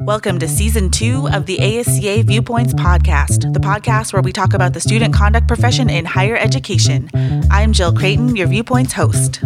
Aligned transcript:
Welcome 0.00 0.38
to 0.38 0.48
season 0.48 0.90
two 0.90 1.28
of 1.32 1.46
the 1.46 1.58
ASCA 1.58 2.22
Viewpoints 2.24 2.72
podcast, 2.74 3.52
the 3.52 3.58
podcast 3.58 4.12
where 4.12 4.22
we 4.22 4.32
talk 4.32 4.54
about 4.54 4.72
the 4.72 4.80
student 4.80 5.12
conduct 5.12 5.48
profession 5.48 5.90
in 5.90 6.04
higher 6.04 6.36
education. 6.36 7.10
I'm 7.50 7.72
Jill 7.72 7.92
Creighton, 7.92 8.36
your 8.36 8.46
Viewpoints 8.46 8.92
host. 8.92 9.40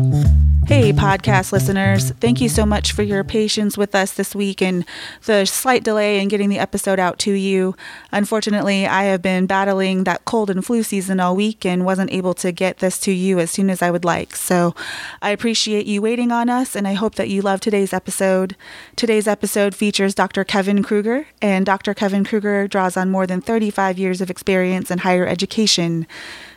Hey, 0.64 0.93
podcast 0.93 1.51
listeners. 1.51 2.12
Thank 2.12 2.40
you 2.40 2.49
so 2.49 2.64
much 2.64 2.93
for 2.93 3.03
your 3.03 3.24
patience 3.24 3.77
with 3.77 3.96
us 3.96 4.12
this 4.12 4.33
week 4.33 4.62
and 4.62 4.87
the 5.24 5.45
slight 5.45 5.83
delay 5.83 6.21
in 6.21 6.28
getting 6.28 6.49
the 6.49 6.60
episode 6.60 7.01
out 7.01 7.19
to 7.21 7.33
you. 7.33 7.74
Unfortunately, 8.13 8.87
I 8.87 9.03
have 9.04 9.21
been 9.21 9.46
battling 9.46 10.04
that 10.04 10.24
cold 10.24 10.51
and 10.51 10.64
flu 10.64 10.85
season 10.85 11.19
all 11.19 11.35
week 11.35 11.67
and 11.67 11.85
wasn't 11.85 12.13
able 12.13 12.33
to 12.35 12.53
get 12.53 12.78
this 12.78 13.01
to 13.01 13.13
you 13.13 13.40
as 13.40 13.51
soon 13.51 13.71
as 13.71 13.83
I 13.83 13.90
would 13.90 14.04
like. 14.04 14.37
So 14.37 14.72
I 15.21 15.31
appreciate 15.31 15.87
you 15.87 16.01
waiting 16.01 16.30
on 16.30 16.48
us 16.48 16.77
and 16.77 16.87
I 16.87 16.92
hope 16.92 17.16
that 17.16 17.29
you 17.29 17.42
love 17.42 17.60
today's 17.60 17.92
episode. 17.92 18.56
Today's 18.95 19.27
episode 19.27 19.74
features 19.74 20.15
Dr. 20.15 20.45
Kevin 20.45 20.83
Kruger, 20.84 21.27
and 21.42 21.66
Dr. 21.66 21.92
Kevin 21.92 22.24
Kruger 22.24 22.69
draws 22.69 22.97
on 22.97 23.10
more 23.10 23.27
than 23.27 23.41
35 23.41 23.98
years 23.98 24.20
of 24.20 24.30
experience 24.30 24.92
in 24.92 24.98
higher 24.98 25.27
education. 25.27 26.06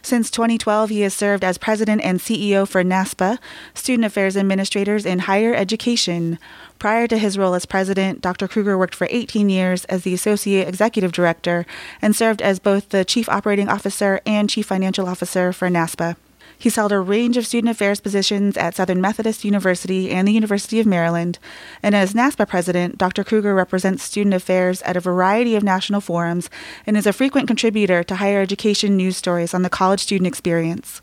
Since 0.06 0.30
2012, 0.30 0.92
he 0.92 1.02
has 1.02 1.16
served 1.16 1.44
as 1.44 1.58
president 1.58 2.04
and 2.04 2.20
CEO 2.20 2.68
for 2.68 2.84
NASPA, 2.84 3.40
Student 3.74 4.06
Affairs 4.06 4.38
Administrators 4.38 5.04
in 5.04 5.18
Higher 5.18 5.56
Education. 5.56 6.38
Prior 6.78 7.08
to 7.08 7.18
his 7.18 7.40
role 7.40 7.56
as 7.56 7.66
president, 7.66 8.22
Dr. 8.22 8.48
Kruger 8.48 8.78
worked 8.78 8.94
for 8.94 9.08
18 9.10 9.50
years 9.50 9.84
as 9.86 10.04
the 10.04 10.14
associate 10.14 10.68
executive 10.68 11.12
director 11.12 11.66
and 12.04 12.16
served 12.16 12.44
as 12.44 12.60
both 12.60 12.90
the 12.90 13.04
chief 13.04 13.28
operating 13.28 13.68
officer 13.68 14.22
and 14.28 14.48
chief 14.48 14.68
financial 14.68 15.08
officer 15.08 15.52
for 15.52 15.70
NASPA. 15.70 16.16
He's 16.58 16.76
held 16.76 16.92
a 16.92 17.00
range 17.00 17.38
of 17.38 17.46
student 17.46 17.72
affairs 17.72 18.00
positions 18.00 18.58
at 18.58 18.76
Southern 18.76 19.02
Methodist 19.02 19.44
University 19.44 20.12
and 20.12 20.28
the 20.28 20.34
University 20.34 20.80
of 20.80 20.86
Maryland. 20.86 21.40
And 21.84 21.96
as 21.96 22.14
NASPA 22.14 22.48
president, 22.48 22.98
Dr. 22.98 23.24
Kruger 23.24 23.54
represents 23.54 24.04
student 24.04 24.34
affairs 24.34 24.82
at 24.84 24.98
a 24.98 25.02
variety 25.02 25.56
of 25.56 25.64
national 25.64 26.02
forums 26.02 26.50
and 26.86 26.98
is 26.98 27.08
a 27.08 27.14
frequent 27.14 27.48
contributor 27.48 28.04
to 28.04 28.16
higher 28.16 28.42
education 28.42 28.96
news 28.96 29.18
stories 29.18 29.54
on 29.54 29.62
the 29.62 29.70
college 29.70 30.02
student 30.02 30.28
experience. 30.28 31.02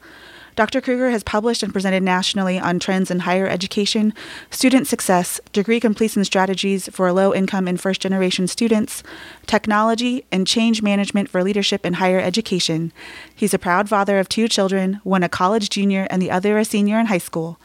Dr. 0.55 0.83
Kruger 0.83 1.11
has 1.11 1.23
published 1.23 1.63
and 1.63 1.73
presented 1.73 2.03
nationally 2.03 2.59
on 2.59 2.79
trends 2.79 3.11
in 3.11 3.21
higher 3.21 3.47
education, 3.47 4.13
student 4.51 4.87
success, 4.87 5.41
degree 5.53 5.81
completion 5.81 6.25
strategies 6.25 6.89
for 6.89 7.11
low 7.13 7.33
income 7.35 7.67
and 7.67 7.81
first 7.81 8.03
generation 8.03 8.47
students, 8.47 9.03
technology, 9.47 10.25
and 10.31 10.47
change 10.47 10.83
management 10.83 11.31
for 11.31 11.43
leadership 11.43 11.87
in 11.87 11.95
higher 11.95 12.21
education. 12.21 12.93
He's 13.35 13.55
a 13.55 13.59
proud 13.59 13.89
father 13.89 14.19
of 14.19 14.29
two 14.29 14.47
children, 14.47 15.01
one 15.05 15.23
a 15.23 15.29
college 15.29 15.71
junior 15.71 16.07
and 16.11 16.21
the 16.21 16.31
other 16.31 16.59
a 16.59 16.65
senior 16.65 16.99
in 16.99 17.07
high 17.07 17.19
school. 17.19 17.59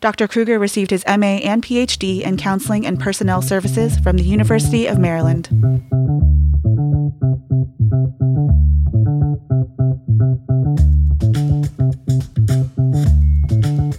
Dr. 0.00 0.28
Kruger 0.28 0.60
received 0.60 0.90
his 0.90 1.04
MA 1.08 1.42
and 1.42 1.60
PhD 1.60 2.20
in 2.22 2.36
Counseling 2.36 2.86
and 2.86 3.00
Personnel 3.00 3.42
Services 3.42 3.98
from 3.98 4.16
the 4.16 4.22
University 4.22 4.86
of 4.86 4.96
Maryland. 4.96 5.48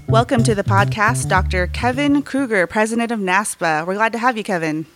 Welcome 0.09 0.43
to 0.45 0.55
the 0.55 0.63
podcast, 0.63 1.29
Dr. 1.29 1.67
Kevin 1.67 2.23
Kruger, 2.23 2.65
president 2.65 3.11
of 3.11 3.19
NASPA. 3.19 3.85
We're 3.85 3.93
glad 3.93 4.11
to 4.13 4.17
have 4.17 4.35
you, 4.38 4.43
Kevin. 4.43 4.88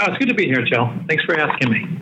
Oh, 0.00 0.06
it's 0.10 0.18
good 0.18 0.26
to 0.26 0.34
be 0.34 0.46
here, 0.46 0.64
Jill. 0.64 0.92
Thanks 1.06 1.22
for 1.22 1.38
asking 1.38 1.70
me. 1.70 2.00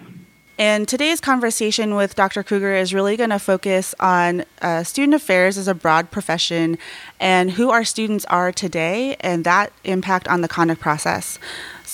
And 0.59 0.89
today's 0.89 1.21
conversation 1.21 1.97
with 1.97 2.15
Dr. 2.15 2.43
Kruger 2.43 2.75
is 2.75 2.95
really 2.95 3.15
going 3.19 3.29
to 3.29 3.39
focus 3.39 3.95
on 4.01 4.47
uh, 4.63 4.85
student 4.85 5.13
affairs 5.13 5.59
as 5.59 5.69
a 5.69 5.75
broad 5.75 6.11
profession 6.11 6.79
and 7.21 7.51
who 7.51 7.69
our 7.69 7.85
students 7.85 8.25
are 8.25 8.53
today 8.53 9.17
and 9.21 9.45
that 9.45 9.71
impact 9.85 10.27
on 10.27 10.41
the 10.41 10.49
conduct 10.49 10.81
process. 10.81 11.39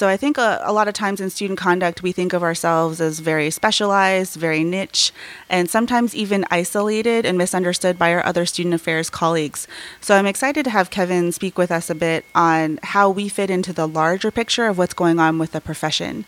So 0.03 0.09
I 0.09 0.17
think 0.17 0.37
a, 0.37 0.61
a, 0.65 0.73
lot 0.73 0.89
of 0.89 0.95
times 0.95 1.21
in 1.21 1.31
student 1.31 1.61
conduct, 1.61 2.03
we 2.03 2.11
think 2.11 2.33
of 2.33 2.43
ourselves 2.43 3.01
as 3.01 3.21
very 3.21 3.53
specialized, 3.53 4.35
very 4.35 4.65
niche, 4.65 5.13
and 5.49 5.71
sometimes 5.71 6.13
even 6.13 6.45
isolated 6.51 7.25
and 7.25 7.39
misunderstood 7.39 8.01
by 8.01 8.13
our 8.13 8.27
other 8.27 8.45
student 8.45 8.75
affairs 8.75 9.09
colleagues. 9.09 9.69
So 10.01 10.17
I'm 10.17 10.27
excited 10.27 10.65
to 10.65 10.71
have 10.71 10.91
Kevin 10.91 11.31
speak 11.31 11.57
with 11.57 11.71
us 11.71 11.89
a 11.89 11.95
bit 11.95 12.25
on 12.35 12.81
how 12.83 13.11
we 13.11 13.29
fit 13.29 13.49
into 13.49 13.73
the 13.73 13.87
larger 13.87 14.33
picture 14.33 14.67
of 14.67 14.77
what's 14.77 14.93
going 14.93 15.21
on 15.21 15.39
with 15.39 15.53
the 15.53 15.61
profession. 15.61 16.25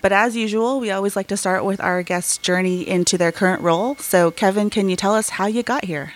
But 0.00 0.12
as 0.12 0.36
usual, 0.36 0.78
we 0.78 0.92
always 0.92 1.16
like 1.16 1.26
to 1.26 1.36
start 1.36 1.64
with 1.64 1.80
our 1.80 2.04
guest's 2.04 2.38
journey 2.38 2.86
into 2.86 3.18
their 3.18 3.32
current 3.32 3.60
role. 3.60 3.96
So, 3.96 4.30
Kevin, 4.30 4.70
can 4.70 4.88
you 4.88 4.94
tell 4.94 5.16
us 5.16 5.30
how 5.30 5.46
you 5.46 5.64
got 5.64 5.86
here? 5.86 6.12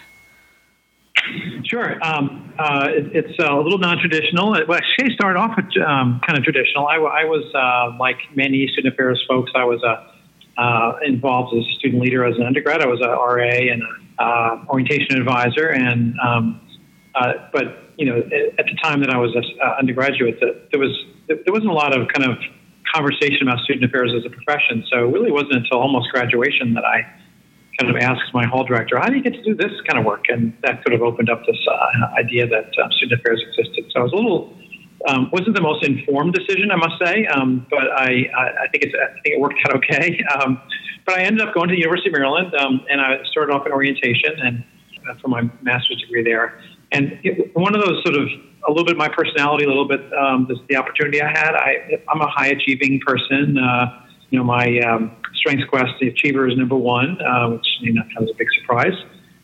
Sure. 1.65 2.03
Um, 2.05 2.53
uh, 2.59 2.89
it, 2.91 3.15
it's 3.15 3.39
a 3.39 3.55
little 3.55 3.79
non-traditional. 3.79 4.51
Well, 4.67 4.75
actually, 4.75 5.15
started 5.15 5.39
off 5.39 5.57
with, 5.57 5.67
um, 5.87 6.21
kind 6.27 6.39
of 6.39 6.45
traditional. 6.45 6.87
I, 6.87 6.97
I 6.97 7.25
was 7.25 7.45
uh, 7.55 7.97
like 7.99 8.19
many 8.35 8.67
student 8.73 8.95
affairs 8.95 9.23
folks. 9.29 9.51
I 9.55 9.65
was 9.65 9.83
uh, 9.85 10.61
uh, 10.61 10.99
involved 11.05 11.57
as 11.57 11.65
a 11.65 11.73
student 11.79 12.03
leader 12.03 12.25
as 12.25 12.37
an 12.37 12.43
undergrad. 12.43 12.83
I 12.83 12.87
was 12.87 13.01
a 13.01 13.09
RA 13.09 13.73
and 13.73 13.83
a 14.19 14.23
uh, 14.23 14.65
orientation 14.69 15.17
advisor. 15.17 15.69
And 15.69 16.15
um, 16.21 16.61
uh, 17.15 17.33
but 17.53 17.95
you 17.97 18.07
know, 18.07 18.19
at 18.19 18.65
the 18.67 18.77
time 18.83 19.01
that 19.01 19.11
I 19.11 19.19
was 19.19 19.35
an 19.35 19.45
undergraduate, 19.79 20.41
there 20.41 20.81
was 20.81 21.05
there 21.29 21.53
wasn't 21.53 21.71
a 21.71 21.75
lot 21.75 21.97
of 21.97 22.09
kind 22.09 22.31
of 22.31 22.39
conversation 22.95 23.43
about 23.43 23.61
student 23.61 23.85
affairs 23.85 24.13
as 24.17 24.25
a 24.27 24.31
profession. 24.31 24.85
So 24.91 25.09
it 25.09 25.13
really 25.13 25.31
wasn't 25.31 25.55
until 25.55 25.79
almost 25.79 26.11
graduation 26.11 26.75
that 26.75 26.85
I 26.85 27.07
kind 27.81 27.97
of 27.97 28.03
asked 28.03 28.33
my 28.35 28.47
hall 28.47 28.65
director, 28.65 28.99
how 28.99 29.09
do 29.09 29.17
you 29.17 29.23
get 29.23 29.33
to 29.33 29.43
do 29.43 29.55
this 29.55 29.73
kind 29.89 29.99
of 29.99 30.05
work? 30.05 30.27
And 30.29 30.53
that 30.63 30.83
sort 30.83 30.95
of 30.95 31.03
opened 31.03 31.31
up 31.31 31.45
this 31.47 31.57
uh, 31.71 32.19
idea 32.19 32.47
that 32.47 32.71
um, 32.83 32.91
student 32.93 33.21
affairs 33.21 33.43
existed. 33.49 33.91
So 33.93 34.01
I 34.01 34.03
was 34.05 34.13
a 34.13 34.17
little, 34.17 34.55
um, 35.09 35.31
wasn't 35.33 35.57
the 35.57 35.63
most 35.63 35.85
informed 35.85 36.35
decision, 36.35 36.71
I 36.71 36.77
must 36.77 36.97
say, 37.03 37.27
um, 37.27 37.67
but 37.71 37.91
I, 37.97 38.29
I, 38.37 38.69
think 38.69 38.85
it's, 38.85 38.95
I 38.95 39.13
think 39.23 39.35
it 39.37 39.41
worked 39.41 39.59
out 39.67 39.77
okay. 39.77 40.21
Um, 40.41 40.61
but 41.07 41.19
I 41.19 41.23
ended 41.23 41.47
up 41.47 41.55
going 41.55 41.69
to 41.69 41.75
the 41.75 41.81
University 41.81 42.11
of 42.11 42.13
Maryland, 42.13 42.55
um, 42.55 42.85
and 42.89 43.01
I 43.01 43.25
started 43.31 43.53
off 43.53 43.67
in 43.67 43.73
orientation 43.73 44.39
and 44.39 44.63
uh, 45.09 45.15
for 45.21 45.29
my 45.29 45.43
master's 45.63 46.01
degree 46.03 46.23
there. 46.23 46.61
And 46.93 47.19
it, 47.25 47.55
one 47.57 47.75
of 47.75 47.83
those 47.83 48.03
sort 48.05 48.17
of 48.17 48.29
a 48.69 48.71
little 48.71 48.85
bit 48.85 48.97
my 48.97 49.09
personality, 49.09 49.65
a 49.65 49.69
little 49.69 49.89
bit 49.89 50.01
um, 50.13 50.47
this, 50.49 50.59
the 50.69 50.77
opportunity 50.77 51.23
I 51.23 51.29
had. 51.29 51.55
I, 51.55 52.03
I'm 52.09 52.21
a 52.21 52.31
high 52.31 52.49
achieving 52.49 53.01
person. 53.05 53.59
Uh, 53.59 54.03
you 54.31 54.39
know, 54.39 54.45
my 54.45 54.79
um, 54.81 55.17
Strengths 55.41 55.65
Quest, 55.69 55.93
the 56.01 56.09
Achiever 56.09 56.49
is 56.49 56.57
number 56.57 56.77
one, 56.77 57.21
uh, 57.21 57.49
which 57.51 57.67
you 57.81 57.93
know, 57.93 58.03
was 58.21 58.31
a 58.31 58.35
big 58.35 58.49
surprise. 58.61 58.95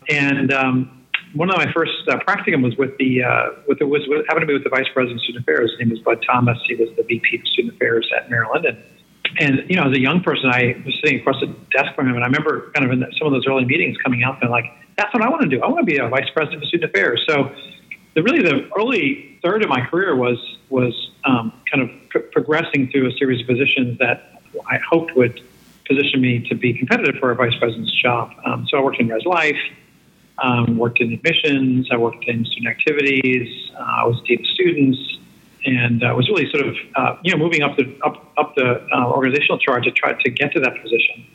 And 0.09 0.53
um, 0.53 1.05
one 1.33 1.49
of 1.49 1.57
my 1.57 1.71
first 1.73 1.91
uh, 2.07 2.17
practicum 2.19 2.63
was 2.63 2.77
with 2.77 2.97
the 2.97 3.23
uh, 3.23 3.49
with 3.67 3.79
the 3.79 3.87
was 3.87 4.01
happened 4.27 4.43
to 4.43 4.47
be 4.47 4.53
with 4.53 4.63
the 4.63 4.69
Vice 4.69 4.87
President 4.93 5.19
of 5.19 5.23
Student 5.23 5.43
Affairs. 5.43 5.71
His 5.71 5.79
name 5.79 5.89
was 5.89 5.99
Bud 5.99 6.23
Thomas. 6.29 6.57
He 6.67 6.75
was 6.75 6.89
the 6.95 7.03
VP 7.03 7.39
of 7.39 7.47
Student 7.47 7.75
Affairs 7.75 8.07
at 8.15 8.29
Maryland, 8.29 8.65
and 8.65 8.77
and 9.39 9.69
you 9.69 9.75
know, 9.75 9.89
as 9.89 9.97
a 9.97 9.99
young 9.99 10.21
person, 10.21 10.49
I 10.49 10.81
was 10.85 10.95
sitting 11.03 11.19
across 11.19 11.39
the 11.41 11.47
desk 11.75 11.95
from 11.95 12.07
him, 12.07 12.15
and 12.15 12.23
I 12.23 12.27
remember 12.27 12.71
kind 12.73 12.85
of 12.85 12.91
in 12.91 13.05
some 13.17 13.27
of 13.27 13.33
those 13.33 13.45
early 13.47 13.65
meetings 13.65 13.97
coming 14.03 14.23
out 14.23 14.41
and 14.41 14.49
like, 14.49 14.65
that's 14.97 15.13
what 15.13 15.23
I 15.23 15.29
want 15.29 15.43
to 15.43 15.49
do. 15.49 15.61
I 15.61 15.67
want 15.67 15.79
to 15.79 15.85
be 15.85 15.97
a 15.97 16.07
Vice 16.07 16.29
President 16.33 16.63
of 16.63 16.67
Student 16.69 16.91
Affairs. 16.91 17.23
So 17.27 17.51
the 18.15 18.23
really 18.23 18.41
the 18.41 18.69
early 18.77 19.39
third 19.43 19.63
of 19.63 19.69
my 19.69 19.81
career 19.81 20.15
was 20.15 20.37
was 20.69 20.93
um, 21.25 21.53
kind 21.71 21.83
of 21.83 22.09
pr- 22.09 22.27
progressing 22.31 22.89
through 22.89 23.09
a 23.09 23.11
series 23.17 23.41
of 23.41 23.47
positions 23.47 23.99
that 23.99 24.41
I 24.65 24.79
hoped 24.89 25.15
would 25.15 25.41
position 25.87 26.21
me 26.21 26.47
to 26.49 26.55
be 26.55 26.73
competitive 26.73 27.15
for 27.19 27.31
a 27.31 27.35
vice 27.35 27.55
president's 27.59 27.93
job. 28.01 28.31
Um, 28.45 28.67
so 28.69 28.77
I 28.77 28.81
worked 28.81 28.99
in 28.99 29.07
Res 29.07 29.25
Life, 29.25 29.55
um, 30.39 30.77
worked 30.77 31.01
in 31.01 31.13
admissions, 31.13 31.87
I 31.91 31.97
worked 31.97 32.25
in 32.27 32.45
student 32.45 32.67
activities, 32.67 33.71
uh, 33.75 33.81
I 33.81 34.05
was 34.05 34.21
dean 34.27 34.39
of 34.39 34.47
students, 34.47 34.99
and 35.65 36.03
uh, 36.03 36.13
was 36.15 36.29
really 36.29 36.49
sort 36.49 36.67
of 36.67 36.75
uh, 36.95 37.15
you 37.23 37.31
know 37.31 37.37
moving 37.37 37.61
up 37.61 37.75
the 37.77 37.97
up 38.03 38.31
up 38.37 38.55
the 38.55 38.87
uh, 38.93 39.11
organizational 39.11 39.59
chart 39.59 39.83
to 39.83 39.91
try 39.91 40.13
to 40.13 40.29
get 40.29 40.51
to 40.53 40.59
that 40.59 40.81
position. 40.81 41.25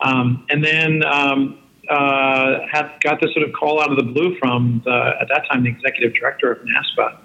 Um, 0.00 0.46
and 0.50 0.64
then 0.64 1.04
um, 1.04 1.58
uh, 1.88 2.60
had 2.70 2.90
got 3.00 3.20
this 3.20 3.32
sort 3.34 3.46
of 3.46 3.52
call 3.54 3.80
out 3.80 3.90
of 3.90 3.96
the 3.96 4.04
blue 4.04 4.36
from 4.38 4.82
the, 4.84 5.12
at 5.20 5.28
that 5.28 5.46
time 5.50 5.64
the 5.64 5.70
executive 5.70 6.14
director 6.14 6.52
of 6.52 6.58
NASPA. 6.58 7.18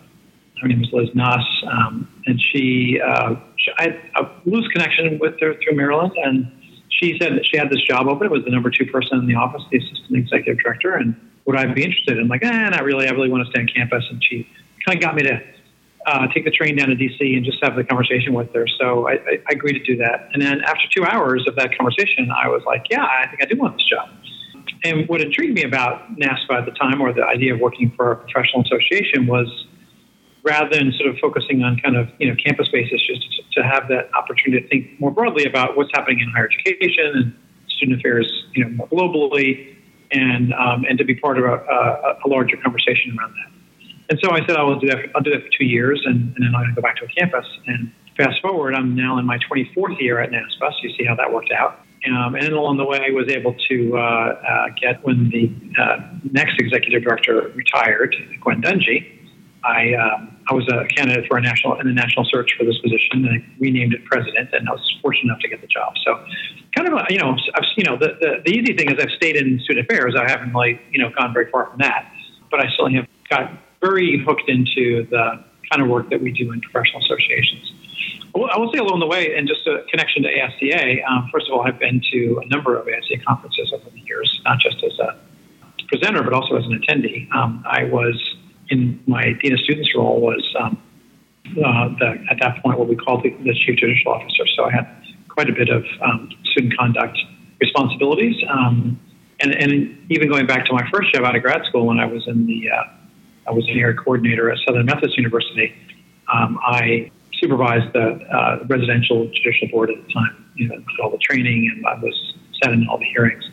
Her 0.62 0.68
name 0.68 0.80
was 0.80 0.90
Liz 0.92 1.10
Nuss, 1.14 1.46
um, 1.72 2.10
and 2.26 2.42
she, 2.42 3.00
uh, 3.00 3.36
she, 3.58 3.72
I 3.78 3.84
had 3.84 4.02
a 4.16 4.32
loose 4.46 4.68
connection 4.70 5.20
with 5.20 5.40
her 5.40 5.54
through 5.54 5.76
Maryland, 5.76 6.14
and 6.24 6.52
she 6.90 7.18
said 7.20 7.34
that 7.34 7.46
she 7.46 7.58
had 7.58 7.70
this 7.70 7.82
job 7.82 8.08
open. 8.08 8.28
It 8.28 8.32
was 8.32 8.44
the 8.44 8.52
number 8.52 8.70
two 8.70 8.86
person 8.86 9.20
in 9.20 9.28
the 9.28 9.36
office, 9.36 9.62
the 9.72 9.78
assistant 9.78 10.18
executive 10.18 10.60
director, 10.64 10.96
and 10.96 11.16
would 11.46 11.56
I 11.56 11.66
be 11.66 11.84
interested? 11.84 12.20
I'm 12.20 12.28
like, 12.28 12.44
eh, 12.44 12.70
not 12.70 12.84
really. 12.84 13.08
I 13.08 13.12
really 13.12 13.30
want 13.30 13.46
to 13.46 13.52
stay 13.52 13.62
on 13.62 13.68
campus, 13.68 14.04
and 14.10 14.24
she 14.24 14.48
kind 14.86 14.98
of 14.98 15.02
got 15.02 15.16
me 15.16 15.24
to 15.24 15.42
uh, 16.08 16.28
take 16.34 16.46
the 16.46 16.52
train 16.52 16.76
down 16.78 16.88
to 16.90 16.96
DC 16.96 17.36
and 17.36 17.46
just 17.46 17.58
have 17.62 17.76
the 17.76 17.84
conversation 17.84 18.34
with 18.34 18.54
her. 18.54 18.66
So 18.80 19.08
I, 19.08 19.14
I, 19.14 19.18
I 19.48 19.52
agreed 19.52 19.74
to 19.74 19.84
do 19.84 19.98
that. 19.98 20.30
And 20.34 20.42
then 20.42 20.62
after 20.62 20.84
two 20.96 21.04
hours 21.04 21.46
of 21.48 21.56
that 21.58 21.76
conversation, 21.78 22.30
I 22.32 22.48
was 22.48 22.64
like, 22.66 22.86
yeah, 22.90 23.04
I 23.04 23.28
think 23.28 23.42
I 23.42 23.46
do 23.46 23.58
want 23.58 23.76
this 23.76 23.86
job. 23.90 24.10
And 24.84 25.08
what 25.10 25.22
intrigued 25.22 25.56
me 25.56 25.64
about 25.64 26.16
NASPA 26.18 26.60
at 26.60 26.66
the 26.66 26.72
time, 26.72 27.02
or 27.02 27.12
the 27.12 27.26
idea 27.26 27.54
of 27.54 27.60
working 27.60 27.92
for 27.96 28.12
a 28.12 28.16
professional 28.16 28.64
association, 28.64 29.28
was 29.28 29.48
rather 30.48 30.70
than 30.72 30.94
sort 30.98 31.10
of 31.10 31.18
focusing 31.20 31.64
on 31.64 31.78
kind 31.84 31.98
of 31.98 32.08
you 32.20 32.30
know 32.30 32.36
campus-based 32.44 32.94
issues, 32.94 33.20
to, 33.36 33.62
to 33.62 33.68
have 33.68 33.88
that 33.90 34.10
opportunity 34.16 34.64
to 34.64 34.68
think 34.70 35.00
more 35.00 35.12
broadly 35.12 35.46
about 35.46 35.76
what's 35.76 35.92
happening 35.94 36.20
in 36.20 36.30
higher 36.30 36.48
education 36.48 37.12
and 37.16 37.36
student 37.76 38.00
affairs, 38.00 38.32
you 38.54 38.64
know, 38.64 38.70
more 38.72 38.88
globally, 38.88 39.76
and 40.12 40.54
um, 40.54 40.86
and 40.90 40.98
to 40.98 41.04
be 41.06 41.16
part 41.16 41.38
of 41.38 41.44
a, 41.44 41.58
a, 41.58 42.18
a, 42.26 42.28
larger 42.28 42.58
conversation 42.58 43.16
around 43.20 43.34
that. 43.36 43.52
And 44.10 44.20
so 44.24 44.32
I 44.32 44.40
said 44.48 44.56
I 44.56 44.64
will 44.64 44.80
do 44.80 44.88
that. 44.88 44.98
For, 44.98 45.08
I'll 45.16 45.24
do 45.24 45.32
that 45.32 45.44
for 45.44 45.50
two 45.58 45.66
years, 45.66 46.02
and, 46.06 46.34
and 46.36 46.40
then 46.40 46.56
I'm 46.56 46.64
going 46.64 46.76
to 46.76 46.82
go 46.82 46.82
back 46.82 46.96
to 46.98 47.06
a 47.06 47.10
campus. 47.10 47.46
And 47.68 47.92
fast 48.16 48.42
forward, 48.42 48.74
I'm 48.74 48.96
now 48.96 49.18
in 49.20 49.26
my 49.26 49.38
24th 49.52 50.00
year 50.00 50.22
at 50.22 50.32
NASPA. 50.32 50.72
So 50.72 50.78
you 50.82 50.96
see 50.98 51.04
how 51.06 51.16
that 51.16 51.32
worked 51.32 51.52
out. 51.52 51.82
Um, 52.06 52.36
and 52.36 52.54
along 52.54 52.78
the 52.78 52.86
way, 52.86 53.02
I 53.06 53.12
was 53.12 53.28
able 53.28 53.56
to 53.70 53.98
uh, 53.98 54.00
uh, 54.00 54.68
get 54.80 55.04
when 55.04 55.30
the 55.30 55.52
uh, 55.82 56.00
next 56.32 56.56
executive 56.60 57.04
director 57.04 57.52
retired, 57.54 58.16
Gwen 58.42 58.62
Dungy. 58.62 59.12
I 59.64 59.94
um, 59.96 60.37
I 60.50 60.54
was 60.54 60.68
a 60.70 60.86
candidate 60.96 61.28
for 61.28 61.38
a 61.38 61.42
national 61.42 61.80
in 61.80 61.88
the 61.88 61.94
national 61.94 62.26
search 62.26 62.56
for 62.58 62.64
this 62.64 62.78
position, 62.80 63.26
and 63.26 63.44
we 63.60 63.70
named 63.70 63.94
it 63.94 64.06
president, 64.06 64.50
and 64.54 64.68
I 64.70 64.72
was 64.72 64.98
fortunate 65.02 65.26
enough 65.26 65.40
to 65.42 65.50
get 65.50 65.62
the 65.62 65.68
job. 65.68 65.94
So, 66.06 66.24
kind 66.76 66.88
of, 66.88 66.94
a, 66.94 67.06
you 67.10 67.20
know, 67.20 67.36
I've 67.56 67.64
you 67.76 67.84
know 67.84 67.98
the, 67.98 68.18
the 68.20 68.42
the 68.46 68.52
easy 68.52 68.74
thing 68.76 68.90
is 68.90 68.98
I've 69.00 69.12
stayed 69.12 69.36
in 69.36 69.60
student 69.60 69.86
affairs. 69.90 70.16
I 70.18 70.30
haven't 70.30 70.54
like 70.54 70.82
you 70.92 71.00
know 71.00 71.10
gone 71.10 71.34
very 71.34 71.52
far 71.52 71.68
from 71.68 71.80
that, 71.80 72.12
but 72.50 72.66
I 72.66 72.70
still 72.72 72.90
have 72.90 73.08
got 73.30 73.52
very 73.82 74.24
hooked 74.24 74.50
into 74.50 75.06
the 75.10 75.44
kind 75.70 75.82
of 75.82 75.90
work 75.90 76.10
that 76.10 76.22
we 76.22 76.32
do 76.32 76.52
in 76.54 76.62
professional 76.62 77.02
associations. 77.02 77.74
I 78.36 78.58
will 78.58 78.72
say 78.72 78.80
along 78.80 79.00
the 79.00 79.08
way, 79.08 79.36
and 79.36 79.48
just 79.48 79.66
a 79.68 79.84
connection 79.90 80.24
to 80.24 80.30
ASCA, 80.30 81.04
um, 81.10 81.30
first 81.34 81.48
of 81.48 81.54
all, 81.54 81.62
I've 81.62 81.80
been 81.80 82.02
to 82.12 82.42
a 82.44 82.48
number 82.48 82.78
of 82.78 82.86
ASCA 82.86 83.24
conferences 83.26 83.74
over 83.74 83.90
the 83.90 84.00
years, 84.02 84.40
not 84.46 84.60
just 84.60 84.84
as 84.84 84.98
a 85.00 85.20
presenter, 85.88 86.22
but 86.24 86.34
also 86.34 86.56
as 86.56 86.66
an 86.66 86.80
attendee. 86.80 87.32
Um, 87.34 87.64
I 87.66 87.86
was 87.86 88.36
in 88.70 89.02
my 89.08 89.34
Dean 89.42 89.54
of 89.54 89.60
Students 89.60 89.90
role 89.96 90.20
was 90.22 90.56
um, 90.60 90.82
uh, 91.64 91.90
the, 92.00 92.18
at 92.30 92.38
that 92.42 92.62
point 92.62 92.78
what 92.78 92.88
we 92.88 92.96
called 92.96 93.24
the, 93.24 93.30
the, 93.44 93.54
Chief 93.54 93.78
Judicial 93.78 94.12
Officer. 94.12 94.46
So 94.56 94.66
I 94.66 94.72
had 94.72 94.88
quite 95.30 95.50
a 95.50 95.54
bit 95.54 95.70
of 95.70 95.86
um, 96.02 96.30
student 96.52 96.78
conduct 96.78 97.18
responsibilities. 97.60 98.36
Um, 98.50 99.00
and, 99.40 99.56
and, 99.56 99.94
even 100.10 100.30
going 100.30 100.48
back 100.48 100.66
to 100.66 100.74
my 100.74 100.88
first 100.92 101.14
job 101.14 101.26
out 101.26 101.36
of 101.36 101.42
grad 101.44 101.64
school 101.66 101.86
when 101.86 102.00
I 102.00 102.06
was 102.06 102.28
in 102.28 102.48
the, 102.48 102.70
uh, 102.72 102.84
I 103.48 103.52
was 103.52 103.68
an 103.68 103.78
area 103.78 103.96
coordinator 103.96 104.50
at 104.50 104.58
Southern 104.66 104.86
Methodist 104.86 105.18
University, 105.18 105.76
um, 106.34 106.60
I 106.62 107.12
supervised 107.34 107.94
the 107.94 108.20
uh, 108.34 108.66
residential 108.68 109.30
judicial 109.34 109.68
board 109.70 109.90
at 109.92 110.06
the 110.06 110.14
time. 110.14 110.46
You 110.56 110.70
know, 110.70 110.76
did 110.76 111.00
all 111.02 111.12
the 111.12 111.18
training 111.18 111.72
and 111.74 111.86
I 111.86 111.96
was 112.00 112.36
sat 112.64 112.74
in 112.74 112.88
all 112.88 112.98
the 112.98 113.06
hearings. 113.06 113.44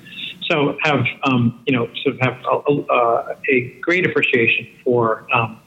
So 0.50 0.76
have 0.82 1.04
um, 1.24 1.62
you 1.66 1.76
know 1.76 1.88
sort 2.02 2.16
of 2.16 2.20
have 2.20 2.36
a, 2.50 2.72
a, 2.72 3.36
a 3.50 3.78
great 3.80 4.06
appreciation 4.06 4.68
for 4.84 5.26
um, 5.34 5.60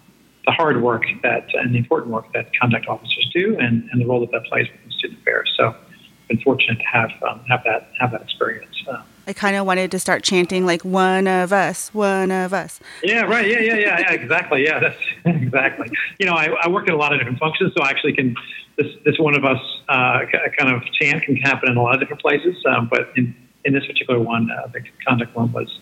the 0.46 0.52
hard 0.52 0.82
work 0.82 1.04
that 1.24 1.48
and 1.54 1.74
the 1.74 1.78
important 1.78 2.14
work 2.14 2.32
that 2.34 2.52
conduct 2.60 2.88
officers 2.88 3.30
do 3.34 3.58
and, 3.60 3.88
and 3.92 4.02
the 4.02 4.06
role 4.06 4.22
that 4.22 4.32
that 4.32 4.46
plays 4.46 4.68
within 4.72 4.92
student 4.92 5.20
affairs. 5.22 5.54
So 5.58 5.68
I've 5.68 6.28
been 6.28 6.40
fortunate 6.40 6.80
to 6.80 6.86
have 6.86 7.12
um, 7.28 7.42
have 7.50 7.64
that 7.66 7.92
have 8.00 8.12
that 8.12 8.22
experience. 8.22 8.76
Uh, 8.88 9.02
I 9.28 9.34
kind 9.34 9.58
of 9.58 9.66
wanted 9.66 9.92
to 9.92 10.00
start 10.00 10.24
chanting 10.24 10.66
like 10.66 10.86
"one 10.86 11.28
of 11.28 11.52
us, 11.52 11.94
one 11.94 12.32
of 12.32 12.54
us." 12.54 12.80
Yeah, 13.04 13.24
right. 13.24 13.48
Yeah, 13.48 13.60
yeah, 13.60 13.76
yeah, 13.76 14.00
yeah. 14.00 14.12
Exactly. 14.14 14.64
Yeah, 14.64 14.80
that's 14.80 14.98
exactly. 15.26 15.92
You 16.18 16.28
know, 16.28 16.34
I, 16.34 16.56
I 16.64 16.70
work 16.70 16.88
in 16.88 16.94
a 16.94 16.98
lot 16.98 17.14
of 17.14 17.20
different 17.20 17.40
functions, 17.40 17.74
so 17.76 17.84
I 17.84 17.90
actually 17.90 18.14
can 18.14 18.36
this 18.78 18.88
this 19.04 19.20
one 19.20 19.36
of 19.36 19.44
us 19.44 19.60
uh, 19.90 20.20
kind 20.58 20.74
of 20.74 20.82
chant 20.94 21.24
can 21.24 21.36
happen 21.36 21.70
in 21.70 21.78
a 21.78 21.84
lot 21.84 21.96
of 21.96 22.00
different 22.00 22.22
places. 22.22 22.56
Um, 22.66 22.88
but 22.90 23.12
in 23.18 23.36
in 23.68 23.74
this 23.74 23.86
particular 23.86 24.20
one, 24.20 24.50
uh, 24.50 24.68
the 24.74 24.82
conduct 25.06 25.36
one 25.36 25.52
was 25.52 25.80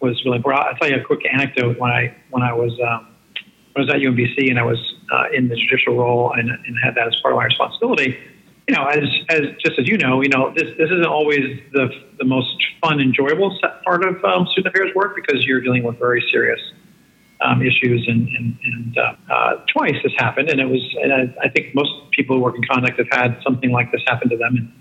was 0.00 0.22
really 0.24 0.38
important. 0.38 0.66
I'll 0.66 0.76
tell 0.76 0.88
you 0.88 0.96
a 0.96 1.04
quick 1.04 1.22
anecdote. 1.30 1.78
When 1.78 1.90
I 1.90 2.14
when 2.30 2.42
I 2.42 2.52
was 2.52 2.72
um, 2.80 3.08
when 3.72 3.82
I 3.82 3.86
was 3.86 3.94
at 3.94 4.00
UMBC 4.00 4.48
and 4.48 4.58
I 4.58 4.64
was 4.64 4.78
uh, 5.12 5.24
in 5.36 5.48
the 5.48 5.56
judicial 5.56 5.96
role 5.96 6.32
and, 6.32 6.48
and 6.48 6.76
had 6.82 6.94
that 6.94 7.06
as 7.06 7.16
part 7.22 7.34
of 7.34 7.38
my 7.38 7.44
responsibility 7.44 8.16
you 8.68 8.74
know, 8.74 8.84
as, 8.86 9.04
as 9.28 9.42
just 9.64 9.78
as 9.78 9.86
you 9.86 9.96
know, 9.96 10.22
you 10.22 10.28
know, 10.28 10.52
this, 10.54 10.76
this 10.76 10.90
isn't 10.90 11.06
always 11.06 11.60
the, 11.72 11.88
the 12.18 12.24
most 12.24 12.56
fun, 12.82 13.00
enjoyable 13.00 13.56
part 13.84 14.04
of 14.04 14.22
um, 14.24 14.46
student 14.50 14.74
affairs 14.74 14.92
work 14.94 15.14
because 15.14 15.44
you're 15.44 15.60
dealing 15.60 15.84
with 15.84 15.98
very 15.98 16.24
serious 16.32 16.60
um, 17.40 17.62
issues. 17.62 18.06
And, 18.08 18.28
and, 18.28 18.58
and 18.64 18.98
uh, 18.98 19.32
uh, 19.32 19.64
twice 19.72 19.94
this 20.02 20.12
happened, 20.18 20.50
and 20.50 20.60
it 20.60 20.68
was, 20.68 20.82
and 21.00 21.12
I, 21.12 21.46
I, 21.46 21.48
think 21.48 21.74
most 21.74 21.90
people 22.10 22.36
who 22.36 22.42
work 22.42 22.56
in 22.56 22.62
conduct 22.64 22.98
have 22.98 23.08
had 23.12 23.40
something 23.44 23.70
like 23.70 23.92
this 23.92 24.02
happen 24.08 24.28
to 24.30 24.36
them. 24.36 24.56
And 24.56 24.72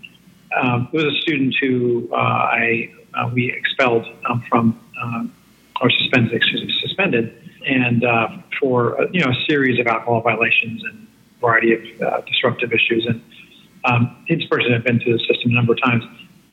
um, 0.55 0.89
was 0.91 1.03
a 1.03 1.21
student 1.21 1.55
who 1.61 2.09
uh, 2.11 2.15
I 2.15 2.91
uh, 3.13 3.29
we 3.33 3.51
expelled 3.51 4.05
um, 4.29 4.43
from 4.49 4.79
um, 5.01 5.33
or 5.81 5.89
suspended, 5.89 6.33
excuse 6.33 6.63
me, 6.63 6.73
suspended, 6.81 7.51
and 7.65 8.03
uh, 8.03 8.29
for 8.59 9.07
you 9.11 9.23
know 9.23 9.31
a 9.31 9.45
series 9.45 9.79
of 9.79 9.87
alcohol 9.87 10.21
violations 10.21 10.83
and 10.83 11.07
a 11.37 11.39
variety 11.39 11.73
of 11.73 12.01
uh, 12.01 12.21
disruptive 12.21 12.71
issues 12.71 13.05
and 13.05 13.21
um, 13.85 14.15
his 14.27 14.43
person 14.45 14.71
had 14.71 14.83
been 14.83 14.99
through 14.99 15.17
the 15.17 15.23
system 15.25 15.51
a 15.51 15.53
number 15.53 15.73
of 15.73 15.81
times. 15.81 16.03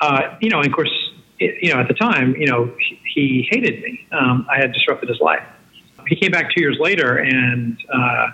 Uh, 0.00 0.36
you 0.40 0.50
know, 0.50 0.58
and 0.58 0.66
of 0.66 0.72
course, 0.72 1.12
it, 1.38 1.62
you 1.62 1.72
know, 1.72 1.80
at 1.80 1.88
the 1.88 1.94
time, 1.94 2.34
you 2.36 2.46
know, 2.46 2.72
he, 2.78 3.00
he 3.14 3.48
hated 3.50 3.82
me. 3.82 4.06
Um, 4.12 4.46
I 4.50 4.58
had 4.58 4.72
disrupted 4.72 5.08
his 5.08 5.20
life. 5.20 5.42
He 6.08 6.16
came 6.16 6.30
back 6.30 6.52
two 6.54 6.60
years 6.60 6.78
later 6.80 7.18
and 7.18 7.78
uh, 7.92 8.28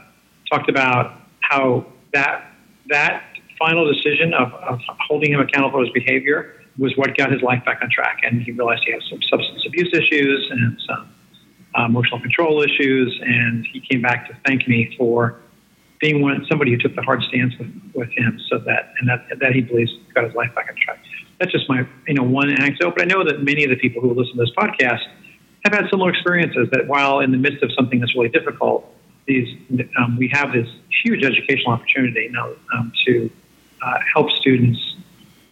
talked 0.50 0.68
about 0.68 1.20
how 1.40 1.86
that 2.12 2.52
that 2.88 3.24
final 3.58 3.90
decision 3.92 4.34
of, 4.34 4.52
of 4.54 4.80
holding 5.08 5.32
him 5.32 5.40
accountable 5.40 5.78
for 5.78 5.84
his 5.84 5.92
behavior 5.92 6.54
was 6.78 6.96
what 6.96 7.16
got 7.16 7.32
his 7.32 7.42
life 7.42 7.64
back 7.64 7.80
on 7.82 7.90
track. 7.90 8.20
And 8.22 8.42
he 8.42 8.52
realized 8.52 8.82
he 8.86 8.92
had 8.92 9.02
some 9.10 9.20
substance 9.22 9.64
abuse 9.66 9.90
issues 9.92 10.48
and 10.50 10.80
some 10.86 11.08
uh, 11.78 11.84
emotional 11.86 12.20
control 12.20 12.62
issues. 12.62 13.18
And 13.24 13.66
he 13.72 13.80
came 13.80 14.00
back 14.00 14.28
to 14.28 14.36
thank 14.46 14.68
me 14.68 14.94
for 14.96 15.40
being 16.00 16.22
one 16.22 16.44
somebody 16.48 16.70
who 16.70 16.78
took 16.78 16.94
the 16.94 17.02
hard 17.02 17.22
stance 17.24 17.52
with, 17.58 17.68
with 17.94 18.08
him, 18.10 18.38
so 18.48 18.58
that 18.58 18.94
and 19.00 19.08
that 19.08 19.26
that 19.40 19.52
he 19.52 19.60
believes 19.60 19.90
got 20.14 20.24
his 20.24 20.34
life 20.34 20.54
back 20.54 20.68
on 20.68 20.76
track. 20.76 20.98
That's 21.40 21.52
just 21.52 21.68
my 21.68 21.86
you 22.06 22.14
know 22.14 22.22
one 22.22 22.50
anecdote, 22.50 22.94
but 22.96 23.02
I 23.02 23.06
know 23.06 23.24
that 23.24 23.42
many 23.42 23.64
of 23.64 23.70
the 23.70 23.76
people 23.76 24.00
who 24.02 24.14
listen 24.14 24.36
to 24.36 24.44
this 24.44 24.54
podcast 24.56 25.02
have 25.64 25.74
had 25.74 25.90
similar 25.90 26.10
experiences. 26.10 26.68
That 26.72 26.86
while 26.86 27.20
in 27.20 27.32
the 27.32 27.36
midst 27.36 27.62
of 27.62 27.70
something 27.76 28.00
that's 28.00 28.14
really 28.14 28.28
difficult, 28.28 28.86
these 29.26 29.48
um, 29.98 30.16
we 30.16 30.30
have 30.32 30.52
this 30.52 30.68
huge 31.04 31.24
educational 31.24 31.72
opportunity 31.72 32.28
now 32.30 32.50
um, 32.76 32.92
to 33.06 33.30
uh, 33.82 33.98
help 34.12 34.30
students, 34.30 34.96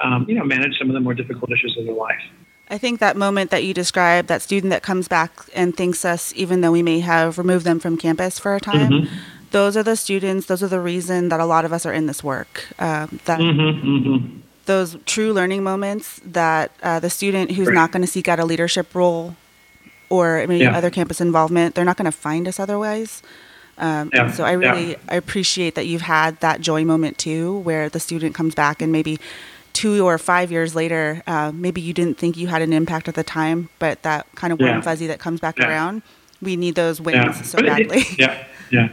um, 0.01 0.27
you 0.29 0.35
know, 0.35 0.45
manage 0.45 0.79
some 0.79 0.89
of 0.89 0.95
the 0.95 1.01
more 1.01 1.15
difficult 1.15 1.51
issues 1.51 1.77
of 1.79 1.85
their 1.85 1.95
life. 1.95 2.21
I 2.69 2.79
think 2.79 2.99
that 2.99 3.17
moment 3.17 3.51
that 3.53 3.63
you 3.63 3.73
described, 3.73 4.27
that 4.29 4.43
student 4.43 4.71
that 4.71 4.83
comes 4.83 5.07
back 5.07 5.31
and 5.55 5.77
thanks 5.77 6.05
us, 6.05 6.33
even 6.35 6.63
though 6.63 6.73
we 6.73 6.83
may 6.83 6.99
have 7.01 7.39
removed 7.39 7.65
them 7.65 7.79
from 7.79 7.97
campus 7.97 8.39
for 8.39 8.55
a 8.55 8.61
time. 8.61 8.91
Mm-hmm 8.91 9.15
those 9.51 9.77
are 9.77 9.83
the 9.83 9.97
students, 9.97 10.47
those 10.47 10.63
are 10.63 10.69
the 10.69 10.81
reason 10.81 11.29
that 11.29 11.41
a 11.41 11.47
lot 11.47 11.65
of 11.65 11.73
us 11.73 11.87
are 11.87 11.93
in 11.93 12.07
this 12.07 12.23
work. 12.23 12.67
Um, 12.79 13.21
that 13.25 13.41
mm-hmm, 13.41 13.89
mm-hmm. 13.89 14.41
those 14.67 14.97
true 15.07 15.33
learning 15.33 15.63
moments 15.63 16.21
that 16.25 16.73
uh, 16.83 17.01
the 17.01 17.11
student 17.11 17.53
who's 17.53 17.69
right. 17.69 17.75
not 17.75 17.93
going 17.93 18.03
to 18.03 18.07
seek 18.07 18.29
out 18.29 18.39
a 18.39 18.45
leadership 18.45 18.95
role 18.95 19.37
or 20.09 20.45
maybe 20.47 20.65
yeah. 20.65 20.77
other 20.77 20.91
campus 20.91 21.21
involvement, 21.21 21.75
they're 21.75 21.85
not 21.85 21.97
going 21.97 22.11
to 22.11 22.17
find 22.17 22.47
us 22.47 22.61
otherwise. 22.61 23.23
Um, 23.79 24.11
yeah. 24.15 24.31
So 24.31 24.45
I 24.45 24.53
really 24.53 24.91
yeah. 24.91 24.97
I 25.09 25.17
appreciate 25.17 25.75
that 25.75 25.87
you've 25.87 26.03
had 26.03 26.41
that 26.41 26.61
joy 26.61 26.85
moment 26.85 27.19
too, 27.19 27.59
where 27.59 27.89
the 27.89 28.01
student 28.01 28.35
comes 28.35 28.55
back 28.55 28.81
and 28.81 28.91
maybe 28.91 29.19
two 29.73 30.07
or 30.07 30.17
five 30.17 30.51
years 30.51 30.75
later, 30.75 31.23
uh, 31.27 31.53
maybe 31.55 31.83
you 31.83 31.93
didn't 31.93 32.17
think 32.17 32.37
you 32.37 32.47
had 32.47 32.63
an 32.63 32.73
impact 32.73 33.09
at 33.09 33.15
the 33.15 33.23
time, 33.23 33.69
but 33.79 34.03
that 34.03 34.27
kind 34.35 34.51
of 34.51 34.59
warm 34.59 34.81
fuzzy 34.81 35.07
that 35.07 35.19
comes 35.19 35.39
back 35.39 35.61
around, 35.61 36.01
we 36.41 36.57
need 36.57 36.75
those 36.75 36.99
wins 36.99 37.47
so 37.47 37.61
badly. 37.61 37.99
It, 37.99 38.19
yeah, 38.19 38.47
yeah. 38.71 38.89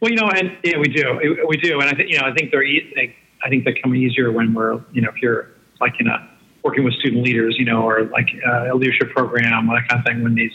Well, 0.00 0.10
you 0.10 0.16
know, 0.18 0.28
and 0.28 0.54
yeah, 0.62 0.76
we 0.76 0.88
do, 0.88 1.18
we 1.48 1.56
do, 1.56 1.80
and 1.80 1.88
I 1.88 1.94
think 1.94 2.10
you 2.10 2.18
know, 2.18 2.26
I 2.26 2.34
think 2.34 2.50
they're, 2.50 2.62
easy. 2.62 3.14
I 3.42 3.48
think 3.48 3.64
they 3.64 3.72
come 3.72 3.94
easier 3.94 4.30
when 4.30 4.52
we're, 4.52 4.80
you 4.92 5.00
know, 5.00 5.08
if 5.08 5.22
you're 5.22 5.48
like 5.80 5.94
in 5.98 6.08
a 6.08 6.28
working 6.62 6.84
with 6.84 6.94
student 6.94 7.22
leaders, 7.22 7.56
you 7.58 7.64
know, 7.64 7.82
or 7.82 8.04
like 8.04 8.28
uh, 8.46 8.72
a 8.72 8.74
leadership 8.74 9.10
program, 9.10 9.66
that 9.68 9.88
kind 9.88 10.00
of 10.00 10.04
thing. 10.04 10.22
When 10.22 10.34
these 10.34 10.52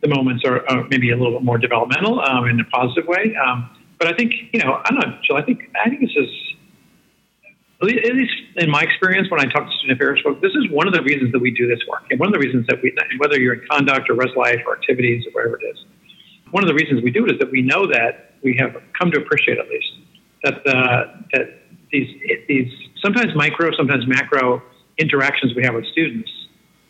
the 0.00 0.08
moments 0.08 0.44
are, 0.44 0.68
are 0.68 0.86
maybe 0.88 1.10
a 1.10 1.16
little 1.16 1.32
bit 1.32 1.42
more 1.42 1.58
developmental 1.58 2.20
um, 2.20 2.46
in 2.46 2.60
a 2.60 2.64
positive 2.64 3.06
way. 3.06 3.34
Um, 3.36 3.70
but 3.98 4.08
I 4.08 4.16
think, 4.16 4.32
you 4.52 4.60
know, 4.60 4.80
I'm 4.84 4.94
not 4.94 5.24
sure. 5.24 5.36
I 5.36 5.42
think 5.42 5.70
I 5.84 5.88
think 5.88 6.00
this 6.00 6.14
is 6.16 6.28
at 7.80 7.86
least 7.86 8.34
in 8.56 8.70
my 8.70 8.82
experience 8.82 9.30
when 9.30 9.40
I 9.40 9.44
talk 9.44 9.66
to 9.66 9.72
student 9.78 10.00
affairs 10.00 10.20
folks, 10.24 10.42
this 10.42 10.52
is 10.52 10.68
one 10.70 10.88
of 10.88 10.94
the 10.94 11.02
reasons 11.02 11.30
that 11.30 11.38
we 11.38 11.52
do 11.52 11.68
this 11.68 11.78
work, 11.88 12.02
and 12.10 12.18
one 12.18 12.28
of 12.28 12.32
the 12.32 12.40
reasons 12.40 12.66
that 12.68 12.82
we, 12.82 12.92
whether 13.18 13.38
you're 13.38 13.54
in 13.54 13.62
conduct 13.70 14.10
or 14.10 14.14
res 14.14 14.34
life 14.36 14.60
or 14.66 14.76
activities 14.76 15.24
or 15.26 15.30
whatever 15.32 15.60
it 15.62 15.66
is, 15.70 15.84
one 16.50 16.64
of 16.64 16.68
the 16.68 16.74
reasons 16.74 17.02
we 17.02 17.10
do 17.10 17.24
it 17.24 17.32
is 17.32 17.38
that 17.38 17.50
we 17.50 17.62
know 17.62 17.86
that 17.86 18.34
we 18.42 18.56
have 18.58 18.82
come 18.98 19.10
to 19.12 19.20
appreciate 19.20 19.58
at 19.58 19.68
least 19.68 19.92
that 20.42 20.64
the, 20.64 21.04
that 21.32 21.62
these 21.92 22.08
these 22.48 22.70
sometimes 23.02 23.34
micro, 23.34 23.70
sometimes 23.76 24.06
macro 24.08 24.62
interactions 24.98 25.54
we 25.54 25.62
have 25.62 25.74
with 25.74 25.86
students 25.86 26.30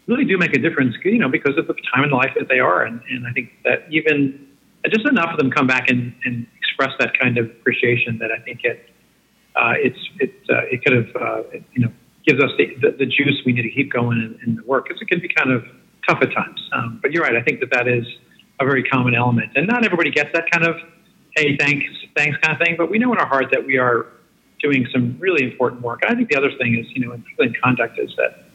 really 0.08 0.24
do 0.24 0.38
make 0.38 0.54
a 0.54 0.58
difference, 0.58 0.96
you 1.04 1.18
know, 1.18 1.28
because 1.28 1.56
of 1.56 1.66
the 1.66 1.74
time 1.94 2.04
in 2.04 2.10
life 2.10 2.32
that 2.38 2.48
they 2.48 2.58
are, 2.58 2.82
and, 2.82 3.00
and 3.10 3.26
I 3.26 3.32
think 3.32 3.50
that 3.64 3.86
even 3.90 4.46
just 4.86 5.06
enough 5.06 5.30
of 5.32 5.38
them 5.38 5.50
come 5.50 5.66
back 5.66 5.90
and, 5.90 6.14
and 6.24 6.46
express 6.56 6.90
that 6.98 7.18
kind 7.20 7.36
of 7.38 7.46
appreciation 7.46 8.18
that 8.18 8.30
I 8.32 8.40
think 8.42 8.60
it 8.64 8.90
uh, 9.54 9.74
it's 9.76 9.98
it 10.18 10.34
uh, 10.48 10.62
it 10.70 10.84
could 10.84 10.96
have 10.96 11.16
uh, 11.16 11.42
it, 11.52 11.64
you 11.72 11.84
know 11.84 11.92
gives 12.26 12.42
us 12.42 12.50
the, 12.58 12.66
the, 12.82 12.96
the, 12.98 13.06
juice 13.06 13.40
we 13.46 13.52
need 13.52 13.62
to 13.62 13.70
keep 13.70 13.90
going 13.90 14.18
in, 14.18 14.38
in 14.46 14.56
the 14.56 14.62
work 14.64 14.84
because 14.86 15.00
it 15.00 15.08
can 15.08 15.18
be 15.18 15.28
kind 15.28 15.50
of 15.50 15.64
tough 16.06 16.18
at 16.20 16.30
times. 16.34 16.60
Um, 16.72 16.98
but 17.00 17.10
you're 17.10 17.22
right. 17.22 17.34
I 17.34 17.42
think 17.42 17.60
that 17.60 17.70
that 17.70 17.88
is 17.88 18.04
a 18.60 18.66
very 18.66 18.82
common 18.82 19.14
element, 19.14 19.52
and 19.54 19.66
not 19.66 19.84
everybody 19.84 20.10
gets 20.10 20.28
that 20.34 20.50
kind 20.50 20.66
of 20.66 20.76
hey, 21.38 21.56
thanks, 21.56 21.86
thanks 22.16 22.36
kind 22.38 22.60
of 22.60 22.66
thing. 22.66 22.76
But 22.76 22.90
we 22.90 22.98
know 22.98 23.12
in 23.12 23.18
our 23.18 23.26
heart 23.26 23.46
that 23.52 23.64
we 23.64 23.78
are 23.78 24.06
doing 24.60 24.86
some 24.92 25.16
really 25.20 25.44
important 25.44 25.82
work. 25.82 26.02
I 26.06 26.14
think 26.14 26.28
the 26.30 26.36
other 26.36 26.50
thing 26.58 26.76
is, 26.78 26.86
you 26.94 27.06
know, 27.06 27.16
in 27.38 27.54
conduct 27.62 27.98
is 27.98 28.10
that, 28.16 28.47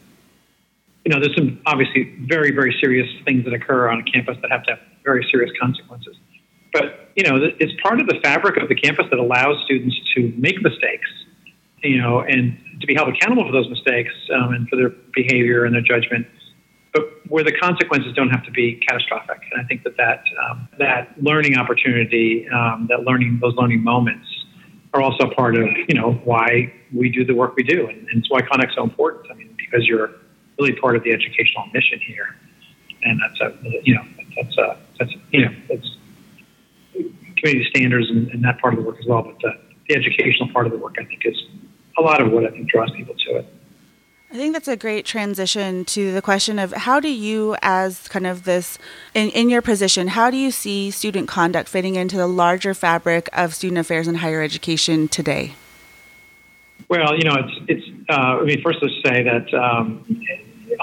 you 1.06 1.12
know, 1.12 1.20
there's 1.20 1.36
some 1.36 1.62
obviously 1.66 2.16
very, 2.22 2.52
very 2.52 2.76
serious 2.80 3.08
things 3.26 3.44
that 3.46 3.54
occur 3.54 3.90
on 3.90 4.00
a 4.00 4.04
campus 4.04 4.38
that 4.42 4.52
have 4.52 4.64
to 4.64 4.72
have 4.72 4.80
very 5.04 5.26
serious 5.32 5.52
consequences. 5.60 6.16
But 6.72 7.12
you 7.16 7.24
know, 7.24 7.38
it's 7.60 7.74
part 7.82 8.00
of 8.02 8.08
the 8.08 8.20
fabric 8.24 8.58
of 8.62 8.70
the 8.70 8.76
campus 8.76 9.06
that 9.12 9.20
allows 9.20 9.62
students 9.66 9.96
to 10.16 10.34
make 10.38 10.62
mistakes, 10.62 11.10
you 11.84 12.02
know, 12.02 12.22
and 12.22 12.58
to 12.82 12.88
be 12.88 12.96
held 12.96 13.10
accountable 13.10 13.46
for 13.46 13.52
those 13.52 13.70
mistakes 13.70 14.12
um, 14.34 14.54
and 14.54 14.68
for 14.70 14.76
their 14.76 14.90
behavior 15.14 15.66
and 15.66 15.76
their 15.76 15.82
judgment, 15.82 16.26
but 16.94 17.04
where 17.28 17.44
the 17.44 17.52
consequences 17.52 18.14
don't 18.16 18.30
have 18.30 18.44
to 18.46 18.52
be 18.52 18.82
catastrophic. 18.88 19.42
And 19.52 19.62
I 19.62 19.66
think 19.66 19.84
that 19.84 19.98
that, 19.98 20.24
um, 20.50 20.68
that 20.80 21.14
learning 21.22 21.58
opportunity, 21.58 22.48
um, 22.50 22.88
that 22.90 23.04
learning, 23.04 23.40
those 23.42 23.56
learning 23.56 23.84
moments 23.84 24.26
are 24.94 25.02
also 25.02 25.30
part 25.36 25.56
of, 25.56 25.68
you 25.88 25.96
know, 25.96 26.14
why 26.24 26.74
we 26.94 27.10
do 27.10 27.26
the 27.26 27.34
work 27.34 27.56
we 27.56 27.64
do. 27.64 27.88
And, 27.88 28.00
and 28.10 28.20
it's 28.20 28.30
why 28.30 28.42
conduct's 28.42 28.76
so 28.76 28.84
important. 28.84 29.32
I 29.32 29.36
mean, 29.36 29.56
because 29.58 29.88
you're 29.88 30.12
really 30.60 30.74
part 30.74 30.96
of 30.96 31.04
the 31.04 31.12
educational 31.12 31.66
mission 31.74 32.00
here. 32.00 32.36
And 33.04 33.20
that's 33.22 33.42
a, 33.42 33.58
you 33.84 33.96
know, 33.96 34.04
that's 34.36 34.58
a, 34.58 34.78
that's, 35.00 35.14
you 35.32 35.46
know, 35.46 35.56
that's 35.70 35.98
community 37.38 37.70
standards 37.70 38.10
and, 38.10 38.30
and 38.30 38.44
that 38.44 38.60
part 38.60 38.74
of 38.74 38.80
the 38.80 38.86
work 38.86 38.98
as 39.00 39.06
well. 39.06 39.24
But 39.24 39.40
the, 39.40 39.60
the 39.90 39.96
educational 39.96 40.50
part 40.54 40.66
of 40.66 40.72
the 40.72 40.78
work, 40.78 40.96
I 41.00 41.04
think, 41.04 41.26
is 41.26 41.38
a 41.98 42.02
lot 42.02 42.22
of 42.22 42.32
what 42.32 42.46
I 42.46 42.52
think 42.52 42.70
draws 42.70 42.92
people 42.92 43.16
to 43.16 43.38
it. 43.38 43.46
I 44.32 44.36
think 44.36 44.54
that's 44.54 44.68
a 44.68 44.76
great 44.76 45.06
transition 45.06 45.86
to 45.86 46.12
the 46.12 46.22
question 46.22 46.58
of 46.58 46.72
how 46.74 47.00
do 47.00 47.08
you, 47.08 47.56
as 47.62 48.08
kind 48.08 48.26
of 48.26 48.46
this, 48.46 48.80
in, 49.14 49.30
in 49.30 49.48
your 49.48 49.62
position, 49.62 50.08
how 50.08 50.32
do 50.32 50.38
you 50.38 50.50
see 50.50 50.90
student 50.90 51.28
conduct 51.28 51.70
fitting 51.70 51.94
into 51.94 52.18
the 52.18 52.26
larger 52.26 52.74
fabric 52.74 53.30
of 53.32 53.54
student 53.54 53.78
affairs 53.78 54.08
in 54.08 54.16
higher 54.16 54.42
education 54.42 55.08
today? 55.08 55.54
Well, 56.90 57.16
you 57.16 57.26
know, 57.26 57.36
it's, 57.36 57.66
it's 57.68 58.10
uh, 58.10 58.40
I 58.40 58.44
mean, 58.44 58.60
first 58.64 58.80
let's 58.82 58.96
say 59.06 59.22
that 59.22 59.54
um, 59.54 60.04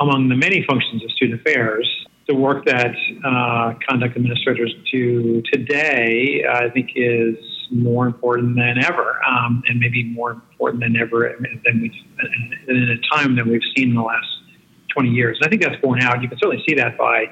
among 0.01 0.29
the 0.29 0.37
many 0.37 0.65
functions 0.69 1.03
of 1.05 1.11
student 1.13 1.41
affairs, 1.41 1.89
the 2.29 2.35
work 2.35 2.65
that 2.67 2.95
uh, 3.25 3.75
conduct 3.89 4.17
administrators 4.17 4.73
do 4.93 5.43
today, 5.53 6.45
I 6.49 6.69
think, 6.71 6.91
is 6.95 7.37
more 7.71 8.07
important 8.07 8.57
than 8.57 8.85
ever, 8.85 9.21
um, 9.27 9.63
and 9.69 9.79
maybe 9.81 10.05
more 10.05 10.33
important 10.33 10.83
than 10.83 10.97
ever 10.97 11.37
than 11.65 11.81
we've 11.81 11.93
in 12.69 12.91
a 12.91 13.17
time 13.17 13.37
than 13.37 13.49
we've 13.49 13.63
seen 13.77 13.91
in 13.91 13.97
the 13.97 14.03
last 14.03 14.27
20 14.95 15.09
years. 15.09 15.39
And 15.41 15.47
I 15.47 15.51
think 15.51 15.63
that's 15.63 15.81
borne 15.81 16.03
out. 16.03 16.23
You 16.23 16.29
can 16.29 16.39
certainly 16.39 16.63
see 16.69 16.75
that 16.77 16.99
by 16.99 17.27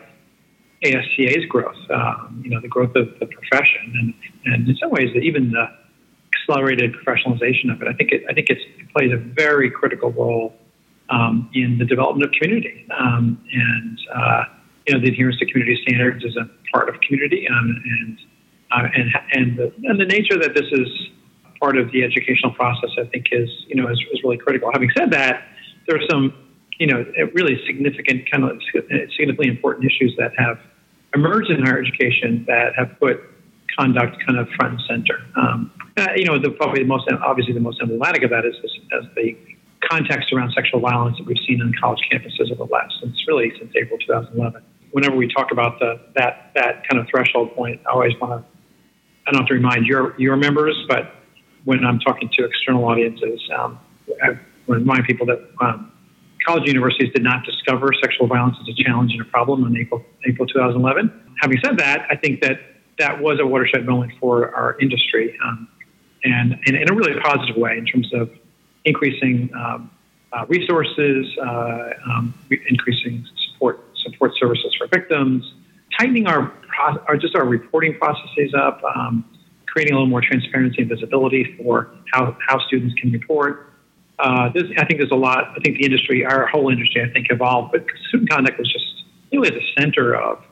ASCA's 0.85 1.45
growth. 1.49 1.77
Um, 1.91 2.43
you 2.45 2.50
know, 2.50 2.61
the 2.61 2.69
growth 2.69 2.95
of 2.97 3.19
the 3.19 3.27
profession, 3.27 3.93
and 3.95 4.15
and 4.53 4.69
in 4.69 4.77
some 4.77 4.91
ways, 4.91 5.11
even 5.21 5.50
the 5.50 5.67
accelerated 6.35 6.95
professionalization 6.95 7.73
of 7.73 7.83
it. 7.83 7.88
I 7.88 7.93
think 7.93 8.12
it 8.12 8.23
I 8.29 8.33
think 8.33 8.49
it 8.50 8.59
plays 8.95 9.12
a 9.12 9.17
very 9.17 9.71
critical 9.71 10.11
role 10.12 10.55
um, 11.11 11.50
in 11.55 11.79
the 11.79 11.85
development 11.85 12.25
of 12.25 12.33
community 12.41 12.87
um, 12.99 13.41
and. 13.53 13.99
Uh, 14.15 14.45
you 14.88 14.95
know, 14.95 15.00
the 15.00 15.09
adherence 15.09 15.38
to 15.38 15.45
community 15.45 15.79
standards 15.83 16.25
is 16.25 16.35
a 16.37 16.49
part 16.73 16.88
of 16.88 16.99
community, 17.03 17.47
um, 17.47 17.83
and 18.00 18.19
uh, 18.73 18.88
and 18.95 19.11
and 19.33 19.59
the, 19.59 19.73
and 19.85 20.00
the 20.00 20.07
nature 20.07 20.38
that 20.41 20.55
this 20.55 20.65
is 20.73 20.88
part 21.61 21.77
of 21.77 21.93
the 21.93 22.03
educational 22.03 22.53
process, 22.53 22.91
I 22.99 23.05
think, 23.05 23.27
is 23.31 23.50
you 23.69 23.77
know 23.77 23.88
is, 23.91 23.99
is 24.12 24.23
really 24.25 24.38
critical. 24.38 24.71
Having 24.73 24.91
said 24.97 25.11
that, 25.11 25.47
there 25.87 25.97
are 25.97 26.09
some 26.11 26.33
you 26.79 26.87
know 26.87 27.05
really 27.35 27.61
significant 27.67 28.31
kind 28.31 28.45
of 28.45 28.59
significantly 28.73 29.49
important 29.49 29.85
issues 29.85 30.15
that 30.19 30.33
have 30.38 30.59
emerged 31.15 31.50
in 31.50 31.62
higher 31.62 31.81
education 31.81 32.45
that 32.49 32.73
have 32.77 32.99
put 32.99 33.21
conduct 33.79 34.17
kind 34.27 34.38
of 34.38 34.49
front 34.57 34.81
and 34.81 34.83
center. 34.88 35.21
Um, 35.37 35.71
uh, 35.99 36.09
you 36.17 36.25
know, 36.25 36.38
the, 36.38 36.50
probably 36.50 36.83
the 36.83 36.88
most 36.88 37.09
obviously 37.23 37.53
the 37.53 37.61
most 37.61 37.81
emblematic 37.83 38.23
of 38.23 38.31
that 38.31 38.47
is, 38.47 38.55
is, 38.65 38.73
is 38.73 39.05
the 39.15 39.37
context 39.88 40.33
around 40.33 40.52
sexual 40.52 40.80
violence 40.80 41.16
that 41.18 41.26
we've 41.26 41.42
seen 41.47 41.61
on 41.62 41.73
college 41.80 42.00
campuses 42.12 42.50
over 42.52 42.66
the 42.66 42.73
last 42.73 42.95
since 43.00 43.16
really 43.26 43.52
since 43.59 43.73
April 43.76 43.99
2011 43.99 44.62
whenever 44.92 45.16
we 45.16 45.28
talk 45.28 45.50
about 45.52 45.78
the 45.78 46.00
that 46.16 46.50
that 46.54 46.88
kind 46.88 47.00
of 47.00 47.07
threshold 47.09 47.54
point, 47.54 47.80
I 47.87 47.92
always 47.92 48.12
want 48.21 48.33
to 48.33 48.49
I 49.26 49.33
don't 49.33 49.42
have 49.42 49.49
to 49.49 49.54
remind 49.54 49.87
your 49.87 50.18
your 50.18 50.37
members, 50.37 50.76
but 50.88 51.14
when 51.64 51.85
I'm 51.85 51.99
talking 52.00 52.30
to 52.38 52.45
external 52.45 52.85
audiences, 52.85 53.40
um, 53.59 53.78
I 54.23 54.38
remind 54.66 55.04
people 55.04 55.26
that 55.26 55.40
um, 55.61 55.92
college 56.47 56.66
universities 56.66 57.12
did 57.12 57.23
not 57.23 57.45
discover 57.45 57.90
sexual 58.02 58.26
violence 58.26 58.57
as 58.62 58.68
a 58.68 58.83
challenge 58.83 59.12
and 59.12 59.21
a 59.21 59.25
problem 59.25 59.66
in 59.66 59.76
April 59.76 60.04
April 60.26 60.47
2011. 60.47 61.35
Having 61.40 61.59
said 61.64 61.78
that, 61.78 62.07
I 62.11 62.16
think 62.16 62.40
that 62.42 62.61
that 62.99 63.21
was 63.21 63.38
a 63.40 63.47
watershed 63.47 63.87
moment 63.87 64.12
for 64.18 64.54
our 64.54 64.76
industry, 64.80 65.38
um, 65.45 65.68
and, 66.25 66.59
and, 66.66 66.76
in 66.76 66.90
a 66.90 66.95
really 66.95 67.18
positive 67.21 67.57
way 67.57 67.78
in 67.78 67.87
terms 67.87 68.12
of 68.12 68.28
increasing 68.85 69.50
um, 69.54 69.90
uh, 70.32 70.44
resources, 70.49 71.26
uh, 71.38 71.90
um, 72.11 72.35
increasing 72.68 73.25
support 73.52 73.85
support 73.97 74.32
services 74.38 74.75
for 74.78 74.87
victims, 74.88 75.54
tightening 75.99 76.26
our, 76.26 76.52
our 77.08 77.16
just 77.16 77.35
our 77.35 77.44
reporting 77.44 77.97
processes 77.99 78.54
up, 78.54 78.82
um, 78.85 79.25
creating 79.66 79.94
a 79.94 79.97
little 79.97 80.08
more 80.08 80.20
transparency 80.20 80.82
and 80.82 80.88
visibility 80.88 81.56
for 81.58 81.90
how, 82.12 82.37
how 82.47 82.58
students 82.66 82.94
can 82.94 83.11
report. 83.11 83.73
Uh, 84.18 84.49
this, 84.52 84.64
I 84.76 84.85
think 84.85 84.99
there's 84.99 85.12
a 85.12 85.16
lot. 85.16 85.52
I 85.56 85.61
think 85.61 85.78
the 85.78 85.85
industry, 85.85 86.25
our 86.25 86.47
whole 86.47 86.70
industry, 86.70 87.02
I 87.02 87.12
think 87.12 87.28
evolved, 87.30 87.73
but 87.73 87.85
student 88.08 88.30
conduct 88.30 88.58
was 88.58 88.73
just 88.73 89.04
really 89.32 89.49
at 89.49 89.54
the 89.54 89.82
center 89.82 90.14
of 90.14 90.42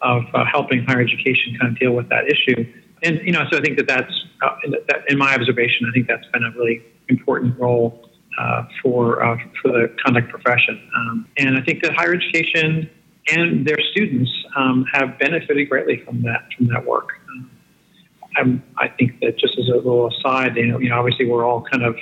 of 0.00 0.22
uh, 0.32 0.44
helping 0.44 0.84
higher 0.84 1.00
education 1.00 1.56
kind 1.60 1.72
of 1.72 1.78
deal 1.80 1.92
with 1.92 2.08
that 2.10 2.28
issue. 2.28 2.72
And 3.02 3.20
you 3.24 3.32
know, 3.32 3.44
so 3.50 3.58
I 3.58 3.60
think 3.60 3.76
that 3.78 3.88
that's 3.88 4.12
uh, 4.42 4.54
in, 4.64 4.70
that, 4.70 5.02
in 5.08 5.18
my 5.18 5.34
observation, 5.34 5.86
I 5.88 5.92
think 5.92 6.06
that's 6.06 6.26
been 6.32 6.44
a 6.44 6.50
really 6.56 6.82
important 7.08 7.58
role 7.58 8.08
uh, 8.38 8.64
for 8.82 9.22
uh, 9.22 9.36
for 9.60 9.72
the 9.72 9.94
conduct 10.04 10.30
profession. 10.30 10.80
Um, 10.96 11.26
and 11.36 11.58
I 11.58 11.62
think 11.62 11.82
that 11.82 11.94
higher 11.94 12.14
education 12.14 12.88
and 13.28 13.66
their 13.66 13.78
students 13.92 14.30
um, 14.56 14.84
have 14.92 15.18
benefited 15.18 15.68
greatly 15.68 16.02
from 16.04 16.22
that 16.22 16.48
from 16.56 16.68
that 16.68 16.84
work. 16.84 17.08
Um, 18.38 18.62
i 18.76 18.86
think 18.86 19.18
that 19.20 19.36
just 19.38 19.58
as 19.58 19.68
a 19.68 19.76
little 19.76 20.08
aside, 20.08 20.56
you 20.56 20.66
know, 20.66 20.78
you 20.78 20.90
know, 20.90 20.98
obviously 20.98 21.26
we're 21.26 21.44
all 21.44 21.62
kind 21.62 21.82
of 21.82 21.96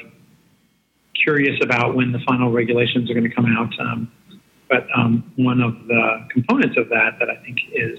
curious 1.15 1.59
about 1.63 1.95
when 1.95 2.13
the 2.13 2.19
final 2.27 2.53
regulations 2.53 3.11
are 3.11 3.15
going 3.15 3.29
to 3.29 3.35
come 3.35 3.47
out. 3.47 3.73
Um, 3.81 4.13
but 4.69 4.87
um, 4.95 5.33
one 5.37 5.63
of 5.63 5.87
the 5.87 6.27
components 6.31 6.77
of 6.77 6.89
that 6.91 7.19
that 7.21 7.31
I 7.31 7.37
think 7.43 7.59
is 7.73 7.99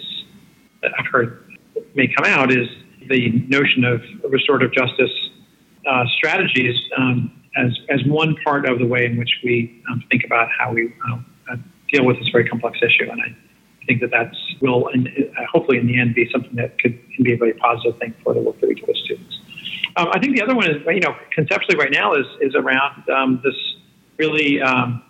that 0.82 0.92
I've 1.00 1.08
heard 1.08 1.56
may 1.96 2.08
come 2.08 2.26
out 2.26 2.52
is 2.52 2.68
the 3.10 3.32
notion 3.48 3.86
of 3.86 4.02
restorative 4.30 4.74
justice 4.74 5.12
uh, 5.88 6.06
strategies 6.18 6.76
um, 6.98 7.32
as 7.56 7.72
as 7.90 8.04
one 8.06 8.36
part 8.44 8.68
of 8.70 8.80
the 8.80 8.86
way 8.86 9.06
in 9.06 9.18
which 9.18 9.32
we 9.44 9.82
um, 9.90 10.04
think 10.10 10.24
about 10.24 10.50
how 10.58 10.72
we 10.72 10.94
deal 11.92 12.06
with 12.06 12.20
this 12.20 12.28
very 12.30 12.48
complex 12.48 12.78
issue. 12.82 13.10
And 13.10 13.22
I 13.22 13.36
think 13.86 14.02
that 14.02 14.12
that's 14.12 14.38
will, 14.62 14.90
and 14.90 15.08
uh, 15.08 15.42
hopefully 15.52 15.78
in 15.78 15.88
the 15.88 16.00
end, 16.00 16.16
be 16.16 16.30
something 16.32 16.56
that 16.56 16.80
could 16.80 17.00
can 17.14 17.24
be 17.24 17.34
a 17.34 17.38
very 17.38 17.54
positive 17.54 17.98
thing 18.00 18.14
for 18.24 18.34
the 18.34 18.42
work 18.42 18.60
that 18.60 18.68
we 18.68 18.76
do 18.76 18.84
with 18.88 18.98
students. 18.98 19.40
Um, 19.96 20.10
I 20.12 20.20
think 20.20 20.36
the 20.36 20.44
other 20.44 20.56
one 20.56 20.70
is, 20.70 20.78
you 20.88 21.00
know, 21.00 21.16
conceptually 21.34 21.78
right 21.78 21.92
now 21.92 22.14
is 22.14 22.26
is 22.42 22.54
around 22.56 23.10
um, 23.10 23.42
this 23.44 23.56
really 24.18 24.62
um, 24.62 25.02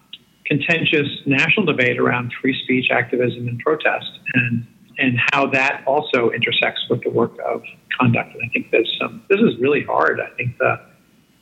contentious 0.45 1.07
national 1.25 1.65
debate 1.65 1.99
around 1.99 2.33
free 2.41 2.57
speech, 2.63 2.87
activism, 2.91 3.47
and 3.47 3.59
protest, 3.59 4.11
and 4.33 4.65
and 4.97 5.19
how 5.31 5.47
that 5.47 5.83
also 5.85 6.31
intersects 6.31 6.81
with 6.89 7.03
the 7.03 7.09
work 7.09 7.33
of 7.45 7.61
conduct. 7.99 8.33
And 8.33 8.43
I 8.43 8.47
think 8.49 8.71
there's 8.71 8.91
some. 8.99 9.23
This 9.29 9.39
is 9.39 9.57
really 9.59 9.83
hard. 9.83 10.19
I 10.19 10.35
think 10.35 10.57
the 10.57 10.79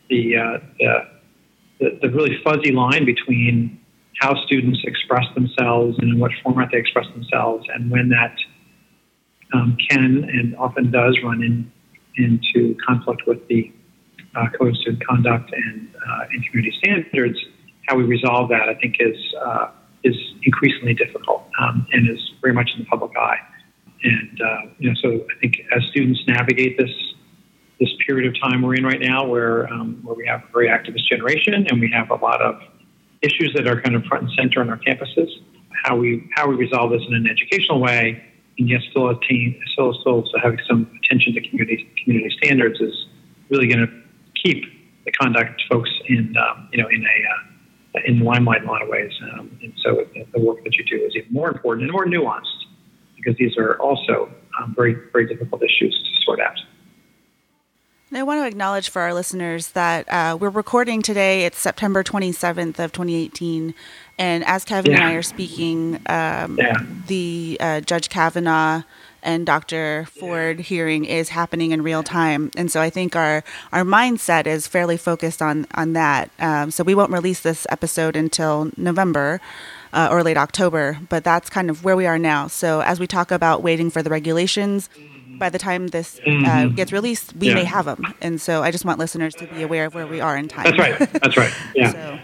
the 0.10 0.38
uh, 0.38 0.58
the, 0.80 0.94
the, 1.80 2.00
the 2.04 2.10
really 2.10 2.38
fuzzy 2.44 2.72
line 2.72 3.06
between 3.06 3.80
how 4.20 4.36
students 4.46 4.80
express 4.84 5.26
themselves 5.36 5.98
and 6.00 6.14
in 6.14 6.20
what 6.20 6.32
format 6.44 6.70
they 6.72 6.78
express 6.78 7.08
themselves, 7.14 7.66
and 7.74 7.92
when 7.92 8.10
that 8.10 8.36
um, 9.54 9.78
can 9.90 10.24
and 10.24 10.56
often 10.58 10.92
does 10.92 11.18
run 11.24 11.44
in, 11.44 11.72
into 12.18 12.76
conflict 12.86 13.24
with 13.28 13.46
the 13.48 13.72
uh, 14.36 14.48
code 14.58 14.70
of 14.70 14.78
student 14.78 15.06
conduct 15.06 15.52
and, 15.54 15.90
uh, 15.96 16.26
and 16.32 16.46
community 16.46 16.76
standards, 16.80 17.38
how 17.88 17.96
we 17.96 18.04
resolve 18.04 18.50
that, 18.50 18.68
I 18.68 18.74
think, 18.76 18.98
is 19.00 19.16
uh, 19.46 19.68
is 20.06 20.16
increasingly 20.44 20.94
difficult 20.94 21.50
um, 21.60 21.86
and 21.92 22.10
is 22.10 22.20
very 22.42 22.54
much 22.54 22.70
in 22.76 22.80
the 22.80 22.86
public 22.86 23.12
eye. 23.18 23.40
And 24.04 24.42
uh, 24.42 24.62
you 24.78 24.90
know, 24.90 24.96
so 25.02 25.10
I 25.10 25.40
think 25.42 25.62
as 25.76 25.84
students 25.90 26.22
navigate 26.28 26.78
this 26.78 26.92
this 27.80 27.90
period 28.08 28.28
of 28.28 28.40
time 28.42 28.62
we're 28.62 28.76
in 28.76 28.86
right 28.86 29.02
now, 29.02 29.26
where 29.26 29.68
um, 29.74 30.00
where 30.04 30.16
we 30.16 30.26
have 30.28 30.44
a 30.44 30.52
very 30.54 30.68
activist 30.68 31.06
generation 31.10 31.66
and 31.70 31.82
we 31.82 31.92
have 31.92 32.10
a 32.12 32.16
lot 32.16 32.42
of 32.42 32.62
issues 33.22 33.52
that 33.56 33.68
are 33.68 33.82
kind 33.82 33.96
of 33.96 34.04
front 34.06 34.24
and 34.24 34.32
center 34.38 34.62
on 34.62 34.70
our 34.70 34.78
campuses, 34.78 35.30
how 35.84 35.98
we 35.98 36.30
how 36.36 36.48
we 36.48 36.56
resolve 36.56 36.92
this 36.92 37.02
in 37.08 37.16
an 37.16 37.28
educational 37.28 37.82
way, 37.82 38.24
and 38.60 38.70
yet 38.70 38.82
still 38.92 39.10
attain 39.10 39.60
still 39.74 39.94
still 40.02 40.24
so 40.32 40.40
having 40.42 40.60
some 40.70 40.90
attention 41.04 41.34
to 41.34 41.42
community 41.50 41.90
community 42.04 42.34
standards 42.38 42.80
is 42.80 42.94
really 43.50 43.68
going 43.68 43.80
to 43.80 43.92
keep 44.44 44.64
the 45.06 45.12
conduct 45.12 45.64
folks 45.70 45.90
in 46.08 46.36
um, 46.38 46.70
you 46.72 46.82
know 46.82 46.88
in 46.90 47.02
a 47.02 47.06
uh, 47.06 47.55
in 48.06 48.20
the 48.20 48.25
limelight 48.25 48.62
in 48.62 48.68
a 48.68 48.72
lot 48.72 48.82
of 48.82 48.90
ways. 48.90 49.12
Um, 49.34 49.58
and 49.62 49.74
so 49.84 50.06
the 50.34 50.40
work 50.40 50.64
that 50.64 50.75
you 50.75 50.84
do 50.84 51.04
is 51.06 51.16
even 51.16 51.32
more 51.32 51.50
important 51.50 51.84
and 51.84 51.92
more 51.92 52.06
nuanced 52.06 52.66
because 53.16 53.38
these 53.38 53.58
are 53.58 53.80
also 53.80 54.30
um, 54.60 54.74
very 54.75 54.96
very 55.12 55.28
difficult 55.28 55.64
issues 55.64 55.94
to 55.94 56.22
sort 56.25 56.40
out. 56.40 56.58
I 58.14 58.24
want 58.24 58.42
to 58.42 58.48
acknowledge 58.48 58.90
for 58.90 59.02
our 59.02 59.14
listeners 59.14 59.70
that 59.70 60.08
uh, 60.08 60.38
we're 60.40 60.50
recording 60.50 61.02
today. 61.02 61.44
It's 61.44 61.58
September 61.58 62.02
27th 62.02 62.80
of 62.80 62.94
2018, 62.94 63.74
and 64.18 64.46
as 64.46 64.64
Kevin 64.64 64.92
yeah. 64.92 64.98
and 65.00 65.06
I 65.06 65.14
are 65.16 65.22
speaking, 65.22 65.96
um, 66.06 66.58
yeah. 66.58 66.78
the 67.08 67.58
uh, 67.60 67.82
Judge 67.82 68.08
Kavanaugh 68.08 68.84
and 69.25 69.46
Dr. 69.46 70.05
Ford 70.10 70.60
hearing 70.62 71.03
is 71.03 71.29
happening 71.29 71.72
in 71.72 71.82
real 71.84 72.03
time. 72.03 72.51
And 72.55 72.72
so 72.72 72.79
I 72.79 72.89
think 72.89 73.15
our, 73.15 73.44
our 73.74 73.84
mindset 73.84 74.48
is 74.48 74.67
fairly 74.67 74.96
focused 74.96 75.41
on, 75.41 75.65
on 75.75 75.94
that. 75.94 76.29
Um, 76.39 76.72
so 76.72 76.84
we 76.84 76.96
won't 76.96 77.12
release 77.12 77.41
this 77.41 77.67
episode 77.70 78.15
until 78.15 78.72
November. 78.77 79.41
Uh, 79.94 80.10
or 80.12 80.24
late 80.24 80.36
October, 80.36 81.00
but 81.08 81.24
that's 81.24 81.50
kind 81.50 81.70
of 81.70 81.86
where 81.86 81.96
we 81.96 82.05
are 82.05 82.20
now. 82.20 82.48
So, 82.48 82.82
as 82.82 83.00
we 83.00 83.08
talk 83.08 83.32
about 83.32 83.63
waiting 83.63 83.89
for 83.89 84.03
the 84.03 84.10
regulations, 84.10 84.89
by 85.39 85.48
the 85.50 85.58
time 85.58 85.88
this 85.88 86.20
uh, 86.25 86.32
Mhm. 86.32 86.75
gets 86.75 86.91
released, 86.91 87.34
we 87.38 87.48
Yeah. 87.48 87.53
may 87.53 87.63
have 87.63 87.86
them. 87.86 88.13
And 88.20 88.41
so, 88.41 88.62
I 88.62 88.72
just 88.72 88.84
want 88.84 89.00
listeners 89.00 89.34
to 89.36 89.48
be 89.48 89.62
aware 89.62 89.86
of 89.86 89.96
where 89.96 90.05
we 90.05 90.20
are 90.20 90.36
in 90.36 90.50
time. 90.50 90.65
That's 90.65 90.77
right. 90.77 91.00
That's 91.22 91.38
right. 91.38 91.53
Yeah. 91.75 91.91
So, 91.94 92.20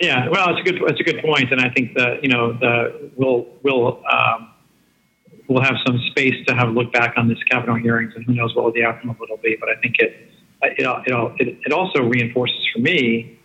Yeah, 0.00 0.28
well, 0.28 0.50
it's 0.54 0.60
a 0.60 0.70
good 0.70 0.82
it's 0.90 1.00
a 1.00 1.04
good 1.04 1.22
point, 1.22 1.50
and 1.52 1.60
I 1.60 1.70
think 1.70 1.94
that 1.96 2.22
you 2.22 2.28
know 2.28 2.52
the 2.52 3.10
we'll 3.16 3.46
we'll 3.62 4.02
um, 4.12 4.48
we'll 5.48 5.62
have 5.62 5.76
some 5.86 5.98
space 6.10 6.34
to 6.46 6.54
have 6.54 6.68
a 6.68 6.70
look 6.70 6.92
back 6.92 7.14
on 7.16 7.28
this 7.28 7.42
Kavanaugh 7.50 7.76
hearings, 7.76 8.12
and 8.14 8.24
who 8.24 8.34
knows 8.34 8.54
what 8.54 8.72
the 8.74 8.84
outcome 8.84 9.10
of 9.10 9.16
it 9.16 9.30
will 9.30 9.38
be. 9.38 9.56
But 9.58 9.70
I 9.70 9.80
think 9.80 9.96
it 9.98 10.30
it 10.62 10.86
it 11.40 11.58
it, 11.66 11.72
also 11.72 12.02
reinforces 12.02 12.68
for 12.72 12.80
me, 12.80 13.38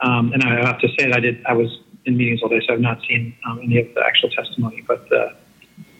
um, 0.00 0.32
and 0.32 0.42
I 0.42 0.66
have 0.66 0.80
to 0.80 0.88
say 0.98 1.06
that 1.06 1.16
I 1.16 1.20
did 1.20 1.44
I 1.46 1.52
was 1.54 1.68
in 2.04 2.16
meetings 2.16 2.42
all 2.42 2.48
day, 2.48 2.60
so 2.66 2.74
I've 2.74 2.80
not 2.80 2.98
seen 3.08 3.34
um, 3.48 3.60
any 3.62 3.78
of 3.78 3.94
the 3.94 4.02
actual 4.04 4.30
testimony, 4.30 4.84
but 4.86 5.08
the 5.08 5.36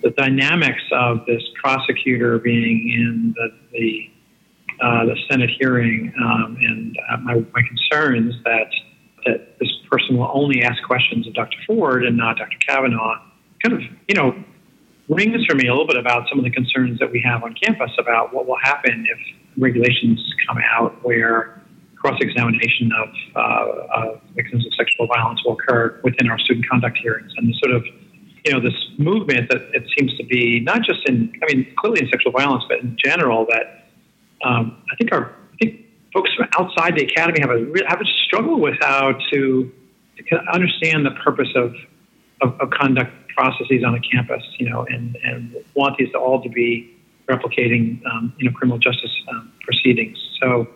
the 0.03 0.11
dynamics 0.11 0.83
of 0.93 1.25
this 1.27 1.43
prosecutor 1.63 2.39
being 2.39 2.91
in 2.91 3.35
the 3.37 3.49
the 3.73 4.11
uh, 4.81 5.07
the 5.07 5.17
Senate 5.31 5.51
hearing 5.59 6.13
um, 6.23 6.59
and 6.61 6.99
uh, 7.11 7.17
my, 7.19 7.35
my 7.55 7.63
concerns 7.67 8.35
that 8.45 8.71
that 9.25 9.59
this 9.59 9.73
person 9.91 10.17
will 10.17 10.31
only 10.33 10.63
ask 10.63 10.83
questions 10.85 11.27
of 11.27 11.35
Dr. 11.35 11.57
Ford 11.67 12.05
and 12.05 12.17
not 12.17 12.37
Dr. 12.37 12.57
Kavanaugh 12.67 13.21
kind 13.63 13.83
of, 13.83 13.83
you 14.09 14.15
know, 14.15 14.45
rings 15.09 15.45
for 15.47 15.55
me 15.55 15.69
a 15.69 15.71
little 15.71 15.87
bit 15.87 15.97
about 15.97 16.29
some 16.29 16.39
of 16.39 16.45
the 16.45 16.51
concerns 16.51 16.99
that 16.99 17.11
we 17.11 17.23
have 17.25 17.43
on 17.43 17.55
campus 17.55 17.91
about 17.99 18.35
what 18.35 18.47
will 18.47 18.59
happen 18.63 19.07
if 19.09 19.19
regulations 19.57 20.21
come 20.47 20.59
out 20.73 21.03
where 21.05 21.63
cross-examination 21.97 22.91
of, 22.93 23.09
uh, 23.35 23.95
of 23.95 24.21
victims 24.35 24.67
of 24.67 24.73
sexual 24.75 25.07
violence 25.07 25.41
will 25.45 25.53
occur 25.53 25.99
within 26.05 26.29
our 26.29 26.39
student 26.39 26.69
conduct 26.69 26.99
hearings. 26.99 27.33
And 27.37 27.49
the 27.49 27.55
sort 27.63 27.75
of 27.75 27.85
you 28.47 28.53
know 28.53 28.61
this 28.61 28.91
movement 28.97 29.51
that 29.51 29.63
it 29.75 29.83
seems 29.99 30.17
to 30.19 30.25
be 30.25 30.61
not 30.61 30.83
just 30.83 31.01
in 31.09 31.33
I 31.43 31.53
mean 31.53 31.67
clearly 31.79 32.03
in 32.03 32.09
sexual 32.09 32.31
violence 32.31 32.63
but 32.69 32.79
in 32.79 32.97
general 33.05 33.45
that 33.47 33.89
um, 34.45 34.83
I 34.93 34.95
think 34.97 35.13
our 35.13 35.33
I 35.53 35.57
think 35.61 35.87
folks 36.15 36.31
from 36.35 36.47
outside 36.57 36.97
the 36.97 37.05
academy 37.05 37.41
have 37.41 37.51
a 37.51 37.67
have 37.89 38.01
a 38.01 38.05
struggle 38.25 38.61
with 38.61 38.77
how 38.81 39.19
to, 39.33 39.73
to 40.29 40.41
understand 40.53 41.05
the 41.05 41.11
purpose 41.11 41.49
of, 41.57 41.75
of 42.41 42.61
of 42.61 42.71
conduct 42.71 43.11
processes 43.37 43.83
on 43.87 43.95
a 43.95 44.01
campus, 44.01 44.43
you 44.59 44.69
know, 44.69 44.87
and 44.89 45.17
and 45.23 45.55
want 45.75 45.97
these 45.99 46.11
to 46.13 46.19
all 46.19 46.43
to 46.43 46.49
be 46.49 46.93
replicating, 47.29 48.01
um, 48.07 48.33
you 48.39 48.49
know, 48.49 48.57
criminal 48.57 48.79
justice 48.79 49.11
um, 49.29 49.53
proceedings. 49.63 50.17
So, 50.41 50.69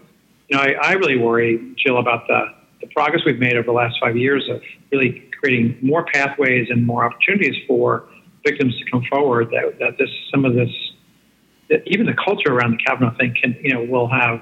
you 0.49 0.57
know, 0.57 0.63
I, 0.63 0.75
I 0.83 0.93
really 0.95 1.17
worry, 1.17 1.75
Jill, 1.77 1.99
about 1.99 2.27
the 2.27 2.47
the 2.81 2.87
progress 2.89 3.23
we've 3.25 3.39
made 3.39 3.55
over 3.55 3.67
the 3.67 3.73
last 3.73 3.97
five 4.01 4.17
years 4.17 4.49
of 4.49 4.63
really 4.91 5.29
creating 5.39 5.79
more 5.83 6.05
pathways 6.13 6.69
and 6.71 6.87
more 6.87 7.05
opportunities 7.05 7.57
for 7.67 8.09
victims 8.45 8.77
to 8.79 8.91
come 8.91 9.05
forward. 9.11 9.51
That 9.51 9.79
that 9.79 9.99
this 9.99 10.11
some 10.31 10.45
of 10.45 10.55
this 10.55 10.71
that 11.71 11.83
even 11.87 12.05
the 12.05 12.15
culture 12.15 12.53
around 12.53 12.73
the 12.73 12.79
Kavanaugh 12.85 13.17
thing 13.17 13.35
can, 13.41 13.57
you 13.63 13.73
know, 13.73 13.85
will 13.85 14.09
have 14.09 14.41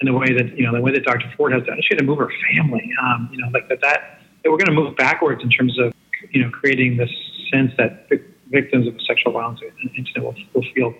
in 0.00 0.06
the 0.06 0.12
way 0.12 0.32
that, 0.32 0.56
you 0.56 0.64
know, 0.64 0.72
the 0.74 0.80
way 0.80 0.92
that 0.92 1.04
Dr. 1.04 1.32
Ford 1.36 1.52
has 1.52 1.62
done. 1.64 1.78
She 1.82 1.88
had 1.90 1.98
to 1.98 2.04
move 2.04 2.18
her 2.18 2.30
family, 2.54 2.90
um, 3.02 3.28
you 3.32 3.38
know, 3.38 3.48
like 3.48 3.68
that, 3.68 3.80
that, 3.80 4.20
that 4.42 4.50
we're 4.50 4.58
going 4.58 4.66
to 4.66 4.72
move 4.72 4.96
backwards 4.96 5.42
in 5.42 5.50
terms 5.50 5.78
of, 5.78 5.92
you 6.30 6.42
know, 6.42 6.50
creating 6.50 6.96
this 6.96 7.10
sense 7.52 7.72
that 7.78 8.08
victims 8.50 8.86
of 8.86 8.94
sexual 9.06 9.32
violence 9.32 9.60
incident 9.96 10.24
will, 10.24 10.34
will 10.54 10.64
feel 10.74 10.94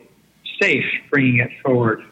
safe 0.60 0.84
bringing 1.10 1.38
it 1.40 1.50
forward. 1.62 2.02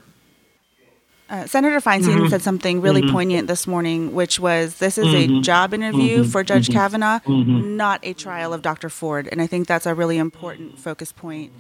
Uh, 1.30 1.46
Senator 1.46 1.78
Feinstein 1.78 2.20
Mhm. 2.20 2.30
said 2.30 2.40
something 2.40 2.80
really 2.80 3.02
Mhm. 3.02 3.12
poignant 3.12 3.48
this 3.48 3.66
morning, 3.66 4.14
which 4.14 4.40
was 4.40 4.78
this 4.78 4.96
is 4.96 5.12
a 5.12 5.28
Mhm. 5.28 5.42
job 5.42 5.74
interview 5.74 6.24
Mhm. 6.24 6.32
for 6.32 6.42
Judge 6.42 6.68
Mhm. 6.68 6.72
Kavanaugh, 6.72 7.18
Mhm. 7.26 7.76
not 7.76 8.00
a 8.02 8.14
trial 8.14 8.54
of 8.54 8.62
Dr. 8.62 8.88
Ford. 8.88 9.28
And 9.30 9.42
I 9.42 9.46
think 9.46 9.66
that's 9.66 9.84
a 9.84 9.94
really 9.94 10.16
important 10.16 10.78
focus 10.78 11.12
point. 11.12 11.52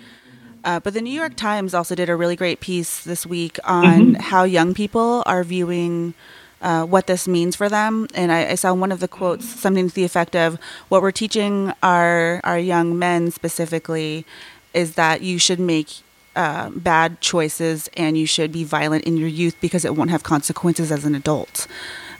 Uh, 0.64 0.80
but 0.80 0.94
the 0.94 1.02
New 1.02 1.12
York 1.12 1.36
Times 1.36 1.74
also 1.74 1.94
did 1.94 2.08
a 2.08 2.16
really 2.16 2.34
great 2.34 2.60
piece 2.60 3.04
this 3.04 3.26
week 3.26 3.58
on 3.64 4.14
how 4.14 4.44
young 4.44 4.72
people 4.72 5.22
are 5.26 5.44
viewing 5.44 6.14
uh, 6.60 6.84
what 6.84 7.06
this 7.06 7.28
means 7.28 7.56
for 7.56 7.68
them. 7.68 8.06
And 8.14 8.32
I, 8.32 8.50
I 8.50 8.54
saw 8.56 8.74
one 8.74 8.92
of 8.92 9.00
the 9.00 9.08
quotes, 9.08 9.48
something 9.48 9.88
to 9.88 9.94
the 9.94 10.04
effect 10.04 10.34
of, 10.34 10.58
"What 10.88 11.02
we're 11.02 11.12
teaching 11.12 11.72
our 11.82 12.40
our 12.44 12.58
young 12.58 12.98
men 12.98 13.30
specifically 13.30 14.24
is 14.74 14.94
that 14.94 15.22
you 15.22 15.38
should 15.38 15.60
make 15.60 15.88
uh, 16.36 16.70
bad 16.70 17.20
choices 17.20 17.88
and 17.96 18.18
you 18.18 18.26
should 18.26 18.52
be 18.52 18.64
violent 18.64 19.04
in 19.04 19.16
your 19.16 19.28
youth 19.28 19.56
because 19.60 19.84
it 19.84 19.96
won't 19.96 20.10
have 20.10 20.22
consequences 20.22 20.90
as 20.92 21.04
an 21.04 21.14
adult." 21.14 21.66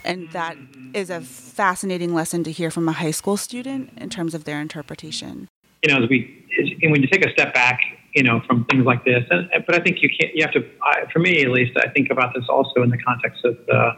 And 0.05 0.29
that 0.31 0.55
is 0.93 1.09
a 1.09 1.19
fascinating 1.21 2.13
lesson 2.13 2.43
to 2.45 2.51
hear 2.51 2.71
from 2.71 2.87
a 2.87 2.93
high 2.93 3.11
school 3.11 3.35
student 3.37 3.91
in 3.97 4.09
terms 4.09 4.33
of 4.33 4.45
their 4.45 4.61
interpretation. 4.61 5.49
you 5.83 5.93
know, 5.93 6.03
as 6.03 6.09
we, 6.09 6.45
and 6.81 6.91
when 6.91 7.01
you 7.01 7.07
take 7.07 7.25
a 7.25 7.31
step 7.31 7.53
back, 7.53 7.79
you 8.15 8.23
know, 8.23 8.41
from 8.47 8.65
things 8.65 8.85
like 8.85 9.05
this, 9.05 9.23
and, 9.29 9.49
but 9.65 9.75
I 9.75 9.79
think 9.79 10.01
you 10.01 10.09
can't, 10.09 10.35
you 10.35 10.43
have 10.43 10.53
to, 10.53 10.65
I, 10.83 11.05
for 11.11 11.19
me 11.19 11.41
at 11.43 11.51
least, 11.51 11.77
I 11.77 11.89
think 11.89 12.09
about 12.09 12.33
this 12.33 12.45
also 12.49 12.81
in 12.81 12.89
the 12.89 12.97
context 12.97 13.45
of 13.45 13.57
the, 13.67 13.91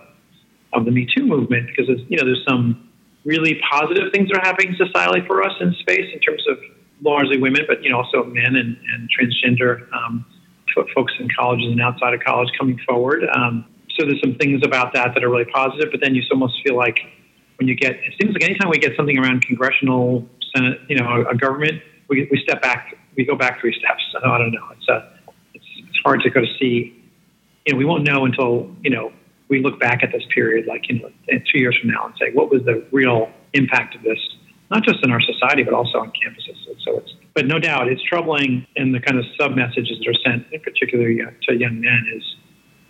of 0.73 0.85
the 0.85 0.91
Me 0.91 1.05
Too 1.05 1.25
movement, 1.25 1.67
because 1.67 1.87
you 2.07 2.17
know, 2.17 2.25
there's 2.25 2.43
some 2.47 2.89
really 3.25 3.61
positive 3.69 4.11
things 4.13 4.29
that 4.29 4.39
are 4.39 4.45
happening 4.45 4.75
societally 4.75 5.25
for 5.27 5.43
us 5.43 5.53
in 5.61 5.73
space 5.79 6.09
in 6.13 6.19
terms 6.19 6.43
of 6.49 6.57
largely 7.03 7.39
women, 7.39 7.61
but, 7.67 7.83
you 7.83 7.89
know, 7.89 7.97
also 7.97 8.23
men 8.23 8.55
and, 8.55 8.77
and 8.93 9.09
transgender 9.09 9.91
um, 9.93 10.25
folks 10.95 11.13
in 11.19 11.27
colleges 11.37 11.71
and 11.71 11.81
outside 11.81 12.13
of 12.13 12.19
college 12.21 12.49
coming 12.57 12.79
forward. 12.87 13.23
Um, 13.35 13.65
so 13.97 14.05
there's 14.05 14.21
some 14.21 14.35
things 14.35 14.61
about 14.63 14.93
that 14.93 15.13
that 15.13 15.23
are 15.23 15.29
really 15.29 15.45
positive, 15.45 15.89
but 15.91 15.99
then 16.01 16.15
you 16.15 16.23
almost 16.31 16.59
feel 16.65 16.77
like 16.77 16.99
when 17.57 17.67
you 17.67 17.75
get, 17.75 17.91
it 17.91 18.13
seems 18.19 18.33
like 18.33 18.43
anytime 18.43 18.69
we 18.69 18.77
get 18.77 18.95
something 18.95 19.17
around 19.19 19.45
congressional, 19.45 20.27
Senate, 20.55 20.79
you 20.89 20.95
know, 20.97 21.07
a, 21.07 21.31
a 21.31 21.35
government, 21.35 21.81
we, 22.07 22.27
we 22.31 22.41
step 22.41 22.61
back, 22.61 22.97
we 23.15 23.25
go 23.25 23.35
back 23.35 23.59
three 23.61 23.77
steps. 23.77 24.03
So 24.11 24.19
I 24.23 24.37
don't 24.37 24.51
know. 24.51 24.67
It's 24.77 24.87
a, 24.87 25.11
it's, 25.53 25.65
it's 25.77 25.99
hard 26.03 26.21
to 26.21 26.29
go 26.29 26.41
to 26.41 26.47
see. 26.59 26.97
You 27.65 27.73
know, 27.73 27.77
we 27.77 27.85
won't 27.85 28.03
know 28.03 28.25
until 28.25 28.75
you 28.81 28.89
know 28.89 29.11
we 29.51 29.61
look 29.61 29.79
back 29.79 30.01
at 30.01 30.11
this 30.13 30.23
period, 30.33 30.65
like 30.65 30.89
you 30.89 30.99
know, 30.99 31.11
in 31.27 31.43
two 31.51 31.59
years 31.59 31.77
from 31.79 31.91
now, 31.91 32.05
and 32.05 32.15
say 32.17 32.31
what 32.33 32.49
was 32.49 32.63
the 32.63 32.83
real 32.91 33.29
impact 33.53 33.95
of 33.95 34.01
this, 34.01 34.17
not 34.71 34.83
just 34.83 35.03
in 35.03 35.11
our 35.11 35.21
society 35.21 35.61
but 35.61 35.73
also 35.73 35.99
on 35.99 36.07
campuses. 36.07 36.55
So 36.83 36.97
it's, 36.99 37.11
but 37.35 37.45
no 37.45 37.59
doubt, 37.59 37.89
it's 37.89 38.01
troubling, 38.01 38.65
and 38.77 38.95
the 38.95 39.01
kind 39.01 39.19
of 39.19 39.25
sub 39.37 39.55
messages 39.55 39.99
that 39.99 40.07
are 40.07 40.19
sent, 40.25 40.47
in 40.51 40.61
particular 40.61 41.05
to 41.05 41.53
young 41.53 41.81
men, 41.81 42.07
is 42.15 42.23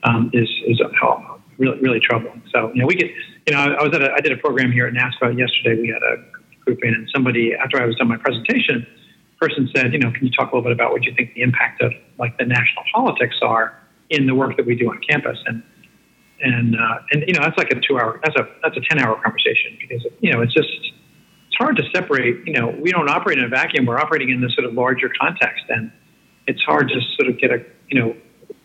um, 0.03 0.29
is 0.33 0.47
is 0.67 0.79
uh, 0.79 1.37
really 1.57 1.79
really 1.79 1.99
troubling. 1.99 2.43
So 2.53 2.71
you 2.73 2.81
know, 2.81 2.85
we 2.85 2.95
get 2.95 3.09
you 3.47 3.53
know, 3.53 3.59
I 3.59 3.83
was 3.83 3.93
at 3.95 4.03
a, 4.03 4.13
I 4.13 4.21
did 4.21 4.31
a 4.31 4.37
program 4.37 4.71
here 4.71 4.85
at 4.85 4.93
NASPA 4.93 5.37
yesterday. 5.37 5.81
We 5.81 5.89
had 5.89 6.03
a 6.03 6.23
group 6.63 6.79
in, 6.83 6.93
and 6.93 7.09
somebody 7.13 7.55
after 7.55 7.81
I 7.81 7.85
was 7.87 7.95
done 7.95 8.07
my 8.07 8.17
presentation, 8.17 8.85
person 9.39 9.67
said, 9.75 9.93
you 9.93 9.99
know, 9.99 10.11
can 10.11 10.27
you 10.27 10.31
talk 10.31 10.51
a 10.51 10.55
little 10.55 10.69
bit 10.69 10.73
about 10.73 10.91
what 10.91 11.03
you 11.03 11.13
think 11.15 11.33
the 11.33 11.41
impact 11.41 11.81
of 11.81 11.91
like 12.19 12.37
the 12.37 12.45
national 12.45 12.83
politics 12.93 13.37
are 13.41 13.75
in 14.11 14.27
the 14.27 14.35
work 14.35 14.55
that 14.57 14.67
we 14.67 14.75
do 14.75 14.91
on 14.91 15.01
campus? 15.09 15.39
And 15.47 15.63
and 16.41 16.75
uh, 16.75 16.99
and 17.11 17.23
you 17.27 17.33
know, 17.33 17.41
that's 17.41 17.57
like 17.57 17.71
a 17.71 17.79
two 17.79 17.99
hour, 17.99 18.19
that's 18.23 18.35
a 18.35 18.47
that's 18.63 18.77
a 18.77 18.81
ten 18.89 18.99
hour 18.99 19.21
conversation 19.21 19.77
because 19.79 20.05
you 20.19 20.31
know, 20.31 20.41
it's 20.41 20.53
just 20.53 20.69
it's 20.69 21.57
hard 21.57 21.77
to 21.77 21.83
separate. 21.93 22.45
You 22.45 22.53
know, 22.53 22.75
we 22.79 22.91
don't 22.91 23.09
operate 23.09 23.37
in 23.37 23.43
a 23.43 23.49
vacuum. 23.49 23.85
We're 23.85 23.99
operating 23.99 24.29
in 24.29 24.41
this 24.41 24.53
sort 24.53 24.65
of 24.65 24.73
larger 24.73 25.11
context, 25.19 25.65
and 25.69 25.91
it's 26.47 26.61
hard 26.63 26.89
to 26.89 26.99
sort 27.17 27.29
of 27.29 27.39
get 27.39 27.51
a 27.51 27.63
you 27.89 27.99
know, 27.99 28.15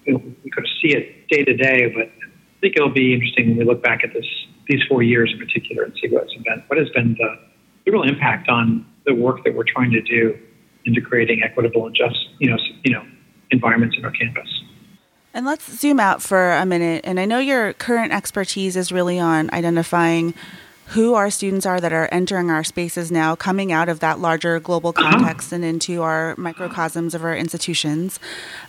we 0.06 0.50
could 0.50 0.66
see 0.80 0.94
it 0.94 1.28
day 1.28 1.44
to 1.44 1.54
day, 1.54 1.92
but 1.94 2.06
I 2.06 2.60
think 2.60 2.76
it'll 2.76 2.90
be 2.90 3.12
interesting 3.12 3.48
when 3.48 3.58
we 3.58 3.64
look 3.64 3.82
back 3.82 4.04
at 4.04 4.12
this 4.12 4.26
these 4.68 4.82
four 4.88 5.02
years 5.02 5.32
in 5.32 5.38
particular 5.38 5.84
and 5.84 5.94
see 6.00 6.08
what's 6.08 6.34
been 6.34 6.62
what 6.66 6.78
has 6.78 6.88
been 6.90 7.14
the, 7.14 7.38
the 7.84 7.92
real 7.92 8.02
impact 8.02 8.48
on 8.48 8.86
the 9.04 9.14
work 9.14 9.44
that 9.44 9.54
we're 9.54 9.64
trying 9.64 9.90
to 9.92 10.00
do 10.02 10.36
into 10.84 11.00
creating 11.00 11.42
equitable 11.42 11.86
and 11.86 11.94
just 11.94 12.18
you 12.38 12.50
know 12.50 12.56
you 12.84 12.92
know 12.92 13.04
environments 13.50 13.96
in 13.96 14.04
our 14.04 14.10
campus. 14.10 14.48
And 15.36 15.44
let's 15.44 15.70
zoom 15.70 16.00
out 16.00 16.22
for 16.22 16.52
a 16.52 16.64
minute. 16.64 17.02
And 17.04 17.20
I 17.20 17.26
know 17.26 17.38
your 17.38 17.74
current 17.74 18.10
expertise 18.10 18.74
is 18.74 18.90
really 18.90 19.18
on 19.20 19.50
identifying 19.52 20.32
who 20.86 21.12
our 21.12 21.28
students 21.28 21.66
are 21.66 21.78
that 21.78 21.92
are 21.92 22.08
entering 22.10 22.50
our 22.50 22.64
spaces 22.64 23.12
now, 23.12 23.36
coming 23.36 23.70
out 23.70 23.90
of 23.90 24.00
that 24.00 24.18
larger 24.18 24.58
global 24.58 24.94
context 24.94 25.52
and 25.52 25.62
into 25.62 26.00
our 26.00 26.34
microcosms 26.38 27.14
of 27.14 27.22
our 27.22 27.36
institutions, 27.36 28.18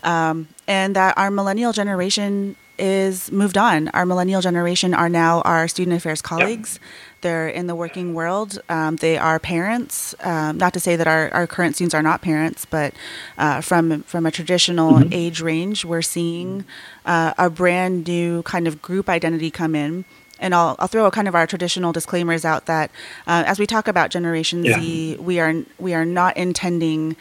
um, 0.03 0.49
and 0.67 0.93
that 0.93 1.17
our 1.17 1.31
millennial 1.31 1.71
generation 1.71 2.57
is 2.77 3.31
moved 3.31 3.57
on. 3.57 3.87
Our 3.89 4.05
millennial 4.05 4.41
generation 4.41 4.93
are 4.93 5.07
now 5.07 5.39
our 5.43 5.69
student 5.69 5.95
affairs 5.95 6.21
colleagues. 6.21 6.81
They're 7.21 7.47
in 7.47 7.67
the 7.67 7.75
working 7.75 8.13
world. 8.13 8.59
Um, 8.69 8.97
they 8.97 9.17
are 9.17 9.39
parents. 9.39 10.13
Um, 10.21 10.57
not 10.57 10.73
to 10.73 10.79
say 10.79 10.95
that 10.95 11.07
our, 11.07 11.29
our 11.33 11.47
current 11.47 11.75
students 11.75 11.95
are 11.95 12.03
not 12.03 12.21
parents, 12.21 12.65
but 12.65 12.93
uh, 13.37 13.61
from 13.61 14.03
from 14.03 14.25
a 14.25 14.31
traditional 14.31 15.03
age 15.11 15.41
range, 15.41 15.83
we're 15.83 16.01
seeing 16.03 16.63
uh, 17.05 17.33
a 17.37 17.49
brand 17.49 18.07
new 18.07 18.43
kind 18.43 18.67
of 18.67 18.81
group 18.81 19.09
identity 19.09 19.49
come 19.51 19.75
in. 19.75 20.05
And 20.39 20.53
I'll, 20.53 20.75
I'll 20.77 20.87
throw 20.87 21.09
kind 21.09 21.27
of 21.27 21.33
our 21.33 21.47
traditional 21.47 21.91
disclaimers 21.91 22.45
out 22.45 22.67
that 22.67 22.91
uh, 23.25 23.43
as 23.47 23.57
we 23.57 23.65
talk 23.65 23.87
about 23.87 24.11
Generation 24.11 24.63
Yeah. 24.63 24.79
Z, 24.79 25.17
we 25.19 25.39
are 25.39 25.63
we 25.79 25.95
are 25.95 26.05
not 26.05 26.37
intending 26.37 27.15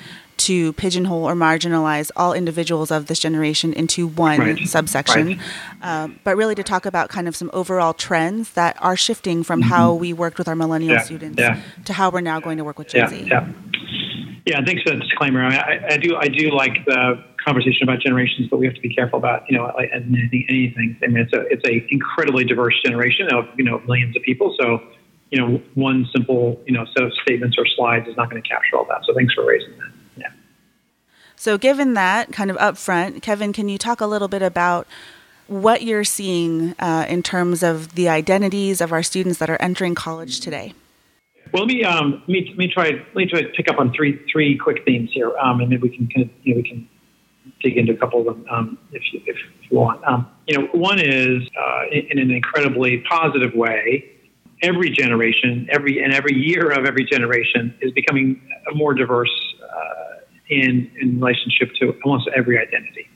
to 0.46 0.72
pigeonhole 0.74 1.24
or 1.24 1.35
marginalize 1.35 2.12
all 2.14 2.32
individuals 2.32 2.92
of 2.92 3.06
this 3.06 3.18
generation 3.18 3.72
into 3.72 4.06
one 4.06 4.38
right. 4.38 4.68
subsection, 4.68 5.26
right. 5.28 5.38
Um, 5.82 6.20
but 6.22 6.37
really 6.37 6.54
to 6.54 6.62
talk 6.62 6.87
about 6.87 7.09
kind 7.09 7.26
of 7.26 7.35
some 7.35 7.50
overall 7.52 7.92
trends 7.92 8.52
that 8.52 8.76
are 8.80 8.96
shifting 8.96 9.42
from 9.42 9.61
mm-hmm. 9.61 9.70
how 9.70 9.94
we 9.94 10.12
worked 10.12 10.38
with 10.38 10.46
our 10.46 10.54
millennial 10.54 10.94
yeah. 10.94 11.02
students 11.02 11.40
yeah. 11.40 11.61
to 11.85 11.92
how 11.92 12.11
we're 12.11 12.20
now 12.20 12.38
going 12.38 12.59
to 12.59 12.64
work 12.64 12.78
with 12.78 12.88
Gen 12.88 13.02
yeah. 13.02 13.09
Z. 13.09 13.28
Yeah. 13.28 13.48
Yeah, 14.46 14.64
thanks 14.64 14.82
for 14.82 14.90
the 14.90 15.00
disclaimer. 15.00 15.42
I, 15.42 15.56
I, 15.56 15.87
I, 15.94 15.96
do 15.96 16.14
I 16.14 16.28
do 16.28 16.52
like 16.52 16.85
the 16.85 17.20
conversation 17.44 17.82
about 17.82 17.98
generations, 17.98 18.46
but 18.48 18.59
we 18.59 18.66
have 18.66 18.76
to 18.76 18.80
be 18.80 18.94
careful 18.94 19.18
about 19.18 19.42
you 19.50 19.59
know 19.59 19.66
anything. 19.66 20.46
anything. 20.48 20.96
I 21.02 21.09
mean, 21.09 21.24
it's 21.24 21.32
a 21.32 21.40
it's 21.48 21.64
a 21.68 21.85
incredibly 21.92 22.44
diverse 22.44 22.80
generation 22.85 23.26
of 23.35 23.46
you 23.56 23.64
know 23.64 23.80
millions 23.88 24.14
of 24.14 24.22
people. 24.22 24.54
So 24.61 24.80
you 25.32 25.40
know, 25.40 25.61
one 25.74 26.06
simple 26.14 26.62
you 26.64 26.74
know 26.74 26.87
set 26.96 27.02
of 27.02 27.12
statements 27.22 27.56
or 27.59 27.66
slides 27.66 28.06
is 28.06 28.16
not 28.16 28.30
going 28.30 28.40
to 28.40 28.48
capture 28.48 28.76
all 28.76 28.85
that. 28.85 29.00
So 29.04 29.14
thanks 29.14 29.35
for 29.35 29.44
raising 29.44 29.76
that. 29.78 29.95
So 31.46 31.56
given 31.56 31.94
that 31.94 32.32
kind 32.32 32.50
of 32.50 32.56
upfront, 32.56 33.22
Kevin, 33.22 33.52
can 33.52 33.68
you 33.68 33.78
talk 33.78 34.00
a 34.00 34.06
little 34.06 34.26
bit 34.26 34.42
about 34.42 34.85
what 35.46 35.82
you're 35.82 36.02
seeing 36.02 36.74
uh, 36.80 37.06
in 37.09 37.22
terms 37.22 37.62
of 37.62 37.94
the 37.94 38.09
identities 38.09 38.80
of 38.80 38.90
our 38.90 39.04
students 39.04 39.38
that 39.38 39.48
are 39.48 39.56
entering 39.62 39.94
college 39.94 40.40
today? 40.40 40.74
Well, 41.52 41.62
let 41.62 41.72
me 41.72 41.85
um, 41.85 42.14
let 42.26 42.28
me 42.28 42.46
let 42.48 42.59
me 42.59 42.66
try 42.66 42.88
let 42.90 43.14
me 43.14 43.26
try 43.26 43.42
to 43.42 43.48
pick 43.50 43.70
up 43.70 43.78
on 43.78 43.92
three 43.92 44.20
three 44.32 44.59
quick 44.59 44.85
themes 44.85 45.11
here, 45.12 45.38
um, 45.38 45.61
and 45.61 45.70
maybe 45.70 45.82
we 45.82 45.96
can 45.96 46.09
kind 46.09 46.28
of, 46.28 46.32
you 46.42 46.52
know, 46.54 46.62
we 46.62 46.68
can 46.68 46.88
dig 47.62 47.76
into 47.76 47.92
a 47.92 47.96
couple 47.96 48.18
of 48.18 48.24
them 48.26 48.44
um, 48.50 48.78
if 48.90 49.02
you 49.12 49.22
if, 49.26 49.37
if 49.37 49.70
you 49.70 49.78
want. 49.78 50.04
Um, 50.04 50.26
you 50.48 50.59
know, 50.59 50.66
one 50.72 50.98
is 50.98 51.48
uh, 51.56 51.82
in, 51.92 52.09
in, 52.11 52.18
an 52.18 52.32
incredibly 52.32 53.04
positive 53.09 53.54
way. 53.54 54.04
Every 54.62 54.90
generation, 54.90 55.68
every 55.70 56.02
and 56.02 56.12
every 56.12 56.35
year 56.35 56.72
of 56.72 56.87
every 56.87 57.04
generation 57.04 57.72
is 57.80 57.92
becoming 57.92 58.42
a 58.68 58.74
more 58.74 58.94
diverse 58.94 59.30
uh, 59.62 60.15
in 60.48 60.90
in 61.00 61.20
relationship 61.20 61.74
to 61.80 61.94
almost 62.04 62.28
every 62.37 62.59
identity. 62.59 63.09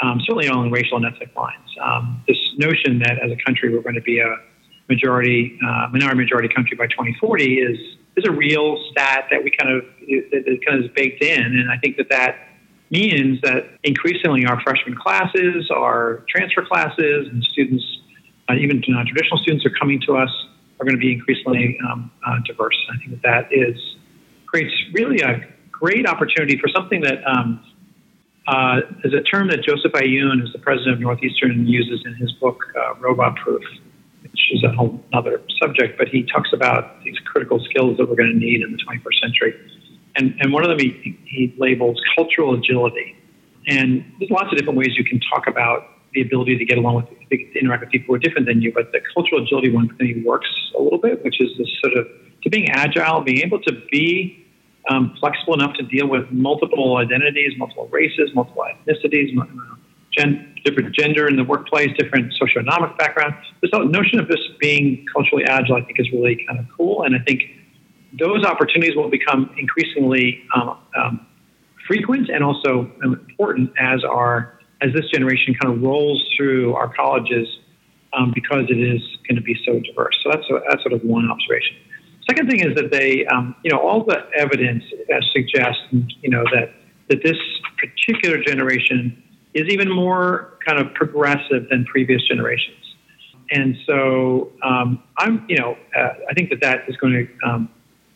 Um, 0.00 0.20
certainly 0.20 0.48
along 0.48 0.70
racial 0.70 0.96
and 0.96 1.06
ethnic 1.06 1.34
lines. 1.36 1.68
Um, 1.80 2.22
this 2.28 2.36
notion 2.58 2.98
that 2.98 3.18
as 3.22 3.30
a 3.30 3.36
country 3.44 3.72
we're 3.72 3.82
going 3.82 3.94
to 3.94 4.02
be 4.02 4.18
a 4.18 4.36
majority, 4.88 5.58
uh, 5.66 5.88
minority 5.92 6.18
majority 6.18 6.48
country 6.48 6.76
by 6.76 6.86
2040 6.86 7.54
is 7.54 7.78
is 8.16 8.24
a 8.26 8.30
real 8.30 8.82
stat 8.90 9.26
that 9.30 9.42
we 9.42 9.50
kind 9.50 9.74
of 9.74 9.84
that 10.30 10.60
kind 10.66 10.78
of 10.78 10.84
is 10.84 10.90
baked 10.94 11.22
in, 11.22 11.40
and 11.42 11.70
I 11.70 11.78
think 11.78 11.96
that 11.96 12.10
that 12.10 12.48
means 12.90 13.40
that 13.42 13.78
increasingly 13.82 14.46
our 14.46 14.60
freshman 14.60 14.96
classes, 14.96 15.70
our 15.70 16.24
transfer 16.28 16.64
classes, 16.64 17.28
and 17.28 17.42
students, 17.42 17.84
uh, 18.48 18.54
even 18.54 18.82
non-traditional 18.86 19.38
students, 19.38 19.66
are 19.66 19.72
coming 19.80 20.00
to 20.06 20.16
us 20.16 20.30
are 20.80 20.84
going 20.84 20.94
to 20.94 21.00
be 21.00 21.12
increasingly 21.12 21.78
um, 21.88 22.10
uh, 22.26 22.36
diverse. 22.44 22.76
I 22.92 22.98
think 22.98 23.10
that 23.10 23.22
that 23.22 23.52
is 23.52 23.76
creates 24.46 24.74
really 24.92 25.20
a 25.20 25.44
great 25.80 26.06
opportunity 26.06 26.58
for 26.58 26.68
something 26.68 27.00
that 27.02 27.26
um, 27.26 27.64
uh, 28.46 28.80
is 29.04 29.14
a 29.14 29.22
term 29.22 29.48
that 29.48 29.62
Joseph 29.62 29.92
Aoun, 29.92 30.40
who's 30.40 30.52
the 30.52 30.58
president 30.58 30.94
of 30.94 31.00
Northeastern, 31.00 31.66
uses 31.66 32.02
in 32.04 32.14
his 32.14 32.32
book 32.32 32.64
uh, 32.76 32.94
Robot 33.00 33.36
Proof 33.36 33.62
which 34.34 34.50
is 34.50 34.64
a 34.64 34.72
whole 34.74 35.00
other 35.12 35.40
subject, 35.62 35.96
but 35.96 36.08
he 36.08 36.24
talks 36.24 36.50
about 36.52 37.02
these 37.04 37.16
critical 37.24 37.60
skills 37.70 37.96
that 37.98 38.08
we're 38.08 38.16
going 38.16 38.32
to 38.32 38.38
need 38.38 38.62
in 38.62 38.72
the 38.72 38.78
21st 38.78 39.20
century. 39.20 39.54
And, 40.16 40.34
and 40.40 40.52
one 40.52 40.64
of 40.64 40.70
them 40.70 40.78
he, 40.80 41.16
he 41.24 41.54
labels 41.56 42.00
cultural 42.16 42.54
agility. 42.54 43.16
And 43.68 44.04
there's 44.18 44.30
lots 44.30 44.50
of 44.50 44.58
different 44.58 44.76
ways 44.76 44.96
you 44.96 45.04
can 45.04 45.20
talk 45.20 45.46
about 45.46 45.88
the 46.14 46.22
ability 46.22 46.58
to 46.58 46.64
get 46.64 46.78
along 46.78 46.96
with, 46.96 47.06
to 47.30 47.58
interact 47.60 47.82
with 47.82 47.90
people 47.90 48.06
who 48.08 48.14
are 48.14 48.18
different 48.18 48.48
than 48.48 48.60
you, 48.60 48.72
but 48.72 48.90
the 48.90 49.00
cultural 49.14 49.42
agility 49.42 49.70
one 49.70 49.88
me 50.00 50.22
works 50.24 50.48
a 50.76 50.82
little 50.82 50.98
bit, 50.98 51.22
which 51.22 51.40
is 51.40 51.50
this 51.56 51.68
sort 51.84 51.96
of 51.96 52.08
to 52.42 52.50
being 52.50 52.68
agile, 52.70 53.20
being 53.20 53.40
able 53.44 53.60
to 53.62 53.72
be 53.90 54.43
um, 54.88 55.16
flexible 55.20 55.54
enough 55.54 55.74
to 55.74 55.82
deal 55.82 56.06
with 56.06 56.30
multiple 56.30 56.96
identities, 56.96 57.52
multiple 57.56 57.88
races, 57.88 58.30
multiple 58.34 58.64
ethnicities, 58.64 59.34
gen- 60.12 60.54
different 60.64 60.94
gender 60.94 61.26
in 61.26 61.36
the 61.36 61.44
workplace, 61.44 61.90
different 61.98 62.32
socioeconomic 62.40 62.96
background. 62.98 63.34
This 63.62 63.70
notion 63.72 64.20
of 64.20 64.28
this 64.28 64.40
being 64.60 65.04
culturally 65.12 65.44
agile, 65.44 65.76
I 65.76 65.82
think, 65.82 65.98
is 66.00 66.10
really 66.12 66.44
kind 66.46 66.58
of 66.58 66.66
cool. 66.76 67.02
And 67.04 67.14
I 67.16 67.18
think 67.20 67.42
those 68.18 68.44
opportunities 68.44 68.94
will 68.96 69.10
become 69.10 69.54
increasingly 69.58 70.42
um, 70.54 70.78
um, 70.96 71.26
frequent 71.86 72.28
and 72.28 72.44
also 72.44 72.90
important 73.02 73.70
as 73.78 74.04
our 74.04 74.58
as 74.80 74.92
this 74.92 75.08
generation 75.10 75.54
kind 75.54 75.74
of 75.74 75.82
rolls 75.82 76.22
through 76.36 76.74
our 76.74 76.92
colleges 76.92 77.48
um, 78.12 78.32
because 78.34 78.64
it 78.68 78.78
is 78.78 79.00
going 79.26 79.36
to 79.36 79.40
be 79.40 79.56
so 79.64 79.80
diverse. 79.80 80.18
So 80.22 80.30
that's 80.30 80.44
a, 80.50 80.60
that's 80.68 80.82
sort 80.82 80.92
of 80.92 81.02
one 81.02 81.30
observation. 81.30 81.76
Second 82.28 82.48
thing 82.48 82.60
is 82.60 82.74
that 82.76 82.90
they, 82.90 83.26
um, 83.26 83.54
you 83.62 83.70
know, 83.70 83.78
all 83.78 84.04
the 84.04 84.26
evidence 84.36 84.84
suggests, 85.32 85.82
you 86.22 86.30
know, 86.30 86.44
that 86.52 86.72
that 87.10 87.22
this 87.22 87.36
particular 87.76 88.42
generation 88.42 89.22
is 89.52 89.68
even 89.68 89.90
more 89.90 90.58
kind 90.66 90.80
of 90.80 90.92
progressive 90.94 91.68
than 91.70 91.84
previous 91.84 92.26
generations. 92.26 92.78
And 93.50 93.76
so 93.86 94.52
um, 94.62 95.02
I'm, 95.18 95.44
you 95.48 95.58
know, 95.58 95.76
uh, 95.96 96.08
I 96.30 96.34
think 96.34 96.50
that 96.50 96.60
that 96.62 96.88
is 96.88 96.96
going 96.96 97.12
to 97.12 97.48
um, 97.48 97.68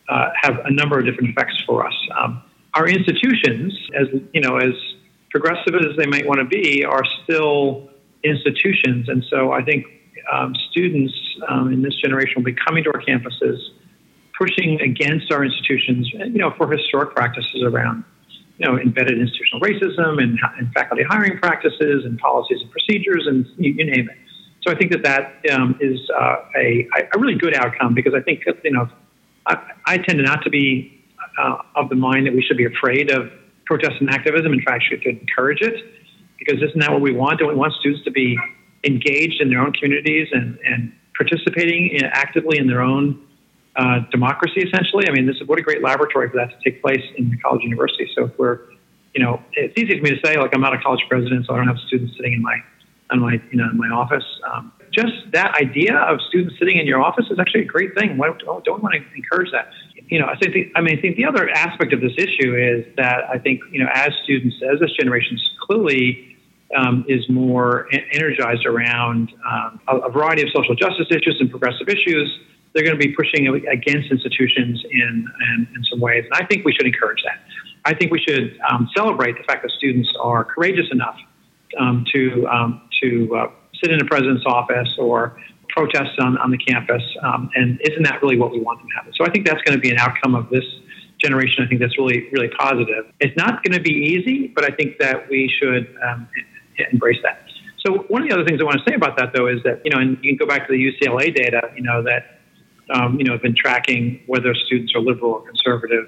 uh, 0.09 0.31
have 0.41 0.59
a 0.65 0.71
number 0.71 0.99
of 0.99 1.05
different 1.05 1.31
effects 1.31 1.63
for 1.67 1.87
us. 1.87 1.95
Um, 2.19 2.43
our 2.75 2.89
institutions, 2.89 3.79
as 3.99 4.07
you 4.33 4.41
know, 4.41 4.57
as 4.57 4.73
progressive 5.31 5.75
as 5.75 5.97
they 5.97 6.07
might 6.07 6.27
want 6.27 6.39
to 6.41 6.47
be, 6.47 6.85
are 6.85 7.05
still 7.25 7.91
institutions, 8.25 9.09
and 9.09 9.25
so 9.31 9.53
I 9.53 9.63
think 9.63 9.85
um, 10.33 10.55
students 10.71 11.15
um, 11.49 11.73
in 11.73 11.83
this 11.83 11.95
generation 11.97 12.35
will 12.37 12.45
be 12.45 12.57
coming 12.67 12.85
to 12.85 12.91
our 12.93 13.01
campuses, 13.01 13.59
pushing 14.39 14.81
against 14.81 15.33
our 15.33 15.45
institutions, 15.45 16.11
you 16.13 16.39
know, 16.39 16.53
for 16.57 16.71
historic 16.71 17.15
practices 17.15 17.63
around 17.63 18.05
you 18.59 18.67
know, 18.67 18.77
embedded 18.79 19.19
institutional 19.19 19.61
racism 19.61 20.21
and, 20.21 20.39
and 20.59 20.73
faculty 20.73 21.05
hiring 21.09 21.39
practices 21.39 22.05
and 22.05 22.19
policies 22.19 22.61
and 22.61 22.71
procedures 22.71 23.25
and 23.27 23.47
you, 23.57 23.73
you 23.73 23.85
name 23.85 24.09
it. 24.11 24.17
So 24.67 24.73
I 24.73 24.77
think 24.77 24.91
that 24.91 25.05
that 25.05 25.55
um, 25.55 25.79
is 25.81 25.99
uh, 26.11 26.37
a, 26.57 26.89
a 27.15 27.19
really 27.19 27.37
good 27.37 27.55
outcome 27.55 27.95
because 27.95 28.15
I 28.15 28.21
think, 28.21 28.43
you 28.65 28.73
know, 28.73 28.89
I, 29.47 29.59
I 29.87 29.99
tend 29.99 30.21
not 30.25 30.43
to 30.43 30.51
be 30.51 31.05
uh, 31.41 31.59
of 31.77 31.89
the 31.89 31.95
mind 31.95 32.27
that 32.27 32.35
we 32.35 32.43
should 32.43 32.57
be 32.57 32.67
afraid 32.67 33.13
of 33.13 33.31
protest 33.65 33.95
and 34.01 34.11
activism. 34.11 34.53
In 34.53 34.63
fact, 34.63 34.85
should 34.91 35.05
encourage 35.07 35.61
it 35.61 35.77
because 36.39 36.61
this 36.61 36.71
isn't 36.71 36.81
that 36.81 36.91
what 36.91 37.01
we 37.01 37.13
want? 37.13 37.39
Don't 37.39 37.49
we 37.49 37.55
want 37.55 37.75
students 37.75 38.05
to 38.05 38.11
be 38.11 38.37
engaged 38.83 39.41
in 39.41 39.51
their 39.51 39.61
own 39.61 39.73
communities 39.73 40.29
and, 40.33 40.59
and 40.65 40.93
participating 41.17 41.91
in, 41.93 42.05
actively 42.05 42.59
in 42.59 42.67
their 42.67 42.83
own 42.83 43.25
uh, 43.79 44.01
democracy, 44.11 44.61
essentially. 44.61 45.09
I 45.09 45.13
mean, 45.13 45.27
this 45.27 45.37
is 45.37 45.47
what 45.47 45.59
a 45.59 45.63
great 45.63 45.83
laboratory 45.83 46.29
for 46.29 46.37
that 46.37 46.51
to 46.51 46.71
take 46.71 46.83
place 46.83 47.05
in 47.17 47.31
the 47.31 47.39
college 47.39 47.63
university. 47.63 48.11
So 48.15 48.25
if 48.25 48.39
we're, 48.39 48.59
you 49.15 49.23
know, 49.23 49.41
it's 49.53 49.77
easy 49.79 49.97
for 49.97 50.03
me 50.03 50.11
to 50.11 50.21
say, 50.25 50.37
like, 50.37 50.53
I'm 50.55 50.61
not 50.61 50.75
a 50.75 50.79
college 50.79 51.05
president, 51.09 51.47
so 51.47 51.55
I 51.55 51.59
don't 51.59 51.69
have 51.69 51.79
students 51.87 52.17
sitting 52.17 52.33
in 52.33 52.43
my, 52.43 52.57
in 53.13 53.21
my, 53.21 53.41
you 53.51 53.59
know, 53.59 53.71
in 53.71 53.79
my 53.79 53.89
office. 53.89 54.25
Um, 54.51 54.73
just 54.91 55.15
that 55.33 55.55
idea 55.55 55.97
of 55.97 56.21
students 56.29 56.59
sitting 56.59 56.77
in 56.77 56.87
your 56.87 57.01
office 57.01 57.27
is 57.31 57.39
actually 57.39 57.63
a 57.63 57.67
great 57.67 57.95
thing. 57.95 58.17
Why 58.17 58.27
don't, 58.27 58.65
don't 58.65 58.83
want 58.83 58.95
to 58.97 59.01
encourage 59.15 59.53
that? 59.53 59.71
You 60.09 60.19
know, 60.19 60.27
I 60.27 60.37
think, 60.37 60.73
I 60.75 60.81
mean, 60.81 60.99
I 60.99 61.01
think 61.01 61.17
the 61.17 61.27
other 61.27 61.49
aspect 61.51 61.93
of 61.93 62.01
this 62.01 62.15
issue 62.17 62.57
is 62.57 62.85
that 62.97 63.31
I 63.31 63.39
think, 63.39 63.61
you 63.71 63.79
know, 63.83 63.91
as 63.93 64.11
students, 64.25 64.57
as 64.73 64.81
this 64.81 64.91
generation 64.99 65.37
is 65.37 65.51
clearly 65.61 66.37
um, 66.77 67.05
is 67.09 67.29
more 67.29 67.89
energized 68.13 68.67
around 68.67 69.33
um, 69.51 69.81
a, 69.89 69.97
a 69.97 70.11
variety 70.11 70.43
of 70.43 70.49
social 70.55 70.75
justice 70.75 71.07
issues 71.11 71.37
and 71.41 71.51
progressive 71.51 71.89
issues 71.89 72.39
they're 72.75 72.85
going 72.85 72.99
to 72.99 73.07
be 73.07 73.15
pushing 73.15 73.47
against 73.49 74.11
institutions 74.11 74.85
in, 74.91 75.27
in, 75.41 75.69
in, 75.75 75.85
some 75.91 76.01
ways. 76.01 76.25
And 76.31 76.35
I 76.35 76.47
think 76.47 76.65
we 76.65 76.73
should 76.73 76.87
encourage 76.87 77.23
that. 77.25 77.41
I 77.85 77.95
think 77.95 78.13
we 78.13 78.21
should 78.21 78.59
um, 78.71 78.89
celebrate 78.97 79.37
the 79.39 79.45
fact 79.45 79.63
that 79.63 79.71
students 79.73 80.13
are 80.21 80.45
courageous 80.45 80.87
enough 80.91 81.17
um, 81.79 82.05
to, 82.13 82.47
um, 82.47 82.89
to 83.03 83.37
uh, 83.37 83.51
sit 83.83 83.91
in 83.91 84.01
a 84.01 84.05
president's 84.05 84.45
office 84.47 84.95
or 84.99 85.41
protest 85.71 86.19
on, 86.21 86.39
on 86.39 86.51
the 86.51 86.59
campus. 86.59 87.03
Um, 87.23 87.51
and 87.55 87.81
isn't 87.83 88.03
that 88.05 88.23
really 88.23 88.39
what 88.39 88.53
we 88.53 88.61
want 88.61 88.81
them 88.81 88.89
to 88.89 88.95
happen? 88.95 89.13
So 89.17 89.25
I 89.25 89.31
think 89.31 89.47
that's 89.47 89.63
going 89.63 89.77
to 89.77 89.81
be 89.81 89.91
an 89.91 89.99
outcome 89.99 90.35
of 90.35 90.49
this 90.51 90.65
generation. 91.21 91.65
I 91.65 91.69
think 91.69 91.81
that's 91.81 91.99
really, 91.99 92.29
really 92.33 92.49
positive. 92.59 93.07
It's 93.21 93.37
not 93.37 93.63
going 93.65 93.77
to 93.77 93.83
be 93.83 93.91
easy, 93.91 94.49
but 94.55 94.65
I 94.65 94.75
think 94.75 94.99
that 94.99 95.29
we 95.29 95.53
should 95.61 95.95
embrace 96.93 97.19
that. 97.23 97.43
So 97.87 98.05
one 98.09 98.23
of 98.23 98.29
the 98.29 98.35
other 98.35 98.45
things 98.45 98.61
I 98.61 98.65
want 98.65 98.79
to 98.79 98.91
say 98.91 98.95
about 98.95 99.17
that, 99.19 99.33
though, 99.35 99.47
is 99.47 99.63
that 99.65 99.83
you 99.85 99.91
know, 99.91 99.99
and 99.99 100.19
you 100.23 100.37
can 100.37 100.37
go 100.37 100.47
back 100.47 100.67
to 100.67 100.73
the 100.73 100.93
UCLA 100.93 101.35
data. 101.35 101.71
You 101.77 101.83
know 101.83 102.03
that 102.03 102.39
um, 102.91 103.19
you 103.19 103.25
know, 103.25 103.33
have 103.33 103.43
been 103.43 103.55
tracking 103.57 104.21
whether 104.27 104.55
students 104.55 104.95
are 104.95 105.01
liberal 105.01 105.33
or 105.33 105.43
conservative. 105.43 106.07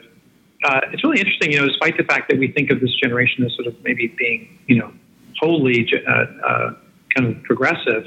Uh, 0.65 0.81
it's 0.93 1.03
really 1.05 1.19
interesting, 1.19 1.53
you 1.53 1.61
know, 1.61 1.67
despite 1.67 1.97
the 1.97 2.05
fact 2.05 2.31
that 2.31 2.39
we 2.39 2.49
think 2.53 2.71
of 2.71 2.81
this 2.81 2.95
generation 3.03 3.45
as 3.45 3.55
sort 3.55 3.67
of 3.67 3.75
maybe 3.83 4.09
being, 4.19 4.59
you 4.67 4.79
know, 4.79 4.93
wholly 5.39 5.89
uh, 6.07 6.11
uh, 6.11 6.75
kind 7.15 7.35
of 7.35 7.43
progressive. 7.45 8.05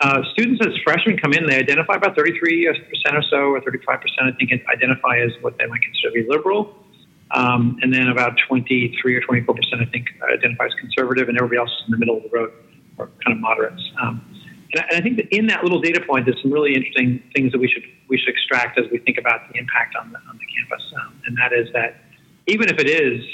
Uh, 0.00 0.22
students 0.32 0.64
as 0.64 0.72
freshmen 0.84 1.16
come 1.18 1.32
in, 1.32 1.46
they 1.46 1.56
identify 1.56 1.94
about 1.94 2.16
33% 2.16 2.70
or 3.12 3.22
so, 3.22 3.36
or 3.36 3.60
35%, 3.60 3.98
I 4.20 4.30
think, 4.38 4.52
identify 4.72 5.18
as 5.18 5.32
what 5.40 5.58
they 5.58 5.66
might 5.66 5.82
consider 5.82 6.10
to 6.10 6.22
be 6.22 6.28
liberal. 6.28 6.76
Um, 7.30 7.78
and 7.82 7.92
then 7.92 8.08
about 8.08 8.36
23 8.48 9.14
or 9.14 9.20
24%, 9.20 9.46
I 9.80 9.84
think, 9.90 10.06
identify 10.32 10.66
as 10.66 10.74
conservative, 10.80 11.28
and 11.28 11.36
everybody 11.36 11.58
else 11.58 11.70
is 11.70 11.84
in 11.86 11.92
the 11.92 11.98
middle 11.98 12.16
of 12.16 12.22
the 12.22 12.30
road, 12.30 12.52
or 12.96 13.10
kind 13.24 13.36
of 13.36 13.38
moderates. 13.38 13.82
Um, 14.00 14.24
and 14.72 14.84
I 14.92 15.00
think 15.00 15.16
that 15.16 15.34
in 15.34 15.46
that 15.46 15.62
little 15.62 15.80
data 15.80 16.00
point, 16.06 16.26
there's 16.26 16.40
some 16.42 16.52
really 16.52 16.74
interesting 16.74 17.22
things 17.34 17.52
that 17.52 17.58
we 17.58 17.68
should 17.68 17.84
we 18.08 18.18
should 18.18 18.28
extract 18.28 18.78
as 18.78 18.84
we 18.90 18.98
think 18.98 19.16
about 19.18 19.50
the 19.50 19.58
impact 19.58 19.96
on 19.96 20.12
the 20.12 20.18
on 20.28 20.38
the 20.38 20.44
campus. 20.56 20.84
Um, 21.00 21.20
and 21.26 21.36
that 21.38 21.52
is 21.52 21.72
that 21.72 22.02
even 22.46 22.68
if 22.68 22.78
it 22.78 22.88
is 22.88 23.24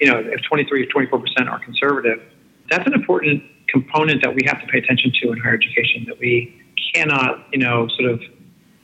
you 0.00 0.10
know, 0.10 0.18
if 0.18 0.40
23, 0.42 0.82
or 0.82 0.86
24% 0.86 1.50
are 1.50 1.58
conservative, 1.58 2.22
that's 2.70 2.86
an 2.86 2.94
important 2.94 3.42
component 3.68 4.22
that 4.22 4.34
we 4.34 4.40
have 4.46 4.60
to 4.60 4.66
pay 4.66 4.78
attention 4.78 5.12
to 5.22 5.32
in 5.32 5.38
higher 5.38 5.54
education. 5.54 6.04
That 6.06 6.18
we 6.18 6.60
cannot, 6.94 7.46
you 7.52 7.58
know, 7.58 7.86
sort 7.98 8.10
of 8.12 8.20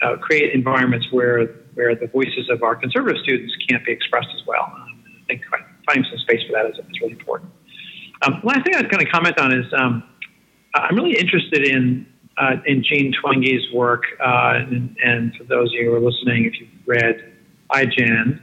uh, 0.03 0.17
create 0.19 0.53
environments 0.53 1.11
where 1.11 1.49
where 1.77 1.95
the 1.95 2.07
voices 2.07 2.49
of 2.51 2.63
our 2.63 2.75
conservative 2.75 3.21
students 3.23 3.55
can't 3.69 3.85
be 3.85 3.93
expressed 3.93 4.29
as 4.35 4.47
well. 4.47 4.73
Um, 4.75 5.05
I 5.07 5.27
think 5.29 5.43
finding 5.87 6.05
some 6.11 6.19
space 6.19 6.41
for 6.47 6.53
that 6.53 6.67
is, 6.71 6.79
is 6.79 7.01
really 7.01 7.13
important. 7.13 7.53
Um, 8.23 8.41
last 8.43 8.65
thing 8.65 8.75
I 8.75 8.81
was 8.81 8.91
going 8.91 9.05
to 9.05 9.11
comment 9.11 9.39
on 9.39 9.53
is 9.53 9.67
um, 9.79 10.03
I'm 10.75 10.97
really 10.97 11.17
interested 11.17 11.65
in 11.65 12.07
uh, 12.39 12.57
in 12.67 12.83
Jean 12.83 13.13
Twenge's 13.13 13.65
work, 13.73 14.03
uh, 14.21 14.61
and, 14.69 14.95
and, 15.03 15.35
for 15.37 15.45
those 15.45 15.69
of 15.69 15.73
you 15.73 15.87
who 15.87 15.95
are 15.95 16.01
listening, 16.01 16.45
if 16.45 16.61
you've 16.61 16.69
read 16.85 17.33
iGen, 17.73 18.39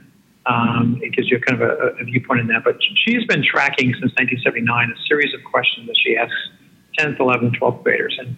um, 0.48 1.00
it 1.04 1.14
gives 1.14 1.30
you 1.30 1.40
kind 1.40 1.62
of 1.62 1.70
a, 1.70 2.02
a, 2.02 2.04
viewpoint 2.04 2.40
in 2.40 2.48
that. 2.48 2.64
But 2.64 2.78
she's 3.06 3.24
been 3.26 3.44
tracking 3.44 3.94
since 3.94 4.12
1979 4.18 4.90
a 4.90 5.08
series 5.08 5.32
of 5.36 5.44
questions 5.44 5.86
that 5.86 5.96
she 6.04 6.18
asks 6.18 6.34
10th, 6.98 7.20
11th, 7.20 7.60
12th 7.60 7.84
graders, 7.84 8.18
and 8.20 8.36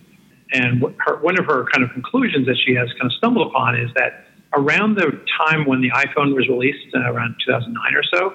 and 0.52 0.84
her, 1.00 1.18
one 1.22 1.40
of 1.40 1.46
her 1.46 1.66
kind 1.74 1.84
of 1.84 1.92
conclusions 1.92 2.48
that 2.48 2.58
she 2.66 2.76
has 2.76 2.90
kind 2.94 3.06
of 3.06 3.14
stumbled 3.14 3.48
upon 3.48 3.80
is 3.80 3.90
that 3.96 4.25
around 4.56 4.96
the 4.96 5.12
time 5.38 5.66
when 5.66 5.82
the 5.82 5.90
iPhone 5.92 6.36
was 6.36 6.48
released, 6.48 6.94
uh, 6.96 7.12
around 7.12 7.36
2009 7.46 7.96
or 7.96 8.04
so, 8.04 8.34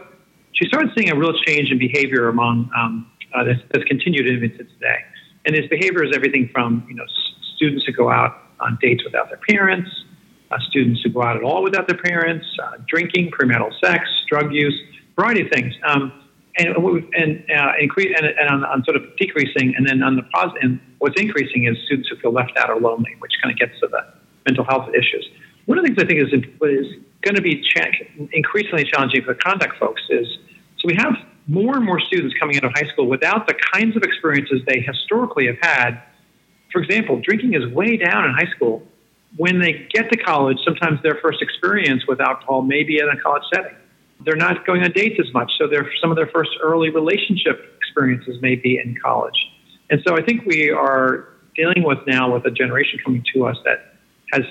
she 0.52 0.66
started 0.66 0.90
seeing 0.96 1.10
a 1.10 1.16
real 1.16 1.32
change 1.46 1.70
in 1.70 1.78
behavior 1.78 2.28
among 2.28 2.70
um, 2.76 3.10
uh, 3.34 3.44
that's, 3.44 3.60
that's, 3.72 3.84
continued 3.84 4.26
into 4.26 4.58
today. 4.58 4.98
And 5.46 5.54
this 5.54 5.66
behavior 5.70 6.04
is 6.04 6.10
everything 6.14 6.50
from 6.52 6.84
you 6.88 6.94
know 6.94 7.04
students 7.56 7.84
who 7.86 7.92
go 7.92 8.10
out 8.10 8.36
on 8.60 8.78
dates 8.82 9.02
without 9.04 9.28
their 9.28 9.40
parents, 9.48 9.88
uh, 10.50 10.58
students 10.68 11.00
who 11.02 11.10
go 11.10 11.22
out 11.22 11.36
at 11.36 11.42
all 11.42 11.62
without 11.62 11.86
their 11.86 11.96
parents, 11.96 12.46
uh, 12.62 12.76
drinking, 12.86 13.30
premarital 13.30 13.72
sex, 13.82 14.04
drug 14.28 14.52
use, 14.52 14.78
variety 15.16 15.42
of 15.42 15.48
things. 15.50 15.74
Um, 15.84 16.12
and 16.58 16.76
and 17.14 17.44
uh, 17.50 17.72
increase 17.80 18.14
and, 18.16 18.26
and 18.26 18.50
on, 18.50 18.64
on, 18.64 18.84
sort 18.84 18.96
of 18.96 19.04
decreasing, 19.16 19.74
and 19.76 19.86
then 19.88 20.02
on 20.02 20.16
the 20.16 20.22
positive, 20.34 20.62
and 20.62 20.80
what's 20.98 21.18
increasing 21.18 21.66
is 21.66 21.76
students 21.86 22.08
who 22.08 22.16
feel 22.16 22.32
left 22.32 22.52
out 22.58 22.68
or 22.68 22.80
lonely, 22.80 23.14
which 23.20 23.32
kind 23.42 23.52
of 23.52 23.58
gets 23.58 23.78
to 23.80 23.86
the 23.86 24.04
mental 24.46 24.64
health 24.64 24.88
issues. 24.90 25.28
One 25.66 25.78
of 25.78 25.84
the 25.84 25.88
things 25.88 26.02
I 26.02 26.06
think 26.06 26.20
is 26.20 26.30
going 27.22 27.34
to 27.36 27.42
be 27.42 27.62
increasingly 28.32 28.84
challenging 28.84 29.22
for 29.22 29.34
conduct 29.34 29.78
folks 29.78 30.02
is 30.10 30.26
so 30.78 30.86
we 30.86 30.94
have 30.96 31.14
more 31.46 31.76
and 31.76 31.84
more 31.84 32.00
students 32.00 32.34
coming 32.40 32.56
out 32.56 32.64
of 32.64 32.72
high 32.74 32.88
school 32.92 33.06
without 33.06 33.46
the 33.46 33.54
kinds 33.72 33.96
of 33.96 34.02
experiences 34.02 34.62
they 34.66 34.80
historically 34.80 35.46
have 35.46 35.58
had. 35.60 36.02
For 36.72 36.80
example, 36.80 37.20
drinking 37.22 37.54
is 37.54 37.66
way 37.72 37.96
down 37.96 38.24
in 38.24 38.32
high 38.32 38.50
school. 38.54 38.86
When 39.36 39.60
they 39.60 39.86
get 39.92 40.10
to 40.10 40.16
college, 40.16 40.58
sometimes 40.64 41.02
their 41.02 41.18
first 41.22 41.42
experience 41.42 42.06
with 42.06 42.20
alcohol 42.20 42.62
may 42.62 42.82
be 42.82 42.98
in 42.98 43.08
a 43.08 43.20
college 43.20 43.42
setting. 43.52 43.76
They're 44.24 44.36
not 44.36 44.66
going 44.66 44.82
on 44.82 44.92
dates 44.92 45.20
as 45.20 45.32
much, 45.32 45.52
so 45.58 45.68
some 46.00 46.10
of 46.10 46.16
their 46.16 46.26
first 46.28 46.50
early 46.62 46.90
relationship 46.90 47.74
experiences 47.76 48.40
may 48.40 48.54
be 48.54 48.78
in 48.78 48.96
college. 49.02 49.36
And 49.90 50.00
so 50.06 50.16
I 50.16 50.22
think 50.22 50.46
we 50.46 50.70
are 50.70 51.28
dealing 51.56 51.82
with 51.82 51.98
now 52.06 52.32
with 52.32 52.44
a 52.46 52.50
generation 52.50 53.00
coming 53.04 53.24
to 53.34 53.46
us 53.46 53.56
that 53.64 53.94
has 54.32 54.42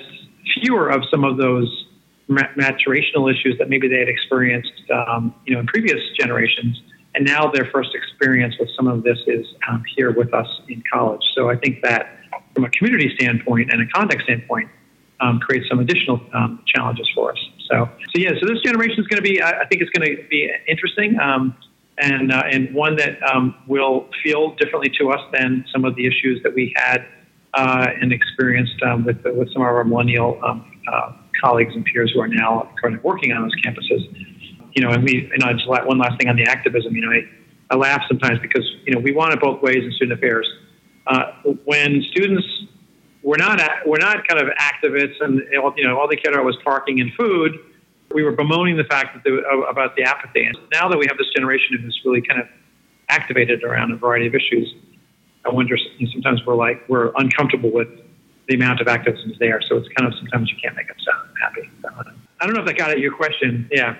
fewer 0.60 0.88
of 0.88 1.02
some 1.10 1.24
of 1.24 1.36
those 1.36 1.86
maturational 2.28 3.30
issues 3.32 3.56
that 3.58 3.68
maybe 3.68 3.88
they 3.88 3.98
had 3.98 4.08
experienced, 4.08 4.72
um, 4.92 5.34
you 5.46 5.54
know, 5.54 5.60
in 5.60 5.66
previous 5.66 6.00
generations, 6.18 6.80
and 7.14 7.26
now 7.26 7.50
their 7.50 7.68
first 7.72 7.90
experience 7.94 8.54
with 8.60 8.68
some 8.76 8.86
of 8.86 9.02
this 9.02 9.18
is 9.26 9.44
um, 9.68 9.82
here 9.96 10.12
with 10.12 10.32
us 10.32 10.46
in 10.68 10.82
college. 10.92 11.22
So 11.34 11.50
I 11.50 11.56
think 11.56 11.82
that 11.82 12.18
from 12.54 12.64
a 12.64 12.70
community 12.70 13.12
standpoint 13.16 13.72
and 13.72 13.82
a 13.82 13.86
context 13.86 14.26
standpoint, 14.26 14.68
um, 15.20 15.38
creates 15.38 15.68
some 15.68 15.80
additional 15.80 16.20
um, 16.32 16.62
challenges 16.66 17.08
for 17.14 17.32
us. 17.32 17.38
So, 17.70 17.88
so 17.98 18.14
yeah, 18.14 18.30
so 18.40 18.46
this 18.46 18.62
generation 18.62 19.00
is 19.00 19.06
going 19.06 19.22
to 19.22 19.28
be, 19.28 19.42
I, 19.42 19.62
I 19.62 19.66
think 19.66 19.82
it's 19.82 19.90
going 19.90 20.16
to 20.16 20.22
be 20.28 20.50
interesting. 20.66 21.18
Um, 21.20 21.56
and, 21.98 22.32
uh, 22.32 22.42
and 22.50 22.72
one 22.74 22.96
that 22.96 23.22
um, 23.22 23.54
will 23.66 24.08
feel 24.22 24.54
differently 24.54 24.90
to 24.98 25.10
us 25.10 25.20
than 25.32 25.66
some 25.70 25.84
of 25.84 25.94
the 25.96 26.06
issues 26.06 26.42
that 26.42 26.54
we 26.54 26.72
had 26.74 27.04
uh, 27.54 27.86
and 28.00 28.12
experienced 28.12 28.80
um, 28.82 29.04
with, 29.04 29.22
with 29.24 29.52
some 29.52 29.62
of 29.62 29.68
our 29.68 29.84
millennial 29.84 30.40
um, 30.44 30.78
uh, 30.90 31.12
colleagues 31.40 31.74
and 31.74 31.84
peers 31.84 32.12
who 32.14 32.20
are 32.20 32.28
now 32.28 32.70
currently 32.80 33.00
working 33.02 33.32
on 33.32 33.42
those 33.42 33.54
campuses. 33.64 34.02
You 34.74 34.82
know, 34.82 34.90
and 34.90 35.02
we, 35.02 35.28
you 35.30 35.38
know, 35.38 35.52
just 35.52 35.68
one 35.68 35.98
last 35.98 36.18
thing 36.18 36.28
on 36.28 36.36
the 36.36 36.44
activism. 36.44 36.94
You 36.94 37.02
know, 37.02 37.10
I, 37.10 37.74
I 37.74 37.76
laugh 37.76 38.02
sometimes 38.08 38.38
because 38.40 38.64
you 38.86 38.94
know 38.94 39.00
we 39.00 39.12
want 39.12 39.32
it 39.32 39.40
both 39.40 39.62
ways 39.62 39.82
in 39.82 39.92
student 39.92 40.18
affairs. 40.18 40.48
Uh, 41.06 41.32
when 41.64 42.04
students 42.10 42.46
were 43.22 43.36
not 43.36 43.60
we're 43.86 43.98
not 43.98 44.26
kind 44.26 44.40
of 44.40 44.48
activists 44.56 45.20
and 45.20 45.42
you 45.76 45.84
know 45.84 45.98
all 45.98 46.08
they 46.08 46.16
cared 46.16 46.34
about 46.34 46.44
was 46.44 46.56
parking 46.64 47.00
and 47.00 47.12
food. 47.14 47.52
We 48.12 48.24
were 48.24 48.32
bemoaning 48.32 48.76
the 48.76 48.84
fact 48.84 49.14
that 49.14 49.22
they, 49.24 49.30
about 49.70 49.94
the 49.94 50.02
apathy. 50.02 50.44
And 50.44 50.56
now 50.72 50.88
that 50.88 50.98
we 50.98 51.06
have 51.08 51.16
this 51.16 51.28
generation 51.34 51.78
who's 51.80 52.00
really 52.04 52.20
kind 52.20 52.40
of 52.40 52.48
activated 53.08 53.62
around 53.62 53.92
a 53.92 53.96
variety 53.96 54.26
of 54.26 54.34
issues, 54.34 54.74
I 55.44 55.50
wonder 55.50 55.76
sometimes 56.12 56.44
we're 56.46 56.54
like 56.54 56.86
we're 56.88 57.12
uncomfortable 57.16 57.72
with 57.72 57.88
the 58.48 58.54
amount 58.56 58.80
of 58.80 58.88
activism 58.88 59.30
is 59.30 59.38
there. 59.38 59.60
So 59.62 59.76
it's 59.76 59.88
kind 59.96 60.12
of 60.12 60.18
sometimes 60.18 60.50
you 60.50 60.56
can't 60.62 60.76
make 60.76 60.88
them 60.88 60.96
sound 61.04 61.28
happy. 61.40 61.70
I 62.40 62.46
don't 62.46 62.54
know 62.54 62.60
if 62.60 62.66
that 62.66 62.76
got 62.76 62.90
at 62.90 62.98
your 62.98 63.14
question. 63.14 63.68
Yeah. 63.70 63.96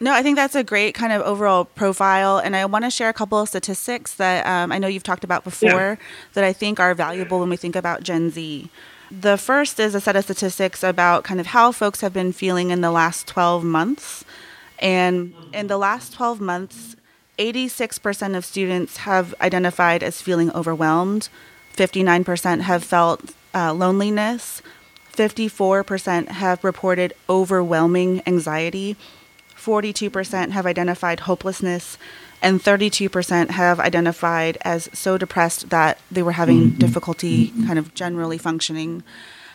No, 0.00 0.12
I 0.12 0.22
think 0.22 0.36
that's 0.36 0.54
a 0.54 0.64
great 0.64 0.94
kind 0.94 1.12
of 1.12 1.22
overall 1.22 1.64
profile. 1.64 2.38
And 2.38 2.56
I 2.56 2.64
want 2.66 2.84
to 2.84 2.90
share 2.90 3.08
a 3.08 3.12
couple 3.12 3.40
of 3.40 3.48
statistics 3.48 4.14
that 4.14 4.46
um, 4.46 4.72
I 4.72 4.78
know 4.78 4.88
you've 4.88 5.04
talked 5.04 5.24
about 5.24 5.44
before 5.44 5.70
yeah. 5.70 5.96
that 6.34 6.44
I 6.44 6.52
think 6.52 6.80
are 6.80 6.94
valuable 6.94 7.38
when 7.38 7.48
we 7.48 7.56
think 7.56 7.76
about 7.76 8.02
Gen 8.02 8.30
Z. 8.30 8.68
The 9.10 9.36
first 9.36 9.78
is 9.78 9.94
a 9.94 10.00
set 10.00 10.16
of 10.16 10.24
statistics 10.24 10.82
about 10.82 11.22
kind 11.22 11.38
of 11.38 11.46
how 11.46 11.70
folks 11.70 12.00
have 12.00 12.12
been 12.12 12.32
feeling 12.32 12.70
in 12.70 12.80
the 12.80 12.90
last 12.90 13.28
12 13.28 13.62
months. 13.62 14.24
And 14.78 15.34
in 15.52 15.68
the 15.68 15.78
last 15.78 16.12
12 16.14 16.40
months, 16.40 16.96
86% 17.38 18.36
of 18.36 18.44
students 18.44 18.98
have 18.98 19.34
identified 19.40 20.02
as 20.02 20.20
feeling 20.20 20.50
overwhelmed, 20.52 21.28
59% 21.76 22.60
have 22.60 22.84
felt 22.84 23.34
uh, 23.54 23.72
loneliness, 23.72 24.62
54% 25.12 26.28
have 26.28 26.64
reported 26.64 27.12
overwhelming 27.28 28.22
anxiety, 28.26 28.96
42% 29.56 30.50
have 30.50 30.66
identified 30.66 31.20
hopelessness, 31.20 31.98
and 32.42 32.60
32% 32.60 33.50
have 33.50 33.78
identified 33.78 34.58
as 34.62 34.90
so 34.92 35.16
depressed 35.16 35.70
that 35.70 35.98
they 36.10 36.22
were 36.22 36.32
having 36.32 36.68
mm-hmm. 36.68 36.78
difficulty 36.78 37.48
kind 37.66 37.78
of 37.78 37.94
generally 37.94 38.38
functioning. 38.38 39.02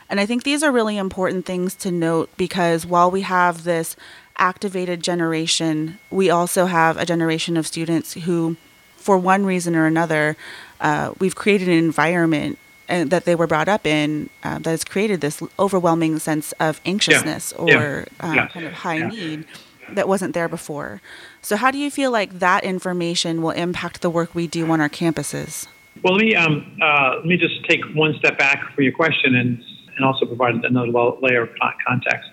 And 0.09 0.19
I 0.19 0.25
think 0.25 0.43
these 0.43 0.63
are 0.63 0.71
really 0.71 0.97
important 0.97 1.45
things 1.45 1.75
to 1.75 1.91
note 1.91 2.29
because 2.37 2.85
while 2.85 3.11
we 3.11 3.21
have 3.21 3.63
this 3.63 3.95
activated 4.37 5.01
generation, 5.03 5.99
we 6.09 6.29
also 6.29 6.65
have 6.67 6.97
a 6.97 7.05
generation 7.05 7.57
of 7.57 7.67
students 7.67 8.13
who, 8.13 8.55
for 8.95 9.17
one 9.17 9.45
reason 9.45 9.75
or 9.75 9.85
another, 9.85 10.37
uh, 10.79 11.13
we've 11.19 11.35
created 11.35 11.67
an 11.67 11.73
environment 11.73 12.57
and 12.89 13.11
uh, 13.11 13.15
that 13.17 13.25
they 13.25 13.35
were 13.35 13.47
brought 13.47 13.67
up 13.67 13.85
in 13.85 14.29
uh, 14.43 14.59
that 14.59 14.69
has 14.69 14.85
created 14.85 15.19
this 15.19 15.41
overwhelming 15.59 16.19
sense 16.19 16.53
of 16.53 16.79
anxiousness 16.85 17.53
yeah. 17.57 17.77
or 17.77 18.07
yeah. 18.21 18.29
Uh, 18.29 18.33
yeah. 18.33 18.47
kind 18.47 18.65
of 18.65 18.73
high 18.73 19.05
need 19.07 19.45
that 19.91 20.07
wasn't 20.07 20.33
there 20.33 20.47
before. 20.47 21.01
So, 21.41 21.55
how 21.55 21.71
do 21.71 21.77
you 21.77 21.91
feel 21.91 22.11
like 22.11 22.39
that 22.39 22.63
information 22.63 23.41
will 23.41 23.51
impact 23.51 24.01
the 24.01 24.09
work 24.09 24.33
we 24.33 24.47
do 24.47 24.69
on 24.71 24.79
our 24.79 24.89
campuses? 24.89 25.67
Well, 26.03 26.13
let 26.15 26.21
me 26.23 26.35
um, 26.35 26.79
uh, 26.81 27.15
let 27.17 27.25
me 27.25 27.37
just 27.37 27.63
take 27.65 27.83
one 27.93 28.15
step 28.19 28.37
back 28.37 28.73
for 28.73 28.81
your 28.81 28.93
question 28.93 29.35
and 29.35 29.63
and 29.97 30.05
also 30.05 30.25
provide 30.25 30.55
another 30.63 30.87
layer 31.21 31.43
of 31.43 31.49
context. 31.85 32.29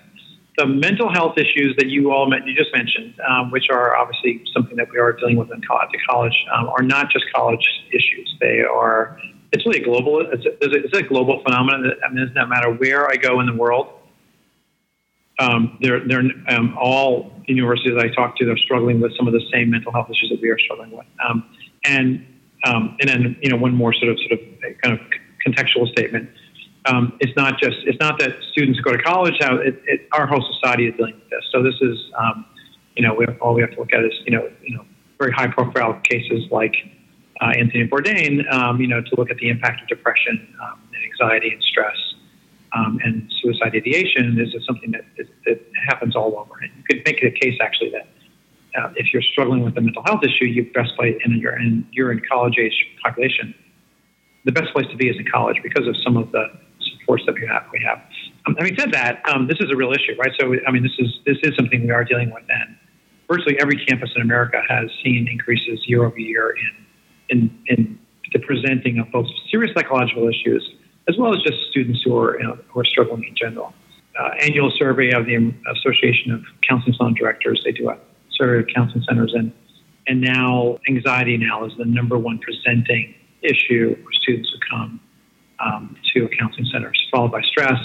The 0.57 0.65
mental 0.65 1.11
health 1.11 1.37
issues 1.37 1.75
that 1.77 1.87
you 1.87 2.11
all 2.11 2.29
met, 2.29 2.47
you 2.47 2.55
just 2.55 2.73
mentioned, 2.73 3.15
um, 3.27 3.51
which 3.51 3.65
are 3.69 3.97
obviously 3.97 4.41
something 4.53 4.77
that 4.77 4.87
we 4.89 4.99
are 4.99 5.11
dealing 5.11 5.35
with 5.35 5.51
in 5.51 5.61
college, 5.67 5.89
college 6.09 6.45
um, 6.55 6.69
are 6.69 6.83
not 6.83 7.11
just 7.11 7.25
college 7.35 7.67
issues. 7.91 8.33
They 8.39 8.61
are 8.61 9.19
it's 9.51 9.65
really 9.65 9.81
a 9.81 9.83
global 9.83 10.25
it's 10.31 10.45
a, 10.45 10.51
it's 10.61 10.97
a 10.97 11.03
global 11.03 11.43
phenomenon. 11.43 11.83
That, 11.83 11.97
I 12.05 12.09
mean, 12.09 12.23
it 12.23 12.33
doesn't 12.33 12.49
matter 12.49 12.71
where 12.71 13.09
I 13.09 13.15
go 13.15 13.41
in 13.41 13.47
the 13.47 13.53
world 13.53 13.89
um, 15.39 15.77
they're 15.81 16.05
they're 16.07 16.23
um, 16.47 16.77
all 16.79 17.31
universities 17.47 17.95
I 17.97 18.07
talk 18.09 18.37
to. 18.37 18.45
They're 18.45 18.57
struggling 18.57 19.01
with 19.01 19.15
some 19.17 19.27
of 19.27 19.33
the 19.33 19.41
same 19.51 19.69
mental 19.69 19.91
health 19.91 20.09
issues 20.09 20.29
that 20.29 20.41
we 20.41 20.49
are 20.49 20.59
struggling 20.59 20.91
with. 20.91 21.05
Um, 21.27 21.49
and 21.83 22.25
um, 22.65 22.97
and 23.01 23.09
then 23.09 23.35
you 23.41 23.49
know 23.49 23.57
one 23.57 23.75
more 23.75 23.93
sort 23.93 24.11
of 24.11 24.17
sort 24.19 24.39
of 24.39 24.39
kind 24.81 24.97
of 24.97 24.99
contextual 25.45 25.89
statement. 25.91 26.29
Um, 26.85 27.17
it's 27.19 27.35
not 27.35 27.59
just 27.59 27.77
it's 27.85 27.99
not 27.99 28.19
that 28.19 28.31
students 28.51 28.79
go 28.79 28.91
to 28.91 29.01
college. 29.01 29.35
How 29.39 29.55
it, 29.57 29.81
it, 29.85 30.07
our 30.11 30.27
whole 30.27 30.45
society 30.53 30.87
is 30.87 30.95
dealing 30.95 31.15
with 31.15 31.29
this. 31.29 31.43
So 31.51 31.63
this 31.63 31.75
is 31.81 31.97
um, 32.17 32.45
you 32.95 33.07
know 33.07 33.13
we 33.13 33.25
have, 33.27 33.41
all 33.41 33.53
we 33.53 33.61
have 33.61 33.71
to 33.71 33.79
look 33.79 33.93
at 33.93 34.03
is 34.03 34.13
you 34.25 34.37
know 34.37 34.49
you 34.63 34.75
know 34.75 34.85
very 35.19 35.31
high 35.31 35.47
profile 35.47 35.99
cases 36.03 36.43
like 36.51 36.75
uh, 37.41 37.51
Anthony 37.57 37.87
Bourdain. 37.87 38.79
you 38.79 38.87
know 38.87 39.01
to 39.01 39.15
look 39.17 39.31
at 39.31 39.37
the 39.37 39.49
impact 39.49 39.81
of 39.81 39.87
depression 39.87 40.47
and 40.61 41.03
anxiety 41.03 41.51
and 41.53 41.63
stress 41.63 41.97
um, 42.75 42.99
and 43.03 43.31
suicide 43.41 43.73
ideation 43.75 44.37
is 44.39 44.53
something 44.65 44.91
that, 44.91 45.05
that 45.45 45.61
happens 45.87 46.15
all 46.15 46.37
over. 46.37 46.59
And 46.61 46.71
you 46.75 46.83
could 46.83 47.05
make 47.05 47.23
a 47.23 47.31
case 47.31 47.57
actually 47.61 47.91
that 47.91 48.07
uh, 48.77 48.91
if 48.95 49.13
you're 49.13 49.21
struggling 49.21 49.63
with 49.63 49.77
a 49.77 49.81
mental 49.81 50.03
health 50.03 50.21
issue, 50.23 50.45
you 50.45 50.69
best 50.73 50.95
place 50.95 51.15
in 51.23 51.37
your 51.37 51.53
and 51.53 51.85
you're 51.91 52.11
in 52.11 52.21
college 52.29 52.57
age 52.59 52.73
population. 53.03 53.55
The 54.43 54.51
best 54.51 54.73
place 54.73 54.85
to 54.91 54.97
be 54.97 55.09
is 55.09 55.15
in 55.17 55.25
college 55.31 55.57
because 55.63 55.87
of 55.87 55.95
some 56.03 56.17
of 56.17 56.31
the 56.31 56.47
supports 57.05 57.23
that 57.27 57.35
we 57.35 57.45
have. 57.47 57.63
We 57.71 57.81
have. 57.85 58.01
Um, 58.45 58.55
having 58.57 58.75
said 58.77 58.91
that, 58.91 59.21
um, 59.29 59.47
this 59.47 59.57
is 59.59 59.71
a 59.71 59.75
real 59.75 59.93
issue, 59.93 60.15
right? 60.17 60.31
So 60.39 60.55
I 60.67 60.71
mean, 60.71 60.83
this 60.83 60.97
is 60.99 61.19
this 61.25 61.37
is 61.43 61.55
something 61.55 61.83
we 61.83 61.91
are 61.91 62.03
dealing 62.03 62.31
with, 62.31 62.43
and 62.49 62.75
virtually 63.29 63.59
every 63.59 63.83
campus 63.85 64.09
in 64.15 64.21
America 64.21 64.61
has 64.67 64.89
seen 65.03 65.27
increases 65.27 65.79
year 65.87 66.05
over 66.05 66.19
year 66.19 66.55
in 66.57 66.85
in, 67.29 67.59
in 67.67 67.99
the 68.33 68.39
presenting 68.39 68.99
of 68.99 69.11
both 69.11 69.27
serious 69.49 69.73
psychological 69.75 70.27
issues 70.27 70.75
as 71.07 71.17
well 71.17 71.33
as 71.35 71.41
just 71.43 71.69
students 71.69 72.01
who 72.03 72.17
are, 72.17 72.39
you 72.39 72.47
know, 72.47 72.57
who 72.69 72.79
are 72.79 72.85
struggling 72.85 73.23
in 73.23 73.35
general. 73.35 73.73
Uh, 74.19 74.29
annual 74.41 74.71
survey 74.71 75.11
of 75.11 75.25
the 75.25 75.53
Association 75.77 76.31
of 76.31 76.41
Counseling 76.67 76.95
Center 76.97 77.13
Directors, 77.13 77.61
they 77.63 77.71
do 77.71 77.89
a 77.89 77.97
survey 78.31 78.59
of 78.59 78.67
counseling 78.73 79.03
centers, 79.07 79.33
and, 79.33 79.51
and 80.07 80.21
now 80.21 80.79
anxiety 80.87 81.37
now 81.37 81.65
is 81.65 81.73
the 81.77 81.85
number 81.85 82.17
one 82.17 82.39
presenting 82.39 83.13
issue 83.41 83.95
for 84.03 84.11
students 84.13 84.49
who 84.49 84.59
come 84.69 84.99
um, 85.59 85.95
to 86.13 86.27
counseling 86.39 86.67
center, 86.71 86.91
followed 87.11 87.31
by 87.31 87.41
stress, 87.41 87.79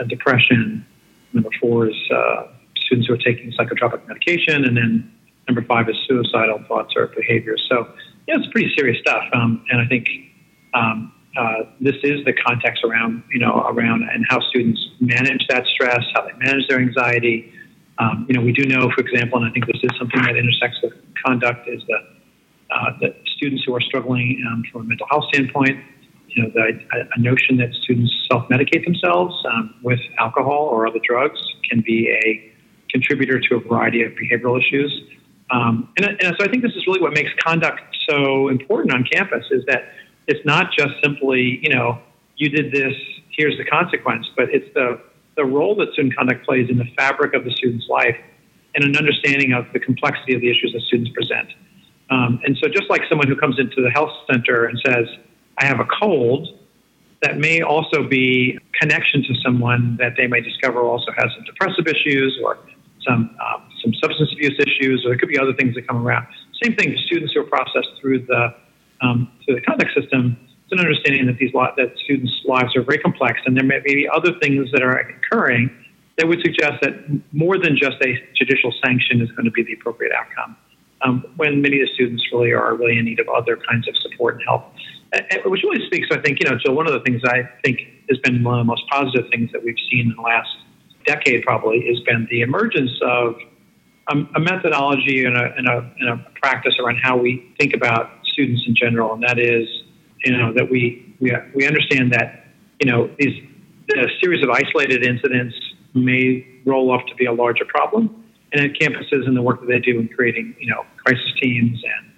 uh, 0.00 0.04
depression. 0.08 0.84
Number 1.32 1.50
four 1.60 1.88
is 1.88 1.96
uh, 2.10 2.48
students 2.76 3.08
who 3.08 3.14
are 3.14 3.18
taking 3.18 3.52
psychotropic 3.52 4.06
medication, 4.08 4.64
and 4.64 4.76
then 4.76 5.12
number 5.46 5.62
five 5.62 5.88
is 5.88 5.96
suicidal 6.08 6.62
thoughts 6.66 6.94
or 6.96 7.08
behaviors. 7.08 7.64
So, 7.68 7.88
yeah, 8.26 8.36
it's 8.38 8.46
pretty 8.52 8.72
serious 8.76 8.98
stuff, 9.00 9.24
um, 9.32 9.64
and 9.70 9.80
I 9.80 9.86
think 9.86 10.08
um, 10.74 11.12
uh, 11.36 11.64
this 11.80 11.96
is 12.02 12.24
the 12.24 12.32
context 12.32 12.82
around 12.84 13.22
you 13.30 13.38
know 13.38 13.64
around 13.68 14.02
and 14.02 14.24
how 14.28 14.40
students 14.40 14.80
manage 15.00 15.46
that 15.48 15.66
stress, 15.66 16.04
how 16.14 16.22
they 16.22 16.32
manage 16.38 16.66
their 16.68 16.78
anxiety. 16.78 17.52
Um, 17.98 18.24
you 18.28 18.34
know, 18.34 18.40
we 18.40 18.52
do 18.52 18.64
know, 18.64 18.90
for 18.96 19.02
example, 19.02 19.38
and 19.38 19.50
I 19.50 19.52
think 19.52 19.66
this 19.66 19.80
is 19.82 19.90
something 19.98 20.22
that 20.22 20.34
intersects 20.36 20.78
with 20.82 20.94
conduct, 21.24 21.68
is 21.68 21.82
that 21.88 22.02
uh, 22.70 22.98
that 23.00 23.16
students 23.36 23.64
who 23.64 23.74
are 23.74 23.80
struggling 23.80 24.42
um, 24.50 24.62
from 24.72 24.82
a 24.82 24.84
mental 24.84 25.06
health 25.10 25.24
standpoint, 25.32 25.78
you 26.30 26.42
know, 26.42 26.50
the, 26.54 26.80
a, 27.16 27.20
notion 27.20 27.56
that 27.58 27.72
students 27.82 28.12
self-medicate 28.30 28.84
themselves 28.84 29.34
um, 29.52 29.74
with 29.82 30.00
alcohol 30.18 30.68
or 30.70 30.86
other 30.86 31.00
drugs 31.02 31.40
can 31.68 31.80
be 31.80 32.08
a 32.08 32.52
contributor 32.90 33.40
to 33.40 33.56
a 33.56 33.60
variety 33.60 34.02
of 34.02 34.12
behavioral 34.12 34.58
issues. 34.58 34.92
Um, 35.50 35.92
and, 35.96 36.06
and 36.06 36.36
so 36.38 36.44
I 36.44 36.48
think 36.48 36.62
this 36.62 36.72
is 36.72 36.86
really 36.86 37.00
what 37.00 37.12
makes 37.12 37.30
conduct 37.44 37.80
so 38.08 38.48
important 38.48 38.94
on 38.94 39.04
campus 39.04 39.44
is 39.50 39.64
that 39.66 39.92
it's 40.26 40.44
not 40.44 40.72
just 40.76 40.94
simply, 41.02 41.58
you 41.62 41.74
know, 41.74 41.98
you 42.36 42.48
did 42.48 42.72
this, 42.72 42.94
here's 43.36 43.56
the 43.58 43.64
consequence, 43.64 44.26
but 44.36 44.48
it's 44.50 44.72
the, 44.74 45.00
the 45.36 45.44
role 45.44 45.74
that 45.76 45.92
student 45.92 46.16
conduct 46.16 46.46
plays 46.46 46.68
in 46.70 46.78
the 46.78 46.86
fabric 46.96 47.34
of 47.34 47.44
the 47.44 47.50
student's 47.50 47.88
life 47.88 48.16
and 48.74 48.84
an 48.84 48.96
understanding 48.96 49.52
of 49.52 49.66
the 49.72 49.80
complexity 49.80 50.34
of 50.34 50.40
the 50.40 50.50
issues 50.50 50.72
that 50.72 50.82
students 50.82 51.10
present. 51.12 51.48
Um, 52.10 52.40
and 52.44 52.56
so, 52.60 52.68
just 52.68 52.90
like 52.90 53.02
someone 53.08 53.28
who 53.28 53.36
comes 53.36 53.58
into 53.58 53.82
the 53.82 53.90
health 53.90 54.10
center 54.30 54.66
and 54.66 54.80
says, 54.84 55.06
I 55.60 55.66
have 55.66 55.80
a 55.80 55.86
cold, 56.00 56.48
that 57.22 57.38
may 57.38 57.60
also 57.60 58.02
be 58.02 58.58
connection 58.80 59.22
to 59.22 59.34
someone 59.44 59.96
that 59.98 60.14
they 60.16 60.26
may 60.26 60.40
discover 60.40 60.80
also 60.80 61.12
has 61.12 61.26
some 61.34 61.44
depressive 61.44 61.86
issues 61.86 62.38
or 62.42 62.58
some 63.06 63.36
um, 63.40 63.62
some 63.82 63.92
substance 63.94 64.30
abuse 64.32 64.58
issues, 64.58 65.04
or 65.04 65.10
there 65.10 65.18
could 65.18 65.28
be 65.28 65.38
other 65.38 65.54
things 65.54 65.74
that 65.74 65.86
come 65.86 66.06
around. 66.06 66.26
Same 66.62 66.76
thing, 66.76 66.96
students 67.06 67.32
who 67.34 67.40
are 67.40 67.44
processed 67.44 67.88
through 68.00 68.26
the 68.26 68.54
um, 69.02 69.30
through 69.44 69.56
the 69.56 69.60
conduct 69.62 69.92
system. 69.94 70.36
It's 70.64 70.72
an 70.72 70.80
understanding 70.80 71.26
that 71.26 71.36
these 71.38 71.52
that 71.52 71.92
students' 72.04 72.32
lives 72.44 72.76
are 72.76 72.82
very 72.82 72.98
complex, 72.98 73.40
and 73.44 73.56
there 73.56 73.64
may 73.64 73.80
be 73.80 74.08
other 74.08 74.32
things 74.40 74.70
that 74.72 74.82
are 74.82 74.96
occurring 74.98 75.70
that 76.16 76.28
would 76.28 76.40
suggest 76.42 76.82
that 76.82 76.94
more 77.32 77.58
than 77.58 77.76
just 77.76 77.96
a 78.02 78.14
judicial 78.36 78.72
sanction 78.84 79.20
is 79.20 79.30
going 79.32 79.46
to 79.46 79.50
be 79.50 79.62
the 79.62 79.72
appropriate 79.72 80.12
outcome. 80.12 80.56
Um, 81.02 81.24
when 81.36 81.62
many 81.62 81.80
of 81.80 81.88
the 81.88 81.94
students 81.94 82.22
really 82.30 82.52
are 82.52 82.74
really 82.74 82.98
in 82.98 83.06
need 83.06 83.20
of 83.20 83.28
other 83.28 83.56
kinds 83.56 83.88
of 83.88 83.96
support 83.96 84.34
and 84.34 84.44
help. 84.44 84.70
Uh, 85.12 85.18
uh, 85.18 85.50
which 85.50 85.62
really 85.62 85.84
speaks, 85.86 86.06
I 86.12 86.18
think, 86.18 86.38
you 86.40 86.48
know, 86.48 86.56
Jill, 86.56 86.74
one 86.74 86.86
of 86.86 86.92
the 86.92 87.00
things 87.00 87.22
I 87.24 87.42
think 87.64 87.80
has 88.08 88.18
been 88.18 88.42
one 88.44 88.58
of 88.58 88.64
the 88.64 88.68
most 88.68 88.82
positive 88.90 89.28
things 89.30 89.50
that 89.52 89.64
we've 89.64 89.78
seen 89.90 90.10
in 90.10 90.14
the 90.16 90.22
last 90.22 90.48
decade 91.04 91.42
probably 91.42 91.84
has 91.88 91.98
been 92.04 92.28
the 92.30 92.42
emergence 92.42 92.90
of 93.02 93.34
a, 94.08 94.40
methodology 94.40 95.24
and 95.24 95.36
a, 95.36 95.54
and, 95.56 95.68
a, 95.68 95.90
and 95.98 96.08
a 96.08 96.30
practice 96.40 96.74
around 96.80 96.98
how 97.02 97.16
we 97.16 97.52
think 97.58 97.74
about 97.74 98.10
students 98.24 98.62
in 98.66 98.74
general, 98.74 99.14
and 99.14 99.22
that 99.22 99.38
is, 99.38 99.68
you 100.24 100.36
know, 100.36 100.52
that 100.52 100.70
we 100.70 101.14
we, 101.20 101.32
we 101.54 101.66
understand 101.66 102.12
that 102.12 102.46
you 102.80 102.90
know 102.90 103.10
these 103.18 103.42
a 103.96 104.06
series 104.22 104.42
of 104.42 104.50
isolated 104.50 105.04
incidents 105.04 105.54
may 105.94 106.46
roll 106.64 106.90
off 106.92 107.04
to 107.06 107.14
be 107.16 107.26
a 107.26 107.32
larger 107.32 107.64
problem, 107.64 108.24
and 108.52 108.64
at 108.64 108.72
campuses 108.80 109.26
and 109.26 109.36
the 109.36 109.42
work 109.42 109.60
that 109.60 109.66
they 109.66 109.78
do 109.78 109.98
in 109.98 110.08
creating 110.08 110.54
you 110.58 110.68
know 110.68 110.84
crisis 111.04 111.32
teams 111.40 111.82
and 111.84 112.09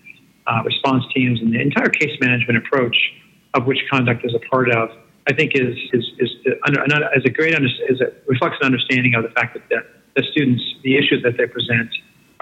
uh, 0.47 0.63
response 0.65 1.05
teams 1.15 1.41
and 1.41 1.53
the 1.53 1.61
entire 1.61 1.89
case 1.89 2.19
management 2.21 2.59
approach 2.59 2.97
of 3.55 3.67
which 3.67 3.79
conduct 3.91 4.25
is 4.25 4.35
a 4.35 4.39
part 4.51 4.71
of, 4.71 4.91
I 5.29 5.33
think 5.33 5.53
is 5.55 5.77
is 5.93 6.05
is, 6.19 6.31
is 6.47 7.25
a 7.25 7.31
great 7.31 7.55
is 7.55 8.01
a 8.01 8.13
reflects 8.27 8.57
an 8.61 8.67
understanding 8.67 9.15
of 9.15 9.23
the 9.23 9.31
fact 9.31 9.55
that 9.55 9.69
the, 9.69 9.79
the 10.17 10.27
students 10.33 10.63
the 10.83 10.97
issues 10.97 11.23
that 11.23 11.37
they 11.37 11.47
present 11.47 11.91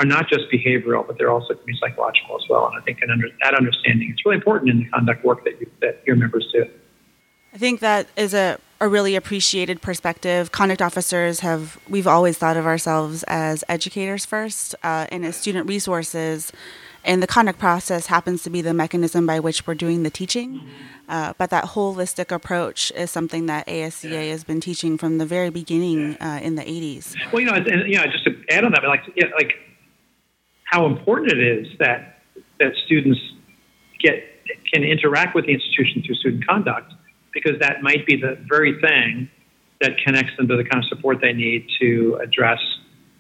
are 0.01 0.07
not 0.07 0.29
just 0.29 0.45
behavioral, 0.51 1.07
but 1.07 1.19
they're 1.19 1.31
also 1.31 1.53
can 1.53 1.67
be 1.67 1.77
psychological 1.79 2.37
as 2.37 2.49
well. 2.49 2.67
And 2.67 2.81
I 2.81 2.85
think 2.85 3.01
under, 3.11 3.29
that 3.43 3.55
understanding 3.55 4.11
is 4.11 4.17
really 4.25 4.37
important 4.37 4.71
in 4.71 4.79
the 4.79 4.89
conduct 4.89 5.23
work 5.25 5.45
that, 5.45 5.61
you, 5.61 5.71
that 5.83 6.03
your 6.07 6.17
members 6.17 6.49
do. 6.55 6.65
I 7.53 7.59
think 7.59 7.81
that 7.81 8.07
is 8.17 8.33
a, 8.33 8.59
a 8.81 8.89
really 8.89 9.15
appreciated 9.15 9.83
perspective. 9.83 10.53
Conduct 10.53 10.81
officers 10.81 11.41
have, 11.41 11.79
we've 11.87 12.07
always 12.07 12.39
thought 12.39 12.57
of 12.57 12.65
ourselves 12.65 13.25
as 13.25 13.63
educators 13.69 14.25
first 14.25 14.75
uh, 14.83 15.07
and 15.13 15.27
as 15.27 15.37
student 15.37 15.69
resources. 15.69 16.51
And 17.05 17.23
the 17.23 17.27
conduct 17.27 17.59
process 17.59 18.07
happens 18.07 18.43
to 18.43 18.51
be 18.51 18.61
the 18.63 18.75
mechanism 18.75 19.27
by 19.27 19.41
which 19.41 19.67
we're 19.67 19.75
doing 19.75 20.03
the 20.03 20.11
teaching. 20.11 20.57
Mm-hmm. 20.57 20.69
Uh, 21.09 21.33
but 21.39 21.51
that 21.51 21.65
holistic 21.65 22.31
approach 22.31 22.93
is 22.93 23.11
something 23.11 23.47
that 23.47 23.67
ASCA 23.67 24.11
yeah. 24.11 24.23
has 24.31 24.45
been 24.45 24.61
teaching 24.61 24.97
from 24.97 25.19
the 25.19 25.27
very 25.27 25.51
beginning 25.51 26.17
uh, 26.21 26.39
in 26.43 26.55
the 26.55 26.63
80s. 26.63 27.17
Well, 27.33 27.41
you 27.41 27.47
know, 27.47 27.55
and, 27.55 27.67
you 27.91 27.97
know, 27.97 28.05
just 28.05 28.25
to 28.25 28.37
add 28.51 28.65
on 28.65 28.73
that, 28.73 28.85
like, 28.85 29.03
yeah, 29.17 29.27
like 29.37 29.55
how 30.71 30.87
important 30.87 31.33
it 31.33 31.41
is 31.41 31.67
that 31.81 32.23
that 32.61 32.73
students 32.85 33.21
get 33.99 34.23
can 34.73 34.85
interact 34.85 35.35
with 35.35 35.47
the 35.47 35.53
institution 35.53 36.03
through 36.05 36.15
student 36.17 36.47
conduct 36.47 36.93
because 37.33 37.59
that 37.61 37.83
might 37.83 38.07
be 38.07 38.17
the 38.17 38.39
very 38.49 38.81
thing 38.81 39.29
that 39.81 39.93
connects 40.05 40.37
them 40.37 40.47
to 40.47 40.57
the 40.57 40.65
kind 40.65 40.85
of 40.85 40.89
support 40.89 41.19
they 41.21 41.33
need 41.33 41.67
to 41.81 42.19
address 42.23 42.61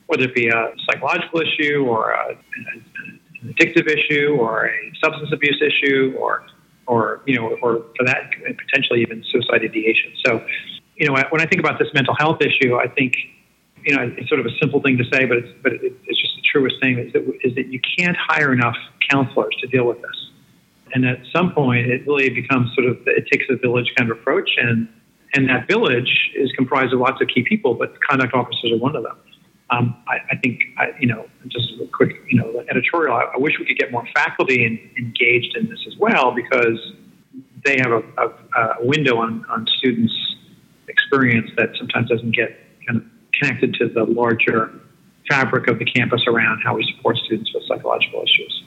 whether 0.07 0.25
it 0.25 0.35
be 0.35 0.49
a 0.49 0.73
psychological 0.87 1.41
issue 1.41 1.85
or 1.87 2.11
a, 2.11 2.31
an 2.31 3.20
addictive 3.61 3.87
issue 3.87 4.37
or 4.39 4.67
a 4.67 4.93
substance 5.03 5.31
abuse 5.33 5.63
issue 5.63 6.15
or 6.19 6.45
or 6.87 7.21
you 7.27 7.37
know 7.37 7.51
or 7.63 7.85
for 7.97 8.05
that 8.05 8.31
and 8.47 8.57
potentially 8.57 9.03
even 9.03 9.23
suicide 9.31 9.63
ideation 9.63 10.13
so 10.25 10.45
you 10.97 11.07
know 11.07 11.13
when 11.31 11.41
i 11.41 11.47
think 11.47 11.61
about 11.61 11.79
this 11.79 11.89
mental 11.95 12.15
health 12.15 12.41
issue 12.41 12.77
i 12.77 12.89
think 12.89 13.15
you 13.85 13.95
know 13.95 14.13
it's 14.17 14.29
sort 14.29 14.41
of 14.41 14.47
a 14.47 14.57
simple 14.61 14.81
thing 14.81 14.97
to 14.97 15.05
say 15.13 15.27
but 15.27 15.37
it's 15.37 15.53
but 15.63 15.73
it's 15.83 16.21
just 16.21 16.35
the 16.37 16.43
truest 16.43 16.77
thing 16.81 16.99
is 16.99 17.13
that, 17.13 17.23
is 17.43 17.55
that 17.55 17.67
you 17.67 17.81
can't 17.99 18.17
hire 18.17 18.53
enough 18.53 18.77
counselors 19.11 19.55
to 19.61 19.67
deal 19.67 19.87
with 19.87 20.01
this. 20.01 20.31
And 20.93 21.05
at 21.07 21.21
some 21.33 21.53
point, 21.53 21.87
it 21.87 22.07
really 22.07 22.31
becomes 22.31 22.75
sort 22.75 22.87
of 22.87 22.99
it 23.07 23.27
takes 23.31 23.45
a 23.49 23.57
village 23.57 23.93
kind 23.97 24.11
of 24.11 24.19
approach, 24.19 24.51
and 24.59 24.89
and 25.35 25.49
that 25.49 25.69
village 25.69 26.31
is 26.35 26.51
comprised 26.53 26.93
of 26.93 26.99
lots 26.99 27.21
of 27.23 27.29
key 27.29 27.45
people, 27.49 27.75
but 27.75 27.95
conduct 28.03 28.35
officers 28.35 28.73
are 28.73 28.79
one 28.79 28.97
of 28.97 29.05
them. 29.05 29.17
Um, 29.71 29.97
I, 30.09 30.19
I, 30.33 30.37
think 30.37 30.63
I, 30.79 30.89
you 30.99 31.07
know 31.07 31.29
just 31.49 31.73
a 31.81 31.87
quick 31.87 32.17
you 32.29 32.39
know 32.41 32.65
editorial. 32.69 33.15
I, 33.15 33.25
I 33.35 33.39
wish 33.39 33.55
we 33.59 33.67
could 33.67 33.79
get 33.79 33.93
more 33.93 34.07
faculty 34.15 34.65
in, 34.65 34.79
engaged 34.99 35.57
in 35.57 35.69
this 35.69 35.79
as 35.87 35.97
well 35.99 36.33
because 36.35 36.79
they 37.65 37.77
have 37.79 37.93
a, 37.93 38.03
a, 38.19 38.61
a 38.81 38.87
window 38.87 39.19
on, 39.19 39.45
on 39.49 39.67
students' 39.79 40.15
experience 40.89 41.51
that 41.57 41.71
sometimes 41.79 42.09
doesn't 42.09 42.35
get 42.35 42.59
kind 42.87 43.01
of 43.01 43.05
connected 43.35 43.75
to 43.75 43.89
the 43.89 44.05
larger 44.05 44.73
fabric 45.29 45.69
of 45.69 45.79
the 45.79 45.85
campus 45.85 46.23
around 46.27 46.61
how 46.65 46.75
we 46.75 46.95
support 46.97 47.17
students 47.19 47.53
with 47.55 47.63
psychological 47.69 48.23
issues. 48.23 48.65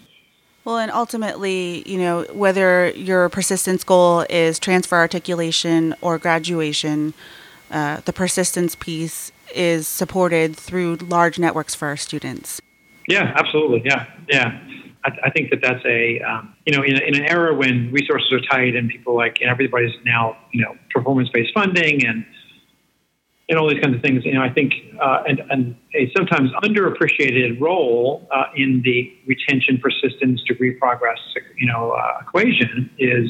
Well, 0.65 0.77
and 0.77 0.91
ultimately, 0.91 1.83
you 1.85 1.97
know, 1.97 2.25
whether 2.31 2.89
your 2.91 3.27
persistence 3.27 3.83
goal 3.83 4.25
is 4.29 4.59
transfer 4.59 4.95
articulation 4.95 5.93
or 5.99 6.17
graduation, 6.17 7.13
uh, 7.69 7.99
the 8.05 8.13
persistence 8.13 8.75
piece 8.75 9.31
is 9.53 9.87
supported 9.87 10.55
through 10.55 10.95
large 10.97 11.39
networks 11.39 11.75
for 11.75 11.87
our 11.87 11.97
students. 11.97 12.61
Yeah, 13.07 13.33
absolutely. 13.35 13.83
Yeah, 13.85 14.05
yeah. 14.29 14.59
I, 15.05 15.09
I 15.25 15.29
think 15.29 15.49
that 15.49 15.61
that's 15.61 15.83
a, 15.85 16.21
um, 16.21 16.55
you 16.65 16.75
know, 16.75 16.83
in, 16.83 17.01
in, 17.01 17.15
an 17.15 17.25
era 17.29 17.53
when 17.53 17.91
resources 17.91 18.31
are 18.31 18.39
tight 18.39 18.75
and 18.75 18.89
people 18.89 19.15
like, 19.15 19.37
and 19.41 19.49
everybody's 19.49 19.93
now, 20.05 20.37
you 20.53 20.61
know, 20.63 20.75
performance 20.93 21.29
based 21.33 21.53
funding 21.53 22.05
and 22.05 22.25
and 23.49 23.59
all 23.59 23.69
these 23.69 23.81
kinds 23.81 23.95
of 23.95 24.01
things. 24.01 24.25
You 24.25 24.33
know, 24.33 24.41
I 24.41 24.49
think 24.49 24.73
uh, 25.01 25.23
and, 25.27 25.41
and, 25.49 25.75
a 25.95 26.11
sometimes 26.15 26.49
underappreciated 26.63 27.59
role 27.59 28.27
uh, 28.31 28.45
in 28.55 28.81
the 28.83 29.13
retention, 29.27 29.79
persistence, 29.79 30.41
degree 30.47 30.71
progress, 30.71 31.19
you 31.57 31.67
know, 31.67 31.91
uh, 31.91 32.19
equation 32.21 32.89
is, 32.97 33.29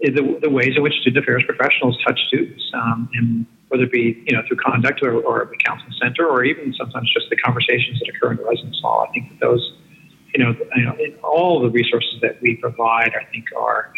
is 0.00 0.14
the, 0.14 0.38
the, 0.40 0.48
ways 0.48 0.72
in 0.76 0.82
which 0.82 0.94
student 1.00 1.22
affairs 1.22 1.42
professionals 1.46 1.98
touch 2.06 2.18
students, 2.28 2.62
um, 2.74 3.10
and 3.14 3.46
whether 3.72 3.84
it 3.84 3.90
be 3.90 4.22
you 4.26 4.36
know 4.36 4.42
through 4.46 4.58
conduct 4.58 5.02
or, 5.02 5.14
or 5.14 5.48
the 5.50 5.56
counseling 5.56 5.94
center, 6.00 6.28
or 6.28 6.44
even 6.44 6.74
sometimes 6.74 7.10
just 7.12 7.30
the 7.30 7.36
conversations 7.36 7.98
that 8.00 8.14
occur 8.14 8.32
in 8.32 8.36
the 8.36 8.44
residence 8.44 8.78
hall. 8.82 9.06
I 9.08 9.12
think 9.12 9.30
that 9.30 9.40
those, 9.40 9.72
you 10.34 10.44
know, 10.44 10.54
you 10.76 10.84
know, 10.84 10.94
all 11.24 11.60
the 11.60 11.70
resources 11.70 12.20
that 12.20 12.40
we 12.42 12.56
provide, 12.56 13.14
I 13.18 13.24
think 13.32 13.46
are 13.56 13.90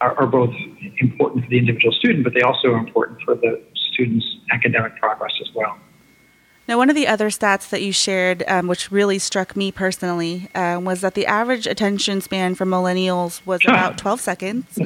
are, 0.00 0.18
are 0.18 0.26
both 0.26 0.54
important 1.00 1.44
for 1.44 1.50
the 1.50 1.58
individual 1.58 1.92
student, 1.92 2.24
but 2.24 2.32
they 2.32 2.40
also 2.40 2.68
are 2.68 2.78
important 2.78 3.20
for 3.20 3.34
the 3.34 3.62
students' 3.92 4.26
academic 4.50 4.96
progress 4.96 5.32
as 5.42 5.54
well. 5.54 5.78
Now, 6.66 6.78
one 6.78 6.88
of 6.88 6.94
the 6.96 7.08
other 7.08 7.28
stats 7.28 7.68
that 7.70 7.82
you 7.82 7.92
shared, 7.92 8.44
um, 8.46 8.68
which 8.68 8.92
really 8.92 9.18
struck 9.18 9.56
me 9.56 9.72
personally, 9.72 10.48
uh, 10.54 10.80
was 10.80 11.00
that 11.00 11.14
the 11.14 11.26
average 11.26 11.66
attention 11.66 12.20
span 12.20 12.54
for 12.54 12.64
millennials 12.64 13.44
was 13.44 13.60
about 13.68 13.98
12 13.98 14.20
seconds, 14.20 14.78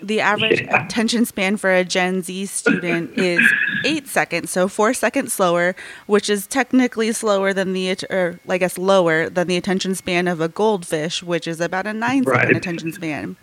the 0.00 0.20
average 0.20 0.60
yeah. 0.60 0.84
attention 0.84 1.24
span 1.24 1.56
for 1.56 1.72
a 1.72 1.82
Gen 1.82 2.22
Z 2.22 2.46
student 2.46 3.16
is 3.16 3.40
eight 3.84 4.06
seconds, 4.06 4.50
so 4.50 4.68
four 4.68 4.92
seconds 4.92 5.32
slower, 5.32 5.74
which 6.06 6.28
is 6.28 6.46
technically 6.46 7.12
slower 7.12 7.54
than 7.54 7.72
the, 7.72 7.96
or 8.10 8.38
I 8.48 8.58
guess 8.58 8.76
lower 8.76 9.30
than 9.30 9.48
the 9.48 9.56
attention 9.56 9.94
span 9.94 10.28
of 10.28 10.40
a 10.40 10.48
goldfish, 10.48 11.22
which 11.22 11.46
is 11.48 11.60
about 11.60 11.86
a 11.86 11.94
nine 11.94 12.24
right. 12.24 12.40
second 12.40 12.56
attention 12.56 12.92
span. 12.92 13.36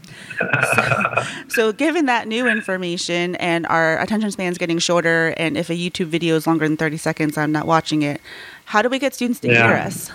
so, 0.75 1.23
so, 1.47 1.73
given 1.73 2.05
that 2.05 2.27
new 2.27 2.47
information 2.47 3.35
and 3.37 3.65
our 3.67 3.99
attention 3.99 4.29
spans 4.29 4.57
getting 4.59 4.77
shorter, 4.77 5.33
and 5.37 5.57
if 5.57 5.69
a 5.69 5.73
YouTube 5.73 6.07
video 6.07 6.35
is 6.35 6.45
longer 6.45 6.67
than 6.67 6.77
30 6.77 6.97
seconds, 6.97 7.37
I'm 7.37 7.51
not 7.51 7.65
watching 7.65 8.03
it, 8.03 8.21
how 8.65 8.81
do 8.83 8.89
we 8.89 8.99
get 8.99 9.15
students 9.15 9.39
to 9.41 9.47
yeah. 9.47 9.67
hear 9.67 9.75
us? 9.77 10.11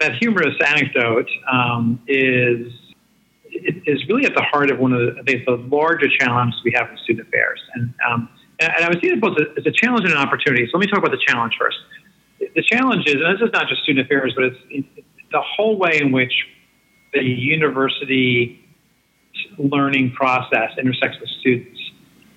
That 0.00 0.16
humorous 0.16 0.56
anecdote 0.60 1.30
um, 1.50 2.00
is 2.06 2.72
is 3.54 4.06
really 4.08 4.26
at 4.26 4.34
the 4.34 4.42
heart 4.42 4.70
of 4.70 4.78
one 4.78 4.92
of 4.92 5.00
the, 5.00 5.20
I 5.20 5.22
think, 5.22 5.44
the 5.44 5.56
larger 5.74 6.08
challenges 6.18 6.60
we 6.64 6.72
have 6.74 6.90
in 6.90 6.96
student 6.98 7.28
affairs. 7.28 7.60
And, 7.74 7.94
um, 8.08 8.28
and, 8.60 8.72
I 8.72 8.88
would 8.88 9.00
see 9.00 9.08
it 9.08 9.20
both 9.20 9.38
as 9.56 9.66
a 9.66 9.70
challenge 9.70 10.04
and 10.04 10.12
an 10.12 10.18
opportunity. 10.18 10.66
So 10.66 10.78
let 10.78 10.86
me 10.86 10.90
talk 10.90 10.98
about 10.98 11.12
the 11.12 11.24
challenge 11.26 11.54
first. 11.58 11.78
The 12.38 12.62
challenge 12.62 13.06
is, 13.06 13.16
and 13.16 13.36
this 13.36 13.46
is 13.46 13.52
not 13.52 13.68
just 13.68 13.82
student 13.82 14.06
affairs, 14.06 14.32
but 14.34 14.44
it's, 14.44 14.88
the 15.32 15.40
whole 15.40 15.76
way 15.76 15.98
in 16.00 16.12
which 16.12 16.32
the 17.12 17.22
university 17.22 18.64
learning 19.58 20.12
process 20.12 20.70
intersects 20.78 21.18
with 21.20 21.28
students. 21.40 21.80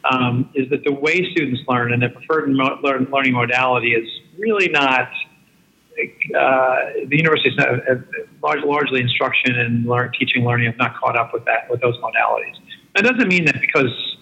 Um, 0.09 0.49
is 0.55 0.69
that 0.69 0.83
the 0.85 0.93
way 0.93 1.29
students 1.31 1.61
learn 1.67 1.91
and 1.91 2.01
their 2.01 2.09
preferred 2.09 2.49
learning 2.49 3.33
modality 3.33 3.93
is 3.93 4.07
really 4.39 4.69
not 4.69 5.09
uh, 5.99 6.75
the 7.07 7.17
universities 7.17 7.53
have, 7.57 7.83
have 7.87 8.03
large, 8.43 8.63
largely 8.63 9.01
instruction 9.01 9.57
and 9.59 9.85
learn, 9.85 10.11
teaching 10.17 10.43
learning 10.45 10.67
have 10.67 10.77
not 10.77 10.95
caught 10.97 11.17
up 11.17 11.33
with 11.33 11.45
that 11.45 11.69
with 11.69 11.81
those 11.81 11.97
modalities. 11.97 12.55
That 12.95 13.03
doesn't 13.03 13.27
mean 13.27 13.45
that 13.45 13.59
because 13.61 14.17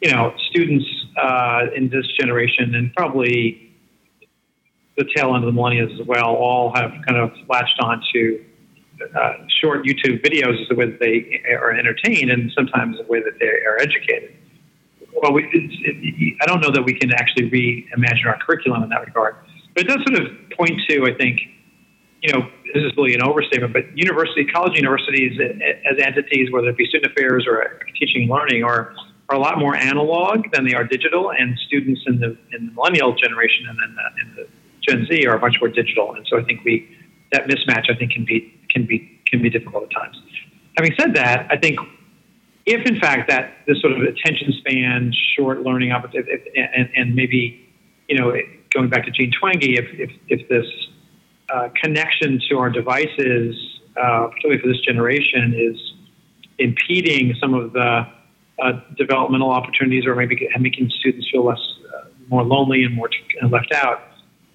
you 0.00 0.10
know 0.10 0.34
students 0.50 0.86
uh, 1.20 1.66
in 1.74 1.88
this 1.88 2.06
generation 2.18 2.74
and 2.74 2.92
probably 2.94 3.72
the 4.96 5.04
tail 5.16 5.34
end 5.34 5.44
of 5.44 5.52
the 5.52 5.60
millennials 5.60 5.98
as 6.00 6.06
well 6.06 6.34
all 6.34 6.72
have 6.74 6.92
kind 7.06 7.18
of 7.18 7.32
latched 7.48 7.78
on 7.80 8.02
to 8.12 8.44
uh, 9.16 9.32
short 9.60 9.84
YouTube 9.84 10.24
videos 10.24 10.60
as 10.60 10.68
the 10.68 10.74
way 10.74 10.86
that 10.86 11.00
they 11.00 11.42
are 11.52 11.72
entertained 11.72 12.30
and 12.30 12.50
sometimes 12.54 12.96
the 12.96 13.04
way 13.04 13.20
that 13.20 13.38
they 13.40 13.46
are 13.46 13.78
educated. 13.80 14.34
Well, 15.20 15.32
we, 15.32 15.48
it, 15.52 16.36
I 16.42 16.46
don't 16.46 16.60
know 16.60 16.70
that 16.70 16.82
we 16.82 16.94
can 16.94 17.12
actually 17.12 17.50
reimagine 17.50 18.26
our 18.26 18.38
curriculum 18.38 18.82
in 18.82 18.88
that 18.90 19.04
regard. 19.04 19.36
But 19.74 19.84
it 19.84 19.88
does 19.88 19.98
sort 20.06 20.20
of 20.20 20.50
point 20.56 20.80
to, 20.88 21.06
I 21.06 21.14
think, 21.14 21.40
you 22.22 22.32
know, 22.32 22.48
this 22.72 22.82
is 22.82 22.92
really 22.96 23.14
an 23.14 23.22
overstatement, 23.22 23.72
but 23.72 23.84
university, 23.96 24.46
college 24.46 24.76
universities 24.76 25.38
as 25.84 25.98
entities, 25.98 26.50
whether 26.50 26.68
it 26.68 26.76
be 26.76 26.86
student 26.86 27.12
affairs 27.12 27.44
or 27.46 27.80
teaching 27.98 28.28
learning, 28.28 28.64
are 28.64 28.94
are 29.30 29.36
a 29.36 29.38
lot 29.38 29.58
more 29.58 29.74
analog 29.74 30.44
than 30.52 30.66
they 30.66 30.74
are 30.74 30.84
digital, 30.84 31.32
and 31.32 31.58
students 31.66 32.02
in 32.06 32.20
the 32.20 32.36
in 32.52 32.66
the 32.66 32.72
millennial 32.72 33.14
generation 33.14 33.66
and 33.68 33.78
then 33.78 33.96
the, 33.96 34.22
in 34.22 34.36
the 34.36 34.48
Gen 34.86 35.06
Z 35.06 35.26
are 35.26 35.38
much 35.38 35.56
more 35.60 35.68
digital, 35.68 36.14
and 36.14 36.26
so 36.28 36.38
I 36.38 36.44
think 36.44 36.64
we 36.64 36.96
that 37.32 37.46
mismatch 37.46 37.90
I 37.90 37.94
think 37.94 38.12
can 38.12 38.24
be 38.24 38.52
can 38.70 38.86
be 38.86 39.20
can 39.30 39.42
be 39.42 39.50
difficult 39.50 39.84
at 39.84 39.90
times. 39.90 40.16
Having 40.76 40.94
said 40.98 41.14
that, 41.14 41.46
I 41.50 41.56
think 41.56 41.78
if 42.66 42.86
in 42.86 42.98
fact 43.00 43.28
that 43.30 43.54
this 43.66 43.80
sort 43.80 43.92
of 43.92 44.02
attention 44.02 44.52
span, 44.58 45.12
short 45.36 45.62
learning 45.62 45.92
opportunity, 45.92 46.50
and, 46.56 46.88
and 46.96 47.14
maybe 47.14 47.63
you 48.08 48.18
know 48.18 48.34
going 48.74 48.90
back 48.90 49.04
to 49.04 49.10
Jean 49.10 49.30
Twenge, 49.30 49.78
if, 49.78 49.86
if, 49.98 50.10
if 50.28 50.48
this 50.48 50.66
uh, 51.48 51.68
connection 51.80 52.40
to 52.50 52.58
our 52.58 52.68
devices, 52.68 53.54
uh, 53.96 54.26
particularly 54.26 54.60
for 54.60 54.68
this 54.68 54.80
generation, 54.80 55.54
is 55.56 55.94
impeding 56.58 57.34
some 57.40 57.54
of 57.54 57.72
the 57.72 58.06
uh, 58.62 58.72
developmental 58.96 59.50
opportunities 59.50 60.04
or 60.06 60.14
maybe 60.14 60.48
making 60.58 60.90
students 60.98 61.28
feel 61.30 61.44
less 61.44 61.58
uh, 61.94 62.08
more 62.28 62.42
lonely 62.42 62.84
and 62.84 62.94
more 62.94 63.08
left 63.48 63.72
out, 63.72 64.02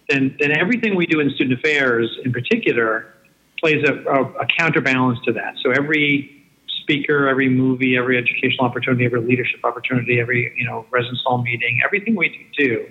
then, 0.10 0.36
then 0.40 0.58
everything 0.58 0.96
we 0.96 1.06
do 1.06 1.20
in 1.20 1.30
student 1.32 1.60
affairs 1.60 2.10
in 2.26 2.32
particular 2.32 3.14
plays 3.60 3.84
a, 3.88 3.94
a, 4.10 4.24
a 4.24 4.48
counterbalance 4.58 5.20
to 5.26 5.34
that. 5.34 5.56
So 5.64 5.72
every 5.72 6.46
speaker, 6.82 7.28
every 7.28 7.50
movie, 7.50 7.98
every 7.98 8.18
educational 8.18 8.66
opportunity, 8.66 9.06
every 9.06 9.22
leadership 9.22 9.64
opportunity, 9.64 10.20
every 10.20 10.54
you 10.58 10.66
know 10.66 10.86
residence 10.90 11.22
hall 11.26 11.44
meeting, 11.44 11.80
everything 11.86 12.16
we 12.16 12.48
do 12.58 12.88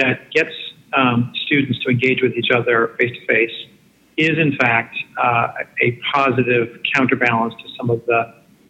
that 0.00 0.30
gets 0.32 0.54
um, 0.96 1.32
students 1.46 1.78
to 1.84 1.90
engage 1.90 2.20
with 2.22 2.32
each 2.40 2.50
other 2.58 2.96
face 2.98 3.12
to 3.18 3.26
face 3.26 3.56
is, 4.16 4.36
in 4.38 4.56
fact, 4.56 4.96
uh, 5.22 5.48
a 5.82 5.98
positive 6.12 6.66
counterbalance 6.94 7.54
to 7.62 7.68
some 7.76 7.88
of 7.90 8.04
the 8.06 8.20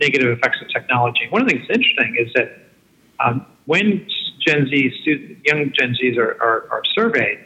negative 0.00 0.28
effects 0.36 0.58
of 0.62 0.68
technology. 0.76 1.26
One 1.30 1.42
of 1.42 1.48
the 1.48 1.54
things 1.54 1.66
that's 1.68 1.78
interesting 1.78 2.16
is 2.24 2.32
that 2.34 2.48
um, 3.24 3.46
when 3.66 4.06
Gen 4.46 4.66
Z 4.70 4.92
student, 5.02 5.38
young 5.44 5.72
Gen 5.78 5.94
Zs 6.00 6.16
are, 6.18 6.36
are, 6.40 6.68
are 6.70 6.82
surveyed, 6.94 7.38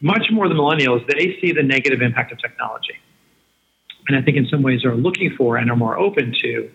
much 0.00 0.26
more 0.32 0.48
than 0.48 0.56
millennials, 0.56 1.06
they 1.06 1.38
see 1.40 1.52
the 1.52 1.62
negative 1.62 2.00
impact 2.00 2.32
of 2.32 2.38
technology. 2.38 2.96
And 4.08 4.16
I 4.16 4.22
think 4.22 4.36
in 4.36 4.46
some 4.50 4.62
ways 4.62 4.84
are 4.84 4.96
looking 4.96 5.34
for 5.36 5.56
and 5.56 5.70
are 5.70 5.76
more 5.76 5.98
open 5.98 6.34
to 6.42 6.70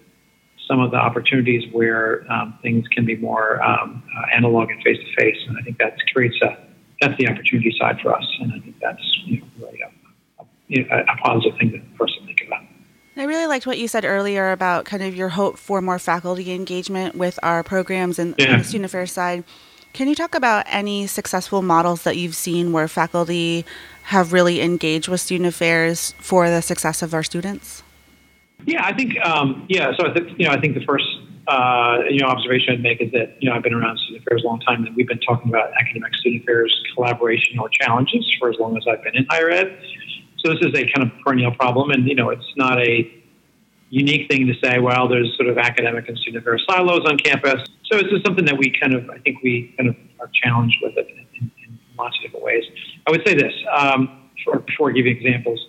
some 0.68 0.80
of 0.80 0.92
the 0.92 0.98
opportunities 0.98 1.64
where 1.72 2.30
um, 2.32 2.58
things 2.62 2.88
can 2.88 3.06
be 3.06 3.16
more 3.16 3.62
um, 3.64 4.04
uh, 4.18 4.36
analog 4.36 4.70
and 4.72 4.82
face 4.84 4.98
to 4.98 5.16
face. 5.16 5.38
And 5.48 5.58
I 5.58 5.62
think 5.62 5.78
that 5.78 5.98
creates 6.14 6.36
a 6.42 6.58
that's 7.02 7.18
the 7.18 7.28
opportunity 7.28 7.76
side 7.78 8.00
for 8.02 8.16
us. 8.16 8.26
And 8.40 8.54
I 8.54 8.60
think 8.60 8.80
that's 8.82 9.22
you 9.26 9.40
know, 9.40 9.48
really 9.60 9.82
a, 9.82 10.96
a, 10.96 11.02
a 11.02 11.18
positive 11.18 11.58
thing 11.60 11.72
to 11.72 11.82
first 11.98 12.14
think 12.26 12.42
about. 12.48 12.64
I 13.18 13.24
really 13.24 13.48
liked 13.48 13.66
what 13.66 13.78
you 13.78 13.88
said 13.88 14.04
earlier 14.04 14.52
about 14.52 14.86
kind 14.86 15.02
of 15.02 15.16
your 15.16 15.30
hope 15.30 15.58
for 15.58 15.82
more 15.82 16.00
faculty 16.00 16.52
engagement 16.52 17.16
with 17.16 17.40
our 17.44 17.64
programs 17.64 18.20
and 18.20 18.36
yeah. 18.38 18.54
on 18.54 18.60
the 18.60 18.64
student 18.66 18.86
affairs 18.86 19.12
side. 19.12 19.44
Can 19.94 20.10
you 20.10 20.16
talk 20.16 20.36
about 20.36 20.66
any 20.68 21.08
successful 21.08 21.62
models 21.62 22.04
that 22.04 22.18
you've 22.18 22.36
seen 22.36 22.74
where 22.74 22.90
faculty 22.90 23.66
have 24.04 24.34
really 24.34 24.60
engaged 24.60 25.08
with 25.08 25.22
student 25.22 25.48
affairs 25.48 26.14
for 26.20 26.50
the 26.50 26.62
success 26.62 27.02
of 27.02 27.14
our 27.14 27.24
students? 27.24 27.82
Yeah, 28.66 28.86
I 28.86 28.94
think 28.94 29.20
um, 29.26 29.66
yeah. 29.70 29.92
So 29.98 30.08
I 30.08 30.14
think 30.14 30.40
you 30.40 30.48
know 30.48 30.54
I 30.54 30.60
think 30.60 30.74
the 30.74 30.86
first 30.86 31.06
uh, 31.48 32.00
you 32.10 32.20
know 32.20 32.28
observation 32.28 32.74
I'd 32.74 32.82
make 32.82 33.02
is 33.02 33.12
that 33.12 33.38
you 33.40 33.50
know 33.50 33.56
I've 33.56 33.64
been 33.64 33.74
around 33.74 33.98
student 34.00 34.26
affairs 34.26 34.44
a 34.44 34.48
long 34.48 34.60
time, 34.62 34.86
and 34.86 34.96
we've 34.96 35.08
been 35.08 35.20
talking 35.20 35.50
about 35.50 35.72
academic 35.80 36.16
student 36.16 36.44
affairs 36.44 36.76
collaboration 36.96 37.60
or 37.60 37.70
challenges 37.70 38.26
for 38.40 38.50
as 38.50 38.56
long 38.60 38.76
as 38.78 38.84
I've 38.90 39.04
been 39.04 39.16
in 39.16 39.26
higher 39.30 39.50
ed. 39.50 39.78
So 40.44 40.54
this 40.54 40.62
is 40.62 40.74
a 40.74 40.86
kind 40.94 41.04
of 41.04 41.12
perennial 41.24 41.52
problem, 41.52 41.92
and 41.92 42.08
you 42.08 42.16
know 42.16 42.30
it's 42.30 42.54
not 42.56 42.80
a 42.80 43.12
unique 43.90 44.30
thing 44.32 44.48
to 44.48 44.54
say. 44.64 44.80
Well, 44.80 45.08
there's 45.08 45.36
sort 45.38 45.50
of 45.50 45.58
academic 45.58 46.08
and 46.10 46.18
student 46.18 46.44
affairs 46.44 46.66
silos 46.68 47.06
on 47.06 47.18
campus. 47.18 47.62
So 47.92 47.98
it's 48.00 48.10
just 48.10 48.26
something 48.26 48.46
that 48.46 48.58
we 48.58 48.74
kind 48.82 48.96
of 48.96 49.10
I 49.10 49.20
think 49.20 49.44
we 49.44 49.74
kind 49.78 49.90
of 49.90 49.96
are 50.20 50.30
challenged 50.44 50.78
with 50.82 50.98
it 50.98 51.08
in, 51.40 51.52
in 51.64 51.80
lots 52.00 52.18
of 52.18 52.24
different 52.24 52.46
ways. 52.46 52.64
I 53.08 53.12
would 53.12 53.22
say 53.26 53.36
this 53.36 53.54
um, 53.78 54.30
for, 54.44 54.60
before 54.60 54.90
I 54.90 54.94
give 54.94 55.06
you 55.06 55.12
examples 55.12 55.60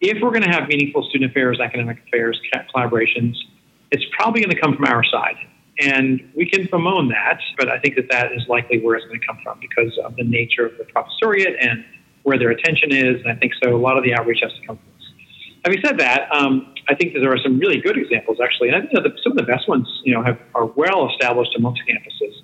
if 0.00 0.22
we're 0.22 0.30
going 0.30 0.42
to 0.42 0.50
have 0.50 0.68
meaningful 0.68 1.02
student 1.08 1.30
affairs, 1.30 1.60
academic 1.60 1.98
affairs 2.06 2.40
collaborations, 2.74 3.34
it's 3.90 4.04
probably 4.16 4.42
going 4.42 4.54
to 4.54 4.60
come 4.60 4.74
from 4.74 4.84
our 4.86 5.04
side. 5.04 5.36
And 5.78 6.32
we 6.34 6.48
can 6.48 6.66
bemoan 6.70 7.08
that, 7.08 7.38
but 7.58 7.68
I 7.68 7.78
think 7.78 7.96
that 7.96 8.10
that 8.10 8.32
is 8.32 8.42
likely 8.48 8.80
where 8.80 8.96
it's 8.96 9.06
going 9.06 9.20
to 9.20 9.26
come 9.26 9.38
from 9.42 9.60
because 9.60 9.98
of 10.04 10.16
the 10.16 10.24
nature 10.24 10.64
of 10.64 10.72
the 10.78 10.84
professoriate 10.84 11.56
and 11.60 11.84
where 12.22 12.38
their 12.38 12.50
attention 12.50 12.92
is. 12.92 13.20
And 13.22 13.30
I 13.30 13.34
think 13.34 13.52
so 13.62 13.74
a 13.74 13.76
lot 13.76 13.98
of 13.98 14.04
the 14.04 14.14
outreach 14.14 14.40
has 14.42 14.52
to 14.52 14.66
come 14.66 14.78
from 14.78 14.88
us. 14.88 15.04
Having 15.66 15.80
said 15.84 15.98
that, 15.98 16.28
um, 16.32 16.74
I 16.88 16.94
think 16.94 17.12
that 17.12 17.20
there 17.20 17.32
are 17.32 17.38
some 17.38 17.58
really 17.58 17.78
good 17.80 17.98
examples 17.98 18.38
actually, 18.42 18.68
and 18.68 18.76
I 18.76 18.80
think 18.80 18.92
that 18.92 19.02
some 19.22 19.32
of 19.32 19.38
the 19.38 19.44
best 19.44 19.68
ones, 19.68 19.86
you 20.04 20.14
know, 20.14 20.22
have, 20.22 20.38
are 20.54 20.66
well 20.66 21.10
established 21.10 21.54
amongst 21.56 21.82
campuses, 21.82 22.40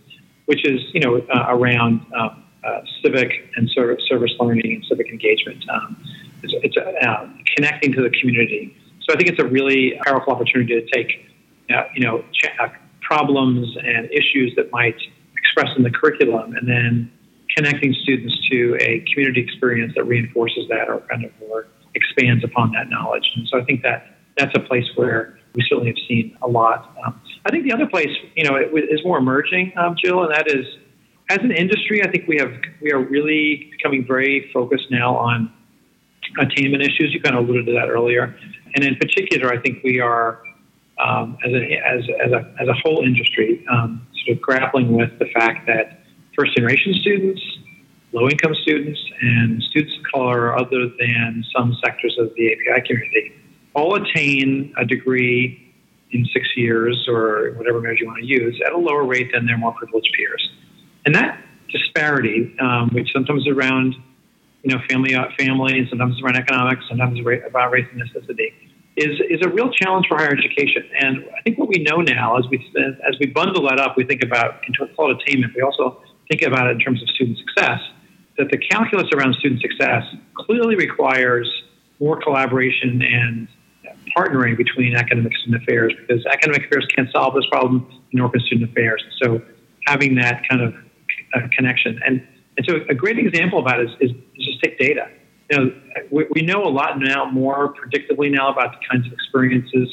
which 0.46 0.66
is 0.66 0.80
you 0.92 1.00
know 1.00 1.18
uh, 1.32 1.46
around 1.48 2.04
um, 2.14 2.42
uh, 2.64 2.80
civic 3.02 3.30
and 3.56 3.70
service, 3.70 4.02
learning 4.40 4.72
and 4.74 4.84
civic 4.88 5.08
engagement. 5.08 5.64
Um, 5.70 5.96
it's, 6.42 6.54
it's 6.62 6.76
uh, 6.76 7.28
connecting 7.56 7.92
to 7.92 8.02
the 8.02 8.10
community. 8.20 8.76
So 9.02 9.14
I 9.14 9.16
think 9.16 9.30
it's 9.30 9.40
a 9.40 9.46
really 9.46 9.98
powerful 10.04 10.32
opportunity 10.32 10.80
to 10.80 10.86
take, 10.92 11.26
uh, 11.70 11.84
you 11.94 12.06
know, 12.06 12.24
ch- 12.32 12.50
uh, 12.60 12.68
problems 13.00 13.76
and 13.76 14.08
issues 14.10 14.54
that 14.56 14.70
might 14.70 14.96
express 15.36 15.76
in 15.76 15.82
the 15.82 15.90
curriculum, 15.90 16.54
and 16.54 16.68
then 16.68 17.12
connecting 17.56 17.92
students 18.02 18.34
to 18.50 18.76
a 18.80 19.04
community 19.12 19.40
experience 19.40 19.92
that 19.96 20.04
reinforces 20.04 20.68
that 20.68 20.88
or 20.88 21.00
kind 21.10 21.24
of 21.24 21.30
or 21.50 21.66
expands 21.94 22.42
upon 22.44 22.72
that 22.72 22.88
knowledge. 22.88 23.24
And 23.36 23.46
so 23.48 23.60
I 23.60 23.64
think 23.64 23.82
that 23.82 24.16
that's 24.38 24.56
a 24.56 24.60
place 24.60 24.86
where 24.94 25.38
we 25.54 25.62
certainly 25.68 25.88
have 25.88 26.02
seen 26.08 26.36
a 26.40 26.48
lot. 26.48 26.96
Um, 27.04 27.20
I 27.44 27.50
think 27.50 27.64
the 27.64 27.72
other 27.72 27.86
place, 27.86 28.08
you 28.36 28.44
know, 28.44 28.56
is 28.56 29.04
more 29.04 29.18
emerging, 29.18 29.72
um, 29.76 29.96
Jill, 30.02 30.22
and 30.22 30.32
that 30.32 30.48
is 30.48 30.64
as 31.28 31.38
an 31.38 31.50
industry. 31.52 32.02
I 32.02 32.10
think 32.10 32.26
we 32.28 32.38
have 32.38 32.52
we 32.80 32.92
are 32.92 33.00
really 33.00 33.70
becoming 33.76 34.06
very 34.06 34.50
focused 34.54 34.90
now 34.90 35.16
on 35.16 35.52
attainment 36.38 36.82
issues. 36.82 37.12
You 37.12 37.20
kind 37.20 37.36
of 37.36 37.48
alluded 37.48 37.66
to 37.66 37.72
that 37.72 37.88
earlier. 37.88 38.36
And 38.74 38.84
in 38.84 38.96
particular, 38.96 39.52
I 39.52 39.60
think 39.60 39.82
we 39.82 40.00
are, 40.00 40.42
um, 40.98 41.36
as, 41.44 41.52
a, 41.52 41.80
as, 41.86 42.04
as, 42.24 42.32
a, 42.32 42.54
as 42.60 42.68
a 42.68 42.74
whole 42.74 43.04
industry, 43.04 43.64
um, 43.70 44.06
sort 44.24 44.36
of 44.36 44.42
grappling 44.42 44.92
with 44.96 45.18
the 45.18 45.26
fact 45.34 45.66
that 45.66 46.00
first 46.36 46.56
generation 46.56 46.94
students 46.94 47.40
low 48.12 48.28
income 48.28 48.54
students 48.54 49.00
and 49.20 49.62
students 49.62 49.96
of 49.96 50.04
color, 50.12 50.56
other 50.56 50.88
than 50.98 51.44
some 51.54 51.76
sectors 51.84 52.16
of 52.18 52.30
the 52.36 52.52
API 52.52 52.86
community, 52.86 53.32
all 53.74 53.94
attain 53.94 54.72
a 54.78 54.84
degree 54.84 55.58
in 56.10 56.26
six 56.26 56.46
years 56.56 57.06
or 57.08 57.52
whatever 57.56 57.80
measure 57.80 58.00
you 58.00 58.06
want 58.06 58.18
to 58.18 58.26
use 58.26 58.60
at 58.66 58.72
a 58.72 58.76
lower 58.76 59.04
rate 59.04 59.30
than 59.32 59.46
their 59.46 59.56
more 59.56 59.72
privileged 59.72 60.12
peers. 60.16 60.50
And 61.06 61.14
that 61.14 61.42
disparity, 61.70 62.54
um, 62.60 62.90
which 62.92 63.10
sometimes 63.12 63.48
around 63.48 63.94
you 64.62 64.74
know 64.74 64.80
family 64.88 65.14
uh, 65.14 65.26
family, 65.38 65.78
and 65.78 65.88
sometimes 65.88 66.20
around 66.22 66.36
economics, 66.36 66.84
sometimes 66.88 67.18
about 67.46 67.70
race 67.70 67.86
and 67.92 68.02
ethnicity, 68.02 68.52
is 68.96 69.20
is 69.28 69.40
a 69.42 69.48
real 69.48 69.70
challenge 69.70 70.06
for 70.08 70.18
higher 70.18 70.32
education. 70.32 70.84
And 70.98 71.24
I 71.36 71.42
think 71.42 71.58
what 71.58 71.68
we 71.68 71.82
know 71.82 72.00
now, 72.00 72.36
as 72.36 72.44
we 72.50 72.58
as 73.06 73.16
we 73.20 73.26
bundle 73.26 73.68
that 73.68 73.80
up, 73.80 73.96
we 73.96 74.04
think 74.04 74.22
about 74.22 74.62
terms 74.78 74.90
of 74.98 75.18
attainment. 75.18 75.54
We 75.54 75.62
also 75.62 76.02
think 76.30 76.42
about 76.42 76.68
it 76.68 76.72
in 76.72 76.78
terms 76.78 77.02
of 77.02 77.08
student 77.10 77.38
success. 77.38 77.80
That 78.38 78.50
the 78.50 78.58
calculus 78.58 79.08
around 79.14 79.34
student 79.36 79.60
success 79.60 80.04
clearly 80.34 80.74
requires 80.74 81.50
more 82.00 82.20
collaboration 82.20 83.02
and 83.02 83.48
partnering 84.16 84.56
between 84.56 84.96
academics 84.96 85.38
and 85.46 85.54
affairs 85.54 85.92
because 86.00 86.24
academic 86.26 86.66
affairs 86.66 86.86
can't 86.94 87.08
solve 87.12 87.34
this 87.34 87.46
problem, 87.50 87.86
nor 88.12 88.30
can 88.30 88.40
student 88.40 88.70
affairs. 88.70 89.02
So 89.22 89.42
having 89.86 90.14
that 90.16 90.42
kind 90.48 90.62
of 90.62 90.74
uh, 91.34 91.40
connection 91.56 92.00
and 92.06 92.26
and 92.56 92.66
so 92.66 92.76
a 92.88 92.94
great 92.94 93.18
example 93.18 93.58
of 93.58 93.66
that 93.66 93.80
is, 93.80 93.90
is, 94.00 94.10
just 94.38 94.62
take 94.62 94.78
data. 94.78 95.08
You 95.50 95.56
know, 95.56 95.74
we, 96.10 96.26
we, 96.30 96.42
know 96.42 96.64
a 96.64 96.68
lot 96.68 96.98
now, 96.98 97.30
more 97.30 97.74
predictably 97.74 98.30
now 98.30 98.52
about 98.52 98.72
the 98.72 98.86
kinds 98.90 99.06
of 99.06 99.12
experiences 99.12 99.88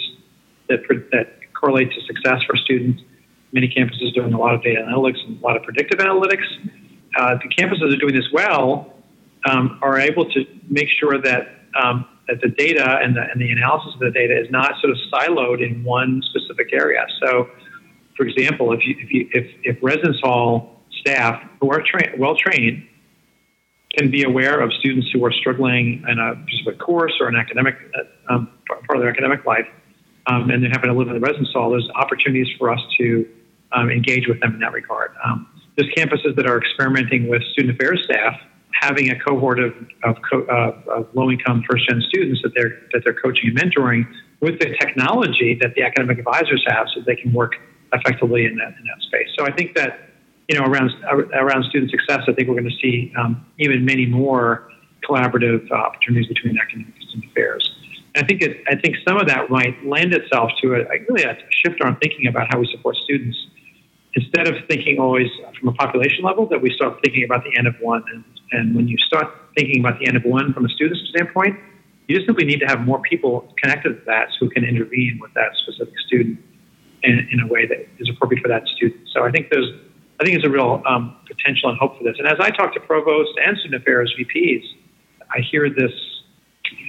that 0.67 0.79
that 1.11 1.39
correlate 1.53 1.91
to 1.91 2.01
success 2.01 2.41
for 2.43 2.55
students. 2.55 3.01
Many 3.51 3.67
campuses 3.67 4.11
are 4.11 4.13
doing 4.13 4.33
a 4.33 4.37
lot 4.37 4.55
of 4.55 4.63
data 4.63 4.81
analytics 4.81 5.25
and 5.25 5.41
a 5.41 5.45
lot 5.45 5.57
of 5.57 5.63
predictive 5.63 5.99
analytics. 5.99 6.45
Uh, 7.17 7.35
the 7.35 7.49
campuses 7.49 7.79
that 7.79 7.93
are 7.93 7.97
doing 7.97 8.15
this 8.15 8.29
well 8.31 8.93
um, 9.49 9.79
are 9.81 9.99
able 9.99 10.29
to 10.31 10.45
make 10.69 10.87
sure 10.99 11.21
that 11.21 11.59
um, 11.81 12.05
that 12.27 12.41
the 12.41 12.49
data 12.49 12.99
and 13.01 13.15
the, 13.15 13.21
and 13.21 13.41
the 13.41 13.49
analysis 13.51 13.93
of 13.93 13.99
the 13.99 14.11
data 14.11 14.39
is 14.39 14.49
not 14.51 14.73
sort 14.81 14.91
of 14.91 14.97
siloed 15.11 15.65
in 15.65 15.83
one 15.83 16.21
specific 16.29 16.71
area. 16.71 17.05
So, 17.21 17.49
for 18.15 18.25
example, 18.25 18.71
if 18.73 18.85
you, 18.85 18.95
if, 18.99 19.11
you, 19.11 19.29
if, 19.33 19.47
if 19.63 19.77
residence 19.81 20.19
hall 20.21 20.78
staff 20.99 21.41
who 21.59 21.71
are 21.71 21.81
tra- 21.81 22.13
well 22.17 22.35
trained 22.35 22.85
can 23.97 24.11
be 24.11 24.23
aware 24.23 24.59
of 24.59 24.71
students 24.73 25.09
who 25.11 25.23
are 25.25 25.31
struggling 25.31 26.03
in 26.07 26.19
a 26.19 26.35
specific 26.47 26.79
course 26.79 27.13
or 27.19 27.27
an 27.27 27.35
academic 27.35 27.75
uh, 27.97 28.33
um, 28.33 28.49
part 28.67 28.97
of 28.97 29.01
their 29.01 29.09
academic 29.09 29.45
life, 29.45 29.67
um, 30.27 30.49
and 30.49 30.63
they 30.63 30.69
happen 30.69 30.89
to 30.89 30.95
live 30.95 31.07
in 31.07 31.15
the 31.15 31.19
residence 31.19 31.49
hall, 31.51 31.71
there's 31.71 31.89
opportunities 31.95 32.47
for 32.57 32.71
us 32.71 32.79
to 32.99 33.27
um, 33.71 33.89
engage 33.89 34.27
with 34.27 34.39
them 34.41 34.53
in 34.53 34.59
that 34.59 34.73
regard. 34.73 35.11
Um, 35.25 35.47
there's 35.75 35.91
campuses 35.97 36.35
that 36.35 36.45
are 36.45 36.57
experimenting 36.57 37.27
with 37.27 37.41
student 37.53 37.75
affairs 37.75 38.01
staff 38.05 38.39
having 38.79 39.09
a 39.09 39.19
cohort 39.19 39.59
of, 39.59 39.73
of, 40.03 40.15
co- 40.29 40.45
uh, 40.45 40.93
of 40.93 41.07
low-income 41.13 41.63
first-gen 41.69 42.01
students 42.07 42.41
that 42.43 42.53
they're 42.55 42.79
that 42.93 43.01
they're 43.03 43.13
coaching 43.13 43.49
and 43.49 43.57
mentoring 43.57 44.05
with 44.39 44.59
the 44.59 44.67
technology 44.79 45.57
that 45.59 45.73
the 45.75 45.83
academic 45.83 46.19
advisors 46.19 46.63
have, 46.67 46.87
so 46.93 47.01
they 47.05 47.15
can 47.15 47.33
work 47.33 47.55
effectively 47.93 48.45
in 48.45 48.55
that 48.55 48.67
in 48.79 48.85
that 48.85 49.01
space. 49.01 49.27
So 49.37 49.45
I 49.45 49.51
think 49.51 49.75
that 49.75 50.08
you 50.49 50.59
know 50.59 50.65
around 50.65 50.91
around 51.33 51.63
student 51.69 51.91
success, 51.91 52.21
I 52.27 52.33
think 52.33 52.47
we're 52.49 52.59
going 52.59 52.69
to 52.69 52.79
see 52.81 53.13
um, 53.17 53.45
even 53.59 53.85
many 53.85 54.05
more 54.05 54.69
collaborative 55.07 55.71
uh, 55.71 55.75
opportunities 55.75 56.27
between 56.27 56.57
academics 56.59 57.05
and 57.13 57.23
affairs. 57.23 57.63
And 58.15 58.23
I 58.23 58.27
think 58.27 58.41
it, 58.41 58.63
I 58.67 58.75
think 58.75 58.95
some 59.07 59.17
of 59.17 59.27
that 59.27 59.49
might 59.49 59.75
lend 59.85 60.13
itself 60.13 60.51
to 60.61 60.73
a, 60.73 60.79
really 61.07 61.23
a 61.23 61.37
shift 61.49 61.81
on 61.81 61.95
thinking 62.01 62.27
about 62.27 62.47
how 62.51 62.59
we 62.59 62.67
support 62.71 62.95
students 62.97 63.37
instead 64.15 64.47
of 64.47 64.55
thinking 64.67 64.99
always 64.99 65.29
from 65.59 65.69
a 65.69 65.73
population 65.73 66.23
level, 66.23 66.47
that 66.47 66.61
we 66.61 66.73
start 66.73 66.99
thinking 67.03 67.23
about 67.23 67.43
the 67.43 67.55
N 67.57 67.67
of 67.67 67.75
one. 67.79 68.03
And, 68.11 68.23
and 68.51 68.75
when 68.75 68.87
you 68.87 68.97
start 68.97 69.27
thinking 69.55 69.79
about 69.79 69.99
the 69.99 70.07
N 70.07 70.15
of 70.15 70.23
one 70.23 70.51
from 70.53 70.65
a 70.65 70.69
student 70.69 70.99
standpoint, 71.13 71.57
you 72.07 72.15
just 72.15 72.27
simply 72.27 72.45
need 72.45 72.59
to 72.59 72.65
have 72.65 72.81
more 72.81 72.99
people 73.01 73.53
connected 73.61 73.89
to 73.89 74.05
that 74.07 74.29
who 74.39 74.49
can 74.49 74.63
intervene 74.63 75.19
with 75.21 75.31
that 75.35 75.51
specific 75.61 75.93
student 76.07 76.39
in, 77.03 77.27
in 77.31 77.39
a 77.41 77.47
way 77.47 77.67
that 77.67 77.87
is 77.99 78.09
appropriate 78.09 78.41
for 78.41 78.47
that 78.49 78.67
student. 78.67 78.99
So 79.13 79.23
I 79.23 79.31
think 79.31 79.49
there's, 79.51 79.69
I 80.19 80.25
think 80.25 80.35
there's 80.35 80.45
a 80.45 80.53
real 80.53 80.81
um, 80.85 81.15
potential 81.27 81.69
and 81.69 81.77
hope 81.77 81.97
for 81.97 82.03
this. 82.03 82.15
And 82.17 82.27
as 82.27 82.37
I 82.39 82.49
talk 82.49 82.73
to 82.73 82.79
provosts 82.79 83.33
and 83.45 83.57
student 83.57 83.81
affairs 83.81 84.13
VPs, 84.19 84.63
I 85.31 85.39
hear 85.39 85.69
this 85.69 85.91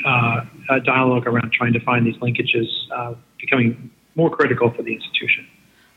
uh, 0.04 0.40
dialogue 0.84 1.26
around 1.26 1.52
trying 1.52 1.72
to 1.74 1.80
find 1.80 2.06
these 2.06 2.16
linkages 2.16 2.66
uh, 2.94 3.14
becoming 3.40 3.90
more 4.16 4.30
critical 4.30 4.70
for 4.72 4.82
the 4.82 4.92
institution. 4.92 5.46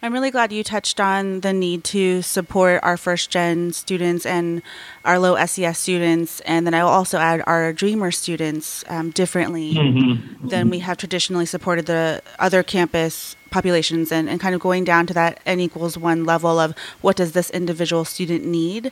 I'm 0.04 0.12
really 0.12 0.32
glad 0.32 0.52
you 0.52 0.66
touched 0.66 1.00
on 1.00 1.40
the 1.40 1.54
need 1.54 1.86
to 1.86 2.22
support 2.22 2.82
our 2.84 2.98
first 2.98 3.30
gen 3.30 3.72
students 3.72 4.26
and 4.26 4.62
our 5.06 5.18
low 5.18 5.38
SES 5.46 5.80
students, 5.80 6.42
and 6.42 6.68
then 6.68 6.74
I 6.74 6.84
will 6.84 6.90
also 6.90 7.20
add 7.20 7.42
our 7.48 7.72
Dreamer 7.72 8.12
students 8.12 8.84
um, 8.90 9.12
differently 9.12 9.76
mm-hmm. 9.76 10.50
than 10.50 10.70
we 10.70 10.80
have 10.80 10.98
traditionally 10.98 11.46
supported 11.46 11.86
the 11.86 12.22
other 12.38 12.64
campus 12.64 13.38
populations 13.54 14.12
and, 14.12 14.28
and 14.28 14.42
kind 14.42 14.56
of 14.56 14.60
going 14.60 14.84
down 14.84 15.06
to 15.06 15.14
that 15.14 15.40
n 15.46 15.60
equals 15.60 15.96
one 15.96 16.26
level 16.26 16.60
of 16.60 16.76
what 17.02 17.16
does 17.16 17.32
this 17.32 17.50
individual 17.52 18.04
student 18.04 18.44
need. 18.44 18.88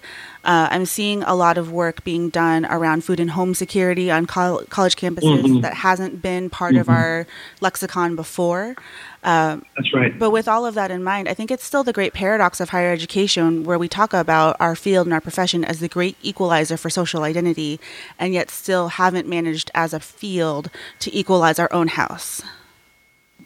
Uh, 0.46 0.70
I'm 0.70 0.86
seeing 0.86 1.24
a 1.24 1.34
lot 1.36 1.58
of 1.58 1.72
work 1.72 2.04
being 2.06 2.30
done 2.30 2.66
around 2.68 3.04
food 3.04 3.20
and 3.20 3.32
home 3.32 3.54
security 3.56 4.10
on 4.12 4.28
col- 4.28 4.64
college 4.70 4.96
campuses 4.96 5.42
mm-hmm. 5.42 5.62
that 5.62 5.74
hasn't 5.74 6.22
been 6.22 6.50
part 6.50 6.74
mm-hmm. 6.74 6.82
of 6.82 6.90
our 6.90 7.28
lexicon 7.60 8.16
before. 8.16 8.76
Um, 9.24 9.64
That's 9.76 9.94
right. 9.94 10.18
But 10.18 10.32
with 10.32 10.48
all 10.48 10.66
of 10.66 10.74
that 10.74 10.90
in 10.90 11.04
mind, 11.04 11.28
I 11.28 11.34
think 11.34 11.52
it's 11.52 11.64
still 11.64 11.84
the 11.84 11.94
great 11.94 12.14
paradox 12.14 12.60
of 12.60 12.70
higher 12.70 12.92
education 12.92 13.64
where 13.64 13.78
we 13.78 13.88
talk 13.88 14.14
about 14.14 14.58
our 14.60 14.76
field 14.76 15.06
and 15.08 15.14
our 15.14 15.22
profession 15.22 15.64
as 15.64 15.80
the 15.80 15.88
great 15.88 16.18
equalizer 16.24 16.78
for 16.78 16.90
social 16.90 17.24
identity, 17.24 17.80
and 18.18 18.34
yet 18.34 18.50
still 18.50 18.90
haven't 18.90 19.28
managed 19.28 19.70
as 19.76 19.94
a 19.94 20.00
field 20.00 20.72
to 21.00 21.16
equalize 21.16 21.60
our 21.60 21.72
own 21.72 21.90
house. 21.90 22.42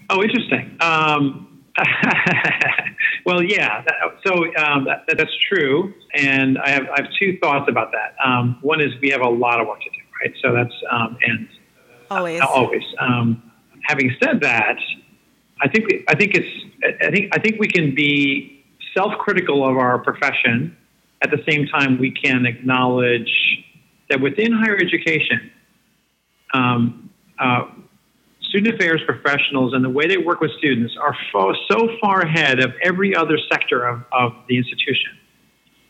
Oh, 0.09 0.23
interesting. 0.23 0.77
Um, 0.81 1.63
well, 3.25 3.43
yeah. 3.43 3.83
So 4.25 4.45
um, 4.55 4.85
that, 4.85 5.03
that's 5.17 5.37
true, 5.49 5.93
and 6.13 6.57
I 6.57 6.69
have 6.69 6.83
I 6.83 7.01
have 7.01 7.11
two 7.19 7.37
thoughts 7.41 7.69
about 7.69 7.91
that. 7.91 8.15
Um, 8.23 8.59
one 8.61 8.79
is 8.79 8.91
we 9.01 9.09
have 9.09 9.21
a 9.21 9.27
lot 9.29 9.59
of 9.59 9.67
work 9.67 9.81
to 9.81 9.89
do, 9.89 9.97
right? 10.21 10.33
So 10.41 10.53
that's 10.53 10.73
um, 10.89 11.17
and 11.21 11.49
always 12.09 12.39
uh, 12.39 12.45
always. 12.45 12.83
Um, 12.99 13.51
having 13.83 14.15
said 14.23 14.39
that, 14.41 14.77
I 15.61 15.67
think 15.69 15.85
I 16.07 16.15
think 16.15 16.35
it's 16.35 17.01
I 17.01 17.11
think 17.11 17.33
I 17.35 17.39
think 17.39 17.59
we 17.59 17.67
can 17.67 17.95
be 17.95 18.63
self-critical 18.95 19.67
of 19.67 19.77
our 19.77 19.99
profession. 19.99 20.75
At 21.21 21.31
the 21.31 21.43
same 21.49 21.65
time, 21.67 21.97
we 21.97 22.11
can 22.11 22.45
acknowledge 22.45 23.31
that 24.09 24.21
within 24.21 24.51
higher 24.51 24.77
education, 24.77 25.51
um, 26.53 27.09
uh, 27.39 27.65
student 28.41 28.75
affairs 28.75 29.01
professionals 29.05 29.73
and 29.73 29.83
the 29.83 29.89
way 29.89 30.07
they 30.07 30.17
work 30.17 30.39
with 30.39 30.51
students 30.57 30.95
are 31.01 31.15
fo- 31.31 31.53
so 31.69 31.89
far 32.01 32.21
ahead 32.21 32.59
of 32.59 32.73
every 32.83 33.15
other 33.15 33.37
sector 33.51 33.85
of, 33.87 34.03
of 34.11 34.33
the 34.47 34.57
institution. 34.57 35.17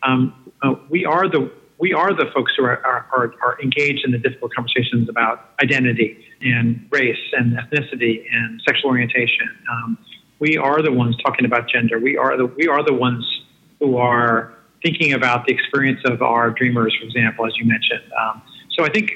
Um, 0.03 0.51
uh, 0.63 0.75
we 0.89 1.05
are 1.05 1.27
the 1.27 1.51
we 1.77 1.93
are 1.93 2.13
the 2.13 2.31
folks 2.33 2.53
who 2.55 2.63
are, 2.63 2.85
are, 2.85 3.33
are, 3.43 3.61
engaged 3.61 4.05
in 4.05 4.11
the 4.11 4.17
difficult 4.17 4.53
conversations 4.55 5.09
about 5.09 5.49
identity 5.61 6.24
and 6.41 6.87
race 6.91 7.17
and 7.33 7.57
ethnicity 7.57 8.23
and 8.31 8.61
sexual 8.65 8.91
orientation. 8.91 9.49
Um, 9.71 9.97
we 10.39 10.57
are 10.57 10.81
the 10.81 10.91
ones 10.91 11.15
talking 11.23 11.45
about 11.45 11.69
gender. 11.69 11.99
We 11.99 12.17
are 12.17 12.37
the 12.37 12.45
we 12.45 12.67
are 12.67 12.83
the 12.83 12.93
ones 12.93 13.25
who 13.79 13.97
are 13.97 14.53
thinking 14.83 15.13
about 15.13 15.45
the 15.45 15.53
experience 15.53 15.99
of 16.05 16.21
our 16.21 16.51
dreamers, 16.51 16.95
for 16.99 17.05
example, 17.05 17.45
as 17.45 17.53
you 17.57 17.65
mentioned. 17.65 18.11
Um, 18.19 18.41
so 18.71 18.83
I 18.83 18.89
think 18.89 19.11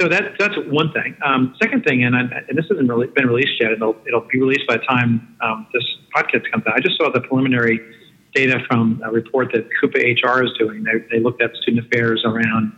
so 0.00 0.08
that 0.08 0.34
that's 0.38 0.54
one 0.66 0.92
thing. 0.92 1.16
Um, 1.24 1.54
second 1.62 1.84
thing, 1.84 2.04
and, 2.04 2.16
I, 2.16 2.20
and 2.48 2.56
this 2.56 2.66
hasn't 2.70 2.88
really 2.88 3.06
been 3.08 3.26
released 3.26 3.60
yet, 3.60 3.72
it'll, 3.72 3.96
it'll 4.06 4.26
be 4.32 4.40
released 4.40 4.66
by 4.66 4.78
the 4.78 4.82
time 4.84 5.36
um, 5.40 5.66
this 5.72 5.84
podcast 6.14 6.50
comes 6.50 6.64
out. 6.66 6.74
I 6.74 6.80
just 6.80 6.96
saw 6.96 7.10
the 7.10 7.20
preliminary 7.20 7.80
data 8.34 8.60
from 8.66 9.02
a 9.04 9.10
report 9.10 9.52
that 9.52 9.68
CUPA-HR 9.82 10.44
is 10.44 10.52
doing. 10.58 10.84
They, 10.84 11.04
they 11.10 11.22
looked 11.22 11.42
at 11.42 11.54
student 11.56 11.86
affairs 11.86 12.22
around 12.24 12.72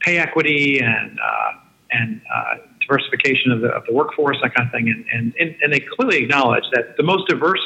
pay 0.00 0.18
equity 0.18 0.80
and 0.80 1.18
uh, 1.18 1.52
and 1.92 2.20
uh, 2.34 2.54
diversification 2.90 3.52
of 3.52 3.60
the, 3.60 3.68
of 3.68 3.84
the 3.86 3.94
workforce, 3.94 4.36
that 4.42 4.54
kind 4.54 4.66
of 4.66 4.72
thing. 4.72 4.88
And, 5.12 5.34
and, 5.38 5.56
and 5.62 5.72
they 5.72 5.80
clearly 5.80 6.18
acknowledge 6.24 6.64
that 6.72 6.96
the 6.96 7.02
most 7.02 7.28
diverse 7.28 7.60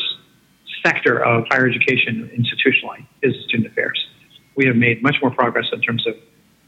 sector 0.85 1.25
of 1.25 1.45
higher 1.51 1.67
education 1.67 2.31
institutionally 2.37 3.07
is 3.23 3.35
student 3.49 3.71
affairs. 3.73 4.07
We 4.57 4.67
have 4.67 4.77
made 4.77 5.03
much 5.03 5.17
more 5.23 5.31
progress 5.31 5.67
in 5.73 5.81
terms 5.81 6.07
of 6.07 6.15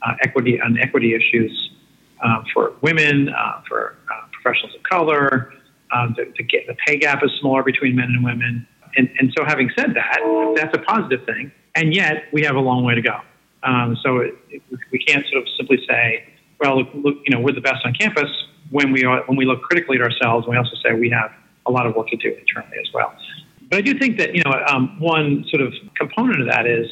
uh, 0.02 0.14
equity 0.22 0.60
on 0.60 0.78
equity 0.78 1.14
issues 1.14 1.70
uh, 2.24 2.42
for 2.52 2.72
women, 2.80 3.28
uh, 3.28 3.62
for 3.68 3.96
uh, 4.12 4.26
professionals 4.32 4.74
of 4.74 4.82
color. 4.82 5.52
Um, 5.94 6.14
the, 6.16 6.32
the, 6.36 6.44
the 6.66 6.76
pay 6.86 6.98
gap 6.98 7.22
is 7.22 7.30
smaller 7.40 7.62
between 7.62 7.94
men 7.94 8.06
and 8.06 8.24
women. 8.24 8.66
And, 8.96 9.10
and 9.18 9.32
so, 9.36 9.44
having 9.44 9.70
said 9.76 9.94
that, 9.94 10.18
that's 10.56 10.74
a 10.76 10.80
positive 10.80 11.24
thing. 11.26 11.52
And 11.74 11.94
yet, 11.94 12.24
we 12.32 12.42
have 12.42 12.56
a 12.56 12.60
long 12.60 12.82
way 12.82 12.94
to 12.94 13.02
go. 13.02 13.20
Um, 13.62 13.96
so, 14.02 14.18
it, 14.18 14.34
it, 14.48 14.62
we 14.90 14.98
can't 14.98 15.24
sort 15.30 15.42
of 15.42 15.48
simply 15.58 15.78
say, 15.88 16.24
well, 16.60 16.78
look, 16.78 16.88
look, 16.94 17.16
you 17.26 17.34
know, 17.34 17.40
we're 17.40 17.54
the 17.54 17.60
best 17.60 17.84
on 17.84 17.92
campus. 17.94 18.30
When 18.70 18.92
we 18.92 19.04
are, 19.04 19.22
when 19.26 19.36
we 19.36 19.44
look 19.44 19.62
critically 19.62 19.96
at 19.96 20.02
ourselves, 20.02 20.46
we 20.48 20.56
also 20.56 20.72
say 20.82 20.94
we 20.94 21.10
have 21.10 21.32
a 21.66 21.70
lot 21.70 21.86
of 21.86 21.94
work 21.94 22.08
to 22.08 22.16
do 22.16 22.34
internally 22.34 22.78
as 22.80 22.92
well. 22.92 23.14
But 23.70 23.78
I 23.78 23.80
do 23.80 23.98
think 23.98 24.18
that 24.18 24.34
you 24.34 24.42
know 24.44 24.52
um, 24.68 24.98
one 25.00 25.44
sort 25.50 25.62
of 25.62 25.72
component 25.96 26.40
of 26.40 26.48
that 26.48 26.66
is 26.66 26.86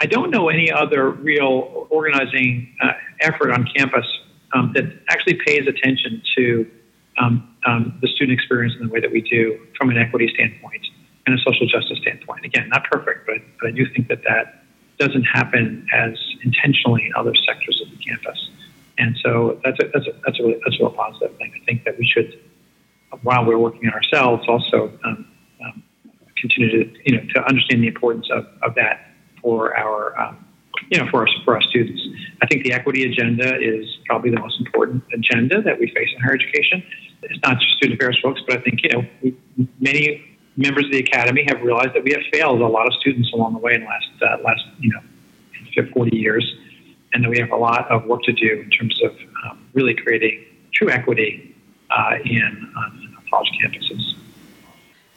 I 0.00 0.06
don't 0.06 0.30
know 0.30 0.48
any 0.48 0.70
other 0.70 1.10
real 1.10 1.86
organizing 1.90 2.74
uh, 2.82 2.92
effort 3.20 3.52
on 3.52 3.66
campus 3.76 4.06
um, 4.54 4.72
that 4.74 4.84
actually 5.08 5.38
pays 5.46 5.66
attention 5.66 6.22
to 6.36 6.70
um, 7.18 7.54
um, 7.66 7.98
the 8.02 8.08
student 8.08 8.38
experience 8.38 8.74
in 8.78 8.86
the 8.86 8.92
way 8.92 9.00
that 9.00 9.10
we 9.10 9.20
do 9.20 9.66
from 9.78 9.90
an 9.90 9.98
equity 9.98 10.30
standpoint 10.34 10.84
and 11.26 11.38
a 11.38 11.42
social 11.42 11.66
justice 11.66 11.98
standpoint. 11.98 12.44
Again, 12.44 12.68
not 12.68 12.84
perfect, 12.90 13.26
but, 13.26 13.36
but 13.60 13.68
I 13.68 13.70
do 13.70 13.86
think 13.94 14.08
that 14.08 14.22
that 14.24 14.64
doesn't 14.98 15.24
happen 15.24 15.86
as 15.92 16.12
intentionally 16.44 17.06
in 17.06 17.12
other 17.16 17.34
sectors 17.46 17.80
of 17.84 17.90
the 17.90 18.04
campus. 18.04 18.48
And 18.98 19.16
so 19.24 19.60
that's 19.64 19.78
a, 19.80 19.90
that's 19.92 20.06
a, 20.06 20.12
that's 20.24 20.38
a, 20.38 20.42
really, 20.42 20.60
that's 20.64 20.76
a 20.80 20.84
real 20.84 20.92
positive 20.92 21.36
thing. 21.38 21.52
I 21.60 21.64
think 21.64 21.84
that 21.84 21.98
we 21.98 22.06
should, 22.06 22.38
while 23.22 23.44
we're 23.44 23.58
working 23.58 23.88
on 23.88 23.94
ourselves, 23.94 24.44
also 24.48 24.92
um, 25.04 25.26
um, 25.64 25.82
continue 26.36 26.84
to, 26.84 27.00
you 27.04 27.16
know, 27.16 27.24
to 27.34 27.48
understand 27.48 27.82
the 27.82 27.88
importance 27.88 28.28
of, 28.30 28.46
of 28.62 28.74
that 28.76 29.10
for 29.42 29.76
our, 29.76 30.18
um, 30.18 30.44
you 30.90 30.98
know, 31.00 31.08
for 31.10 31.22
our, 31.22 31.28
for 31.44 31.54
our 31.54 31.62
students. 31.62 32.00
I 32.42 32.46
think 32.46 32.64
the 32.64 32.72
equity 32.72 33.04
agenda 33.04 33.56
is 33.60 33.86
probably 34.06 34.30
the 34.30 34.40
most 34.40 34.60
important 34.60 35.02
agenda 35.12 35.62
that 35.62 35.78
we 35.78 35.86
face 35.88 36.08
in 36.14 36.22
higher 36.22 36.34
education. 36.34 36.82
It's 37.22 37.40
not 37.42 37.58
just 37.58 37.76
student 37.76 38.00
affairs 38.00 38.18
folks, 38.22 38.42
but 38.46 38.58
I 38.58 38.62
think, 38.62 38.80
you 38.82 38.90
know, 38.90 39.06
we, 39.22 39.36
many 39.80 40.36
members 40.56 40.84
of 40.84 40.92
the 40.92 41.00
academy 41.00 41.44
have 41.48 41.62
realized 41.62 41.94
that 41.94 42.04
we 42.04 42.12
have 42.12 42.22
failed 42.32 42.60
a 42.60 42.66
lot 42.66 42.86
of 42.86 42.94
students 42.94 43.32
along 43.32 43.54
the 43.54 43.58
way 43.58 43.74
in 43.74 43.80
the 43.80 43.86
last, 43.86 44.06
uh, 44.22 44.42
last, 44.44 44.62
you 44.78 44.90
know, 44.92 45.00
40 45.92 46.16
years 46.16 46.44
and 47.14 47.24
that 47.24 47.30
we 47.30 47.38
have 47.38 47.52
a 47.52 47.56
lot 47.56 47.90
of 47.90 48.04
work 48.04 48.22
to 48.24 48.32
do 48.32 48.60
in 48.60 48.70
terms 48.70 49.00
of 49.02 49.12
um, 49.44 49.66
really 49.72 49.94
creating 49.94 50.44
true 50.72 50.90
equity 50.90 51.54
uh, 51.90 52.16
in 52.24 52.72
on 52.76 53.16
college 53.30 53.50
campuses. 53.62 54.14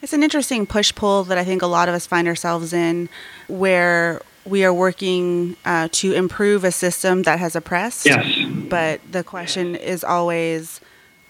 It's 0.02 0.14
an 0.14 0.24
interesting 0.24 0.68
push 0.68 0.94
pull 0.94 1.24
that 1.26 1.38
I 1.38 1.44
think 1.44 1.64
a 1.64 1.68
lot 1.68 1.90
of 1.90 1.96
us 1.96 2.06
find 2.06 2.28
ourselves 2.28 2.72
in, 2.72 3.10
where 3.48 4.22
we 4.46 4.64
are 4.64 4.74
working 4.74 5.58
uh, 5.66 5.90
to 5.92 6.14
improve 6.14 6.64
a 6.64 6.72
system 6.72 7.24
that 7.24 7.40
has 7.40 7.56
oppressed. 7.56 8.06
Yes. 8.06 8.26
But 8.70 9.02
the 9.12 9.24
question 9.24 9.76
is 9.76 10.04
always 10.04 10.80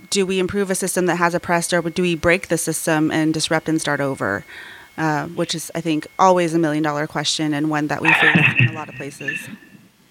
do 0.10 0.26
we 0.26 0.40
improve 0.40 0.70
a 0.70 0.76
system 0.76 1.08
that 1.08 1.16
has 1.16 1.34
oppressed, 1.34 1.74
or 1.74 1.82
do 1.82 2.02
we 2.02 2.16
break 2.16 2.50
the 2.50 2.58
system 2.58 3.10
and 3.10 3.34
disrupt 3.34 3.68
and 3.68 3.82
start 3.82 4.00
over? 4.00 4.46
Uh, 4.98 5.28
which 5.28 5.54
is, 5.54 5.72
I 5.76 5.82
think, 5.82 6.08
always 6.18 6.56
a 6.56 6.60
million 6.60 6.84
dollar 6.84 7.06
question 7.06 7.54
and 7.54 7.70
one 7.70 7.88
that 7.88 8.02
we 8.02 8.12
face 8.14 8.36
in 8.60 8.70
a 8.70 8.74
lot 8.74 8.90
of 8.90 8.96
places. 8.96 9.48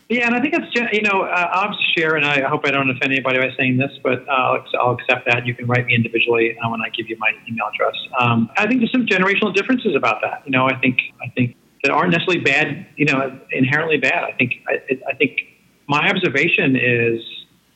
Yeah, 0.09 0.26
and 0.26 0.36
I 0.36 0.40
think 0.40 0.54
it's 0.54 0.72
just, 0.72 0.92
you 0.92 1.02
know, 1.02 1.22
uh, 1.22 1.48
I'll 1.50 1.76
share, 1.96 2.14
and 2.14 2.24
I 2.24 2.48
hope 2.48 2.62
I 2.64 2.70
don't 2.70 2.88
offend 2.88 3.12
anybody 3.12 3.40
by 3.40 3.50
saying 3.59 3.76
this, 3.76 3.90
but 4.04 4.22
uh, 4.28 4.62
I'll 4.80 4.92
accept 4.92 5.26
that. 5.26 5.46
You 5.46 5.54
can 5.54 5.66
write 5.66 5.86
me 5.86 5.96
individually 5.96 6.57
uh, 6.57 6.70
when 6.70 6.80
I 6.80 6.90
give 6.90 7.09
you 7.09 7.16
my 7.18 7.32
email 7.48 7.66
address. 7.74 7.96
Um, 8.20 8.48
I 8.57 8.68
think 8.68 8.80
there's 8.80 8.92
some 8.92 9.07
generational 9.07 9.52
differences 9.52 9.96
about 9.96 10.20
that. 10.22 10.42
You 10.44 10.52
know, 10.52 10.68
I 10.68 10.76
think 10.78 10.98
I 11.20 11.28
think 11.30 11.57
that 11.82 11.90
aren't 11.90 12.12
necessarily 12.12 12.44
bad. 12.44 12.86
You 12.96 13.07
know, 13.07 13.40
inherently 13.50 13.96
bad. 13.96 14.22
I 14.22 14.30
think 14.38 14.54
I, 14.68 14.74
I 15.11 15.14
think 15.16 15.40
my 15.88 16.09
observation 16.09 16.76
is, 16.76 17.20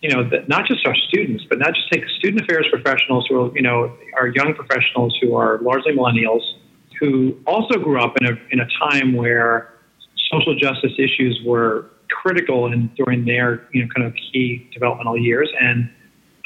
you 0.00 0.10
know, 0.10 0.22
that 0.30 0.48
not 0.48 0.66
just 0.66 0.86
our 0.86 0.94
students, 1.08 1.42
but 1.50 1.58
not 1.58 1.74
just 1.74 1.90
take 1.90 2.04
student 2.18 2.42
affairs 2.42 2.66
professionals 2.70 3.26
who 3.28 3.46
are, 3.46 3.56
you 3.56 3.62
know, 3.62 3.92
are 4.16 4.28
young 4.28 4.54
professionals 4.54 5.18
who 5.20 5.34
are 5.34 5.58
largely 5.62 5.94
millennials, 5.94 6.42
who 7.00 7.36
also 7.44 7.74
grew 7.74 8.00
up 8.00 8.16
in 8.20 8.26
a 8.26 8.38
in 8.52 8.60
a 8.60 8.68
time 8.78 9.14
where 9.14 9.74
social 10.30 10.54
justice 10.54 10.92
issues 10.96 11.40
were 11.44 11.90
critical 12.10 12.72
in 12.72 12.88
during 12.96 13.24
their 13.24 13.68
you 13.72 13.82
know 13.82 13.88
kind 13.94 14.06
of 14.06 14.14
key 14.14 14.68
developmental 14.72 15.16
years, 15.16 15.50
and 15.60 15.90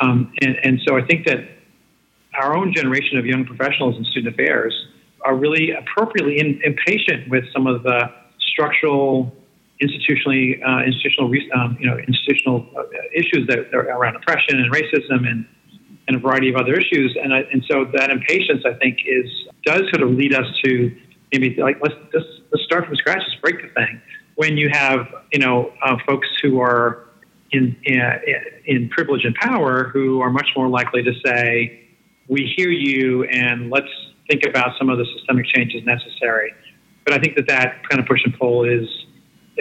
um, 0.00 0.32
and 0.40 0.56
and 0.62 0.80
so 0.86 0.96
I 0.96 1.04
think 1.04 1.26
that 1.26 1.38
our 2.34 2.56
own 2.56 2.72
generation 2.74 3.18
of 3.18 3.26
young 3.26 3.44
professionals 3.44 3.96
in 3.96 4.04
student 4.04 4.34
affairs 4.34 4.74
are 5.24 5.34
really 5.34 5.70
appropriately 5.70 6.38
in, 6.38 6.60
impatient 6.64 7.28
with 7.30 7.44
some 7.52 7.66
of 7.66 7.82
the 7.82 8.10
structural, 8.40 9.32
institutionally 9.82 10.60
uh, 10.66 10.84
institutional 10.84 11.32
um, 11.54 11.76
you 11.80 11.86
know 11.86 11.98
institutional 11.98 12.66
uh, 12.76 12.82
issues 13.14 13.46
that 13.48 13.72
are 13.72 13.88
around 13.88 14.16
oppression 14.16 14.60
and 14.60 14.72
racism 14.72 15.28
and 15.28 15.46
and 16.06 16.16
a 16.16 16.20
variety 16.20 16.50
of 16.50 16.56
other 16.56 16.74
issues, 16.74 17.16
and 17.22 17.32
I, 17.32 17.40
and 17.50 17.64
so 17.70 17.86
that 17.96 18.10
impatience 18.10 18.62
I 18.66 18.74
think 18.74 18.98
is 19.06 19.30
does 19.64 19.82
sort 19.90 20.02
of 20.02 20.10
lead 20.10 20.34
us 20.34 20.46
to 20.64 20.94
maybe 21.32 21.56
like 21.60 21.78
let's 21.82 21.94
let's, 22.12 22.26
let's 22.52 22.64
start 22.64 22.86
from 22.86 22.96
scratch, 22.96 23.22
let's 23.26 23.40
break 23.40 23.62
the 23.62 23.68
thing 23.68 24.00
when 24.36 24.56
you 24.56 24.68
have 24.70 25.06
you 25.32 25.38
know 25.38 25.72
uh, 25.82 25.96
folks 26.06 26.28
who 26.42 26.60
are 26.60 27.06
in, 27.52 27.76
in, 27.84 28.00
in 28.66 28.88
privilege 28.88 29.24
and 29.24 29.34
power 29.36 29.84
who 29.84 30.20
are 30.20 30.30
much 30.30 30.48
more 30.56 30.68
likely 30.68 31.02
to 31.02 31.12
say, 31.24 31.86
"We 32.28 32.52
hear 32.56 32.70
you, 32.70 33.24
and 33.24 33.70
let's 33.70 33.88
think 34.28 34.44
about 34.46 34.76
some 34.78 34.88
of 34.88 34.98
the 34.98 35.06
systemic 35.16 35.46
changes 35.46 35.84
necessary." 35.84 36.52
But 37.04 37.14
I 37.14 37.18
think 37.18 37.36
that 37.36 37.48
that 37.48 37.88
kind 37.88 38.00
of 38.00 38.06
push 38.06 38.20
and 38.24 38.36
pull 38.38 38.64
is 38.64 38.88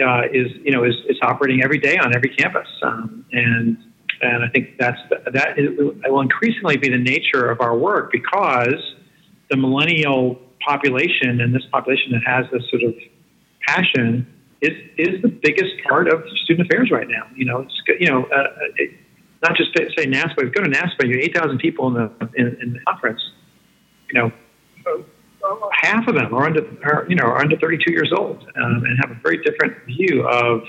uh, 0.04 0.22
is 0.32 0.48
you 0.64 0.72
know 0.72 0.84
is, 0.84 0.94
is 1.08 1.18
operating 1.22 1.62
every 1.62 1.78
day 1.78 1.98
on 1.98 2.14
every 2.14 2.30
campus, 2.30 2.68
um, 2.82 3.24
and 3.32 3.78
and 4.22 4.44
I 4.44 4.48
think 4.48 4.78
that's 4.78 4.98
that 5.32 5.58
is, 5.58 5.70
will 5.76 6.20
increasingly 6.20 6.76
be 6.76 6.88
the 6.88 6.98
nature 6.98 7.50
of 7.50 7.60
our 7.60 7.76
work 7.76 8.10
because 8.10 8.94
the 9.50 9.56
millennial 9.56 10.40
population 10.66 11.40
and 11.40 11.54
this 11.54 11.64
population 11.70 12.12
that 12.12 12.22
has 12.24 12.46
this 12.50 12.62
sort 12.70 12.82
of 12.82 12.94
passion 13.66 14.26
is 14.64 14.90
is 14.96 15.22
the 15.22 15.28
biggest 15.28 15.72
part 15.88 16.08
of 16.08 16.22
student 16.44 16.66
affairs 16.66 16.90
right 16.90 17.08
now. 17.08 17.26
You 17.34 17.44
know, 17.44 17.60
it's 17.60 17.82
you 18.00 18.08
know, 18.08 18.24
uh, 18.24 18.48
it, 18.76 18.92
not 19.42 19.56
just 19.56 19.70
say 19.76 20.06
NASPA. 20.06 20.54
Go 20.54 20.62
to 20.62 20.70
NASPA. 20.70 21.06
You 21.06 21.18
eight 21.20 21.36
thousand 21.36 21.58
people 21.58 21.88
in 21.88 21.94
the 21.94 22.28
in, 22.34 22.56
in, 22.62 22.72
the 22.72 22.80
conference. 22.80 23.20
You 24.10 24.20
know, 24.20 24.32
uh, 24.86 25.68
half 25.72 26.08
of 26.08 26.14
them 26.14 26.34
are 26.34 26.46
under 26.46 26.64
are, 26.84 27.06
you 27.08 27.16
know 27.16 27.24
are 27.24 27.40
under 27.40 27.56
thirty 27.58 27.78
two 27.84 27.92
years 27.92 28.12
old 28.16 28.38
um, 28.56 28.84
and 28.84 28.98
have 29.02 29.10
a 29.10 29.20
very 29.22 29.42
different 29.42 29.76
view 29.84 30.26
of 30.26 30.62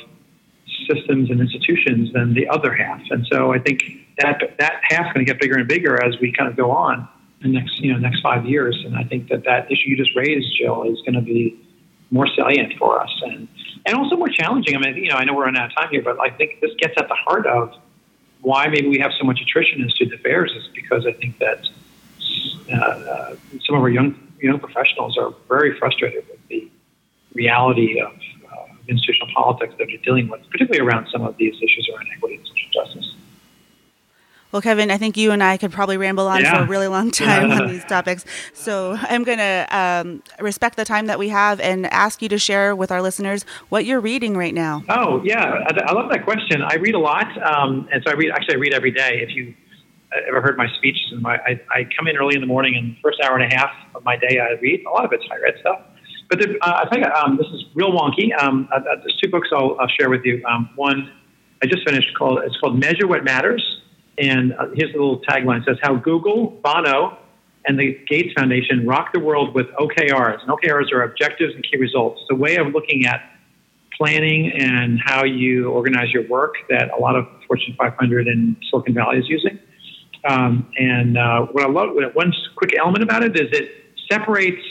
systems 0.89 1.29
and 1.29 1.39
institutions 1.39 2.11
than 2.13 2.33
the 2.33 2.47
other 2.49 2.73
half. 2.73 3.01
And 3.09 3.25
so 3.31 3.53
I 3.53 3.59
think 3.59 3.81
that 4.19 4.41
that 4.59 4.81
half's 4.83 5.13
going 5.13 5.25
to 5.25 5.31
get 5.31 5.39
bigger 5.39 5.57
and 5.57 5.67
bigger 5.67 6.03
as 6.03 6.15
we 6.19 6.31
kind 6.31 6.49
of 6.49 6.57
go 6.57 6.71
on 6.71 7.07
the 7.41 7.47
next 7.47 7.79
you 7.79 7.93
know 7.93 7.99
next 7.99 8.21
five 8.21 8.45
years. 8.45 8.77
And 8.85 8.95
I 8.95 9.03
think 9.03 9.29
that 9.29 9.43
that 9.45 9.71
issue 9.71 9.89
you 9.89 9.97
just 9.97 10.15
raised, 10.15 10.47
Jill, 10.59 10.83
is 10.83 10.99
going 11.01 11.15
to 11.15 11.21
be 11.21 11.64
more 12.15 12.27
salient 12.35 12.73
for 12.79 13.01
us 13.01 13.13
and 13.25 13.47
and 13.85 13.95
also 13.95 14.15
more 14.15 14.29
challenging. 14.29 14.75
I 14.75 14.79
mean, 14.79 14.95
you 14.95 15.09
know, 15.09 15.17
I 15.17 15.25
know 15.25 15.33
we're 15.35 15.45
running 15.45 15.61
out 15.61 15.69
of 15.69 15.75
time 15.75 15.89
here, 15.91 16.01
but 16.01 16.17
I 16.19 16.29
think 16.29 16.61
this 16.61 16.71
gets 16.79 16.95
at 16.97 17.07
the 17.07 17.13
heart 17.13 17.45
of 17.45 17.75
why 18.41 18.67
maybe 18.67 18.87
we 18.87 18.99
have 18.99 19.11
so 19.19 19.25
much 19.25 19.39
attrition 19.41 19.81
in 19.81 19.89
student 19.89 20.19
affairs 20.19 20.51
is 20.55 20.67
because 20.73 21.05
I 21.05 21.11
think 21.11 21.37
that 21.39 21.59
uh, 22.71 22.75
uh, 22.75 23.35
some 23.65 23.75
of 23.75 23.81
our 23.81 23.89
young 23.89 24.09
young 24.39 24.59
professionals 24.59 25.17
are 25.17 25.33
very 25.49 25.77
frustrated 25.77 26.23
with 26.29 26.39
the 26.47 26.71
reality 27.33 27.99
of 27.99 28.13
uh, 28.13 28.73
institutional 28.87 29.27
politics 29.35 29.73
that 29.77 29.87
they're 29.87 30.05
dealing 30.09 30.29
with, 30.29 30.41
particularly 30.49 30.87
around 30.87 31.07
some 31.11 31.23
of 31.23 31.35
these 31.37 31.55
issues 31.55 31.89
around 31.93 32.07
equity 32.15 32.35
and 32.35 32.47
social 32.47 32.69
justice. 32.71 33.15
Well, 34.55 34.61
Kevin, 34.61 34.89
I 34.89 34.97
think 34.97 35.17
you 35.17 35.31
and 35.31 35.43
I 35.43 35.57
could 35.57 35.73
probably 35.73 35.97
ramble 35.97 36.27
on 36.29 36.39
yeah. 36.39 36.55
for 36.55 36.63
a 36.63 36.65
really 36.65 36.87
long 36.87 37.11
time 37.11 37.51
on 37.51 37.67
these 37.73 37.83
topics. 37.83 38.23
So 38.53 38.95
I'm 39.01 39.25
going 39.25 39.39
to 39.39 39.67
um, 39.69 40.23
respect 40.39 40.77
the 40.77 40.85
time 40.85 41.07
that 41.07 41.19
we 41.19 41.27
have 41.27 41.59
and 41.59 41.85
ask 41.87 42.21
you 42.21 42.29
to 42.29 42.39
share 42.39 42.73
with 42.73 42.89
our 42.89 43.01
listeners 43.01 43.43
what 43.67 43.83
you're 43.83 43.99
reading 43.99 44.37
right 44.37 44.53
now. 44.53 44.81
Oh, 44.87 45.21
yeah. 45.25 45.43
I, 45.67 45.77
I 45.87 45.91
love 45.91 46.09
that 46.09 46.23
question. 46.23 46.61
I 46.61 46.75
read 46.75 46.95
a 46.95 46.99
lot. 46.99 47.27
Um, 47.43 47.89
and 47.91 48.01
so 48.05 48.13
I 48.13 48.15
read, 48.15 48.31
actually, 48.31 48.55
I 48.55 48.59
read 48.59 48.73
every 48.73 48.91
day. 48.91 49.19
If 49.21 49.35
you 49.35 49.53
ever 50.25 50.39
heard 50.39 50.55
my 50.55 50.67
speeches, 50.77 51.05
and 51.11 51.21
my, 51.21 51.35
I, 51.35 51.59
I, 51.69 51.89
come 51.93 52.07
in 52.07 52.15
early 52.15 52.35
in 52.35 52.39
the 52.39 52.47
morning, 52.47 52.77
and 52.77 52.95
the 52.95 53.01
first 53.03 53.19
hour 53.19 53.37
and 53.37 53.51
a 53.51 53.53
half 53.53 53.71
of 53.93 54.05
my 54.05 54.15
day, 54.15 54.39
I 54.39 54.57
read. 54.61 54.85
A 54.85 54.89
lot 54.89 55.03
of 55.03 55.11
it's 55.11 55.25
high 55.27 55.35
ed 55.45 55.55
stuff. 55.59 55.81
But 56.29 56.39
the, 56.39 56.57
uh, 56.61 56.85
I 56.85 56.89
think 56.89 57.05
um, 57.07 57.35
this 57.35 57.47
is 57.47 57.65
real 57.73 57.91
wonky. 57.91 58.31
Um, 58.41 58.69
uh, 58.71 58.77
uh, 58.77 58.81
there's 59.01 59.19
two 59.21 59.29
books 59.29 59.49
I'll, 59.51 59.75
I'll 59.81 59.91
share 59.99 60.09
with 60.09 60.23
you. 60.23 60.41
Um, 60.45 60.69
one 60.77 61.11
I 61.61 61.65
just 61.65 61.85
finished 61.85 62.17
called 62.17 62.39
it's 62.45 62.55
called 62.55 62.79
Measure 62.79 63.05
What 63.05 63.25
Matters 63.25 63.81
and 64.17 64.53
uh, 64.53 64.67
here's 64.73 64.91
a 64.91 64.97
little 64.97 65.21
tagline: 65.21 65.65
says 65.65 65.77
how 65.81 65.95
Google, 65.95 66.59
Bono, 66.63 67.17
and 67.65 67.79
the 67.79 67.97
Gates 68.07 68.33
Foundation 68.37 68.85
rock 68.85 69.11
the 69.13 69.19
world 69.19 69.53
with 69.53 69.67
OKRs. 69.79 70.41
And 70.41 70.49
OKRs 70.49 70.91
are 70.93 71.03
objectives 71.03 71.53
and 71.55 71.63
key 71.63 71.77
results. 71.77 72.21
It's 72.21 72.31
a 72.31 72.35
way 72.35 72.57
of 72.57 72.67
looking 72.67 73.05
at 73.05 73.21
planning 73.97 74.51
and 74.51 74.99
how 75.03 75.23
you 75.23 75.69
organize 75.69 76.11
your 76.11 76.27
work 76.27 76.55
that 76.69 76.91
a 76.91 76.99
lot 76.99 77.15
of 77.15 77.27
Fortune 77.47 77.75
500 77.77 78.27
and 78.27 78.55
Silicon 78.69 78.93
Valley 78.93 79.17
is 79.19 79.25
using. 79.27 79.57
Um, 80.27 80.69
and 80.77 81.17
uh, 81.17 81.45
what 81.51 81.63
I 81.63 81.69
love, 81.69 81.89
one 82.13 82.33
quick 82.55 82.71
element 82.77 83.03
about 83.03 83.23
it 83.23 83.39
is 83.39 83.47
it 83.51 83.71
separates 84.11 84.61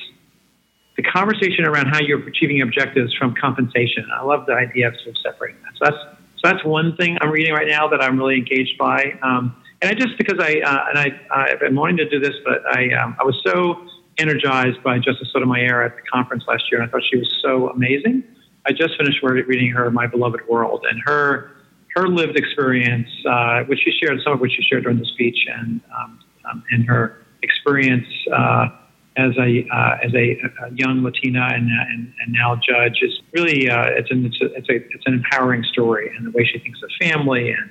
the 0.96 1.02
conversation 1.02 1.64
around 1.64 1.86
how 1.86 2.00
you're 2.00 2.26
achieving 2.26 2.60
objectives 2.62 3.12
from 3.14 3.34
compensation. 3.40 4.06
I 4.14 4.22
love 4.22 4.46
the 4.46 4.52
idea 4.52 4.88
of 4.88 4.94
sort 4.96 5.08
of 5.08 5.16
separating 5.22 5.60
that. 5.62 5.72
So 5.78 5.90
that's 5.90 6.13
that's 6.44 6.64
one 6.64 6.96
thing 6.96 7.16
I'm 7.20 7.30
reading 7.30 7.52
right 7.52 7.66
now 7.66 7.88
that 7.88 8.02
I'm 8.02 8.18
really 8.18 8.36
engaged 8.36 8.78
by. 8.78 9.18
Um, 9.22 9.56
and 9.82 9.90
I 9.90 9.94
just 9.94 10.16
because 10.18 10.38
I 10.38 10.60
uh, 10.60 10.84
and 10.88 10.98
I 10.98 11.20
I've 11.30 11.60
been 11.60 11.74
wanting 11.74 11.96
to 11.98 12.08
do 12.08 12.20
this, 12.20 12.34
but 12.44 12.62
I 12.66 12.92
um, 12.94 13.16
I 13.20 13.24
was 13.24 13.40
so 13.44 13.86
energized 14.18 14.82
by 14.82 14.98
Justice 14.98 15.28
Sotomayor 15.32 15.82
at 15.82 15.96
the 15.96 16.02
conference 16.02 16.44
last 16.46 16.64
year, 16.70 16.80
and 16.80 16.88
I 16.88 16.92
thought 16.92 17.02
she 17.10 17.18
was 17.18 17.38
so 17.42 17.70
amazing. 17.70 18.22
I 18.66 18.72
just 18.72 18.96
finished 18.96 19.18
reading 19.22 19.70
her 19.70 19.90
My 19.90 20.06
Beloved 20.06 20.40
World, 20.48 20.86
and 20.88 21.02
her 21.04 21.50
her 21.96 22.08
lived 22.08 22.36
experience, 22.36 23.08
uh, 23.28 23.64
which 23.64 23.80
she 23.84 23.92
shared, 24.02 24.20
some 24.22 24.32
of 24.34 24.40
which 24.40 24.52
she 24.52 24.62
shared 24.62 24.84
during 24.84 24.98
the 24.98 25.06
speech, 25.06 25.38
and 25.48 25.80
um, 25.96 26.18
um, 26.50 26.62
and 26.70 26.86
her 26.86 27.24
experience 27.42 28.06
uh, 28.32 28.68
as 29.16 29.32
a 29.38 29.66
uh, 29.72 29.98
as 30.02 30.12
a, 30.14 30.40
a, 30.64 30.70
young 30.74 31.02
Latina 31.02 31.48
and, 31.52 31.68
and, 31.70 32.12
and 32.20 32.32
now 32.32 32.56
judge 32.56 32.98
is 33.02 33.20
really 33.32 33.70
uh, 33.70 33.84
it's 33.90 34.10
an 34.10 34.26
it's 34.26 34.40
a, 34.40 34.46
it's 34.54 34.68
a 34.68 34.74
it's 34.74 35.06
an 35.06 35.14
empowering 35.14 35.62
story 35.64 36.12
and 36.16 36.26
the 36.26 36.30
way 36.32 36.44
she 36.44 36.58
thinks 36.58 36.80
of 36.82 36.90
family 37.00 37.50
and 37.50 37.70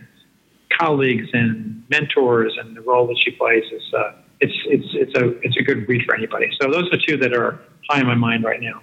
colleagues 0.79 1.27
and 1.33 1.83
mentors 1.89 2.57
and 2.59 2.75
the 2.75 2.81
role 2.81 3.07
that 3.07 3.17
she 3.23 3.31
plays 3.31 3.63
is 3.71 3.93
uh, 3.93 4.13
it's 4.39 4.53
it's 4.65 4.87
it's 4.93 5.17
a 5.17 5.29
it's 5.41 5.57
a 5.57 5.63
good 5.63 5.87
read 5.87 6.03
for 6.05 6.15
anybody. 6.15 6.49
So 6.61 6.71
those 6.71 6.91
are 6.93 6.97
two 7.07 7.17
that 7.17 7.33
are 7.33 7.59
high 7.89 7.99
in 7.99 8.07
my 8.07 8.15
mind 8.15 8.43
right 8.43 8.61
now. 8.61 8.81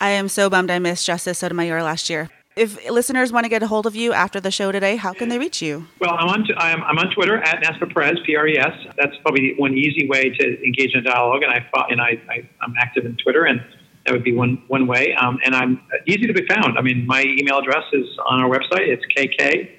I 0.00 0.10
am 0.10 0.28
so 0.28 0.48
bummed 0.48 0.70
I 0.70 0.78
missed 0.78 1.06
Justice 1.06 1.38
Sotomayor 1.38 1.82
last 1.82 2.10
year 2.10 2.28
if 2.56 2.90
listeners 2.90 3.32
want 3.32 3.44
to 3.44 3.50
get 3.50 3.62
a 3.62 3.66
hold 3.66 3.86
of 3.86 3.94
you 3.94 4.14
after 4.14 4.40
the 4.40 4.50
show 4.50 4.72
today, 4.72 4.96
how 4.96 5.12
can 5.12 5.28
they 5.28 5.38
reach 5.38 5.60
you? 5.60 5.86
Well, 6.00 6.16
I'm 6.18 6.28
on, 6.28 6.44
t- 6.44 6.54
I'm, 6.56 6.82
I'm 6.84 6.98
on 6.98 7.14
Twitter 7.14 7.36
at 7.36 7.62
NASPA 7.62 7.92
Pres, 7.92 8.18
P-R-E-S. 8.24 8.94
That's 8.96 9.14
probably 9.22 9.54
one 9.58 9.74
easy 9.74 10.08
way 10.08 10.30
to 10.30 10.64
engage 10.64 10.94
in 10.94 11.00
a 11.00 11.02
dialogue, 11.02 11.42
and 11.42 11.52
I 11.52 11.66
and 11.90 12.00
I, 12.00 12.18
I 12.30 12.48
am 12.64 12.74
active 12.80 13.04
in 13.04 13.16
Twitter, 13.18 13.44
and 13.44 13.60
that 14.06 14.12
would 14.12 14.24
be 14.24 14.34
one 14.34 14.62
one 14.68 14.86
way. 14.86 15.14
Um, 15.14 15.38
and 15.44 15.54
I'm 15.54 15.82
easy 16.06 16.26
to 16.26 16.32
be 16.32 16.46
found. 16.46 16.78
I 16.78 16.80
mean, 16.80 17.06
my 17.06 17.22
email 17.22 17.58
address 17.58 17.84
is 17.92 18.06
on 18.24 18.40
our 18.40 18.48
website. 18.48 18.88
It's 18.88 19.04
kkruger, 19.14 19.70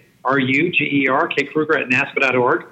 Kruger 1.51 1.77
at 1.77 1.89
naspa.org. 1.89 2.65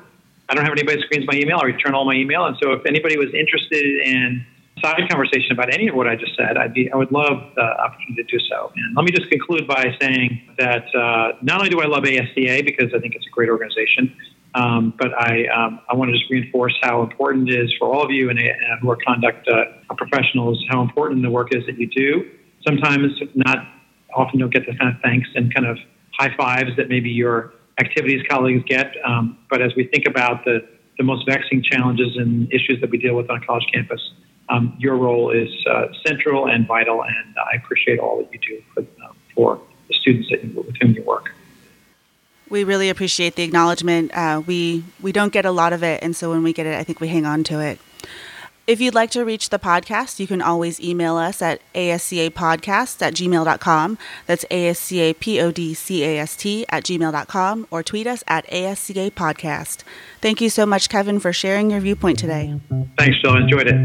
I 0.48 0.54
don't 0.54 0.64
have 0.64 0.74
anybody 0.74 1.02
screens 1.02 1.26
my 1.26 1.36
email. 1.36 1.58
I 1.60 1.66
return 1.66 1.96
all 1.96 2.06
my 2.06 2.14
email, 2.14 2.46
and 2.46 2.56
so 2.62 2.74
if 2.74 2.86
anybody 2.86 3.18
was 3.18 3.34
interested 3.34 3.84
in 3.84 4.46
side 4.82 5.02
conversation 5.10 5.52
about 5.52 5.74
any 5.74 5.88
of 5.88 5.96
what 5.96 6.08
I 6.08 6.16
just 6.16 6.36
said, 6.36 6.58
I'd 6.58 6.74
be, 6.74 6.92
I 6.92 6.96
would 6.96 7.12
love 7.12 7.54
the 7.56 7.62
opportunity 7.62 8.24
to 8.24 8.38
do 8.38 8.44
so. 8.50 8.72
And 8.76 8.96
let 8.96 9.06
me 9.06 9.12
just 9.12 9.30
conclude 9.30 9.68
by 9.68 9.96
saying 10.02 10.42
that 10.58 10.94
uh, 10.94 11.34
not 11.42 11.60
only 11.60 11.70
do 11.70 11.80
I 11.80 11.86
love 11.86 12.04
ASCA 12.04 12.66
because 12.66 12.94
I 12.94 13.00
think 13.00 13.16
it's 13.16 13.26
a 13.26 13.30
great 13.30 13.50
organization, 13.50 14.16
um, 14.54 14.94
but 14.98 15.14
I, 15.14 15.48
um, 15.48 15.80
I 15.90 15.96
want 15.96 16.12
to 16.12 16.18
just 16.18 16.30
reinforce 16.30 16.74
how 16.82 17.04
important 17.04 17.50
it 17.50 17.60
is 17.60 17.74
for 17.78 17.94
all 17.94 18.04
of 18.04 18.12
you 18.12 18.30
and, 18.30 18.40
who 18.82 18.90
are 18.90 18.98
conduct 19.06 19.48
uh, 19.48 19.94
professionals, 19.96 20.64
how 20.70 20.82
important 20.82 21.22
the 21.22 21.30
work 21.30 21.54
is 21.54 21.66
that 21.66 21.78
you 21.78 21.88
do. 21.88 22.30
Sometimes 22.66 23.12
not 23.34 23.58
often 24.14 24.40
don't 24.40 24.54
get 24.54 24.66
the 24.66 24.76
kind 24.76 24.96
of 24.96 25.02
thanks 25.02 25.28
and 25.36 25.54
kind 25.54 25.68
of 25.68 25.78
high 26.18 26.36
fives 26.38 26.72
that 26.78 26.88
maybe 26.88 27.10
your 27.10 27.54
activities 27.80 28.22
colleagues 28.30 28.64
get. 28.68 28.94
Um, 29.06 29.38
but 29.50 29.62
as 29.62 29.74
we 29.76 29.88
think 29.88 30.06
about 30.08 30.46
the, 30.46 30.66
the 30.98 31.04
most 31.04 31.28
vexing 31.28 31.64
challenges 31.64 32.16
and 32.16 32.52
issues 32.54 32.80
that 32.80 32.90
we 32.90 32.98
deal 32.98 33.16
with 33.16 33.30
on 33.30 33.42
college 33.46 33.66
campus, 33.74 34.00
um, 34.50 34.76
your 34.80 34.96
role 34.96 35.32
is 35.32 35.50
uh, 35.70 35.88
central 36.06 36.48
and 36.48 36.68
vital, 36.68 37.04
and 37.04 37.36
I 37.38 37.56
appreciate 37.56 38.00
all 38.00 38.18
that 38.18 38.32
you 38.32 38.40
do 38.40 38.64
for, 38.74 38.82
uh, 39.04 39.14
for 39.34 39.62
the 39.88 39.94
students 39.94 40.30
that, 40.30 40.44
with 40.56 40.76
whom 40.82 40.94
you 40.94 41.04
work. 41.04 41.32
We 42.50 42.64
really 42.64 42.90
appreciate 42.90 43.36
the 43.36 43.44
acknowledgement. 43.44 44.16
Uh, 44.16 44.42
we 44.46 44.84
we 45.02 45.12
don't 45.12 45.34
get 45.34 45.46
a 45.46 45.52
lot 45.52 45.74
of 45.74 45.84
it, 45.84 46.04
and 46.04 46.16
so 46.16 46.30
when 46.30 46.44
we 46.44 46.54
get 46.54 46.68
it, 46.68 46.76
I 46.76 46.84
think 46.84 47.00
we 47.00 47.08
hang 47.08 47.26
on 47.26 47.44
to 47.46 47.60
it. 47.60 47.80
If 48.68 48.82
you'd 48.82 48.96
like 48.96 49.12
to 49.12 49.24
reach 49.24 49.50
the 49.50 49.60
podcast, 49.60 50.20
you 50.20 50.26
can 50.26 50.42
always 50.42 50.80
email 50.80 51.18
us 51.18 51.40
at 51.40 51.62
ascapodcast 51.76 53.00
at 53.00 53.14
gmail.com. 53.14 53.98
That's 54.26 54.44
A-S-C-A-P-O-D-C-A-S-T 54.50 56.66
at 56.70 56.84
gmail.com 56.84 57.68
or 57.70 57.84
tweet 57.84 58.08
us 58.08 58.24
at 58.28 58.48
ascapodcast. 58.48 59.84
Thank 60.20 60.42
you 60.42 60.50
so 60.50 60.66
much, 60.66 60.90
Kevin, 60.90 61.20
for 61.20 61.32
sharing 61.32 61.70
your 61.70 61.80
viewpoint 61.80 62.18
today. 62.18 62.60
Thanks, 62.98 63.22
Jill. 63.22 63.38
Enjoyed 63.38 63.68
it. 63.68 63.76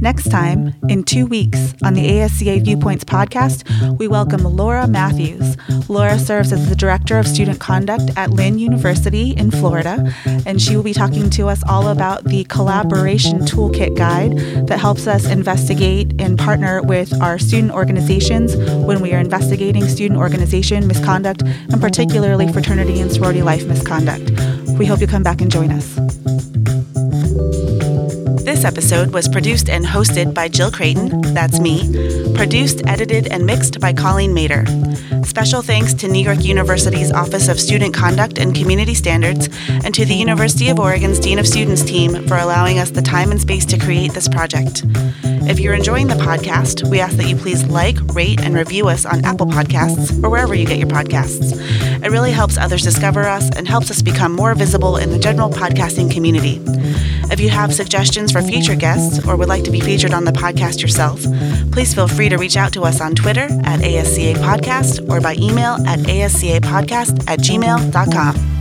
Next 0.00 0.30
time, 0.30 0.74
in 0.88 1.04
two 1.04 1.26
weeks, 1.26 1.74
on 1.84 1.94
the 1.94 2.06
ASCA 2.08 2.64
Viewpoints 2.64 3.04
podcast, 3.04 3.98
we 3.98 4.08
welcome 4.08 4.42
Laura 4.44 4.86
Matthews. 4.88 5.56
Laura 5.90 6.18
serves 6.18 6.52
as 6.52 6.68
the 6.68 6.74
Director 6.74 7.18
of 7.18 7.26
Student 7.26 7.60
Conduct 7.60 8.10
at 8.16 8.30
Lynn 8.30 8.58
University 8.58 9.32
in 9.32 9.50
Florida, 9.50 10.12
and 10.46 10.60
she 10.60 10.74
will 10.74 10.82
be 10.82 10.94
talking 10.94 11.28
to 11.30 11.48
us 11.48 11.62
all 11.68 11.88
about 11.88 12.24
the 12.24 12.44
Collaboration 12.44 13.40
Toolkit 13.40 13.96
Guide 13.96 14.66
that 14.66 14.80
helps 14.80 15.06
us 15.06 15.26
investigate 15.26 16.18
and 16.18 16.38
partner 16.38 16.82
with 16.82 17.12
our 17.20 17.38
student 17.38 17.72
organizations 17.72 18.56
when 18.56 19.00
we 19.00 19.12
are 19.12 19.18
investigating 19.18 19.86
student 19.86 20.18
organization 20.18 20.86
misconduct, 20.86 21.42
and 21.42 21.80
particularly 21.80 22.50
fraternity 22.52 23.00
and 23.00 23.12
sorority 23.12 23.42
life 23.42 23.66
misconduct. 23.66 24.30
We 24.78 24.86
hope 24.86 25.00
you 25.00 25.06
come 25.06 25.22
back 25.22 25.40
and 25.40 25.50
join 25.50 25.70
us. 25.70 26.49
This 28.60 28.66
episode 28.66 29.14
was 29.14 29.26
produced 29.26 29.70
and 29.70 29.86
hosted 29.86 30.34
by 30.34 30.48
Jill 30.48 30.70
Creighton, 30.70 31.22
that's 31.32 31.58
me, 31.58 31.80
produced, 32.34 32.82
edited, 32.86 33.26
and 33.28 33.46
mixed 33.46 33.80
by 33.80 33.94
Colleen 33.94 34.34
Mater. 34.34 34.66
Special 35.24 35.62
thanks 35.62 35.94
to 35.94 36.08
New 36.08 36.22
York 36.22 36.44
University's 36.44 37.10
Office 37.10 37.48
of 37.48 37.58
Student 37.58 37.94
Conduct 37.94 38.36
and 38.36 38.54
Community 38.54 38.92
Standards 38.92 39.48
and 39.82 39.94
to 39.94 40.04
the 40.04 40.14
University 40.14 40.68
of 40.68 40.78
Oregon's 40.78 41.18
Dean 41.18 41.38
of 41.38 41.48
Students 41.48 41.82
team 41.82 42.28
for 42.28 42.36
allowing 42.36 42.78
us 42.78 42.90
the 42.90 43.00
time 43.00 43.30
and 43.30 43.40
space 43.40 43.64
to 43.64 43.78
create 43.78 44.12
this 44.12 44.28
project. 44.28 44.82
If 45.48 45.58
you're 45.58 45.72
enjoying 45.72 46.08
the 46.08 46.14
podcast, 46.16 46.86
we 46.90 47.00
ask 47.00 47.16
that 47.16 47.28
you 47.28 47.36
please 47.36 47.64
like, 47.64 47.96
rate, 48.14 48.42
and 48.42 48.54
review 48.54 48.88
us 48.88 49.06
on 49.06 49.24
Apple 49.24 49.46
Podcasts 49.46 50.22
or 50.22 50.28
wherever 50.28 50.54
you 50.54 50.66
get 50.66 50.78
your 50.78 50.86
podcasts. 50.86 51.54
It 52.04 52.10
really 52.10 52.30
helps 52.30 52.58
others 52.58 52.82
discover 52.82 53.22
us 53.22 53.48
and 53.56 53.66
helps 53.66 53.90
us 53.90 54.02
become 54.02 54.32
more 54.32 54.54
visible 54.54 54.98
in 54.98 55.10
the 55.10 55.18
general 55.18 55.48
podcasting 55.48 56.10
community. 56.12 56.60
If 57.32 57.38
you 57.38 57.48
have 57.48 57.72
suggestions 57.72 58.32
for 58.32 58.42
future 58.50 58.74
guests 58.74 59.26
or 59.26 59.36
would 59.36 59.48
like 59.48 59.64
to 59.64 59.70
be 59.70 59.80
featured 59.80 60.12
on 60.12 60.24
the 60.24 60.32
podcast 60.32 60.82
yourself, 60.82 61.22
please 61.72 61.94
feel 61.94 62.08
free 62.08 62.28
to 62.28 62.36
reach 62.36 62.56
out 62.56 62.72
to 62.72 62.82
us 62.82 63.00
on 63.00 63.14
Twitter 63.14 63.44
at 63.64 63.80
ASCA 63.80 64.34
Podcast 64.34 65.08
or 65.08 65.20
by 65.20 65.34
email 65.34 65.74
at 65.86 66.00
ascapodcast 66.00 67.28
at 67.28 67.38
gmail.com. 67.40 68.59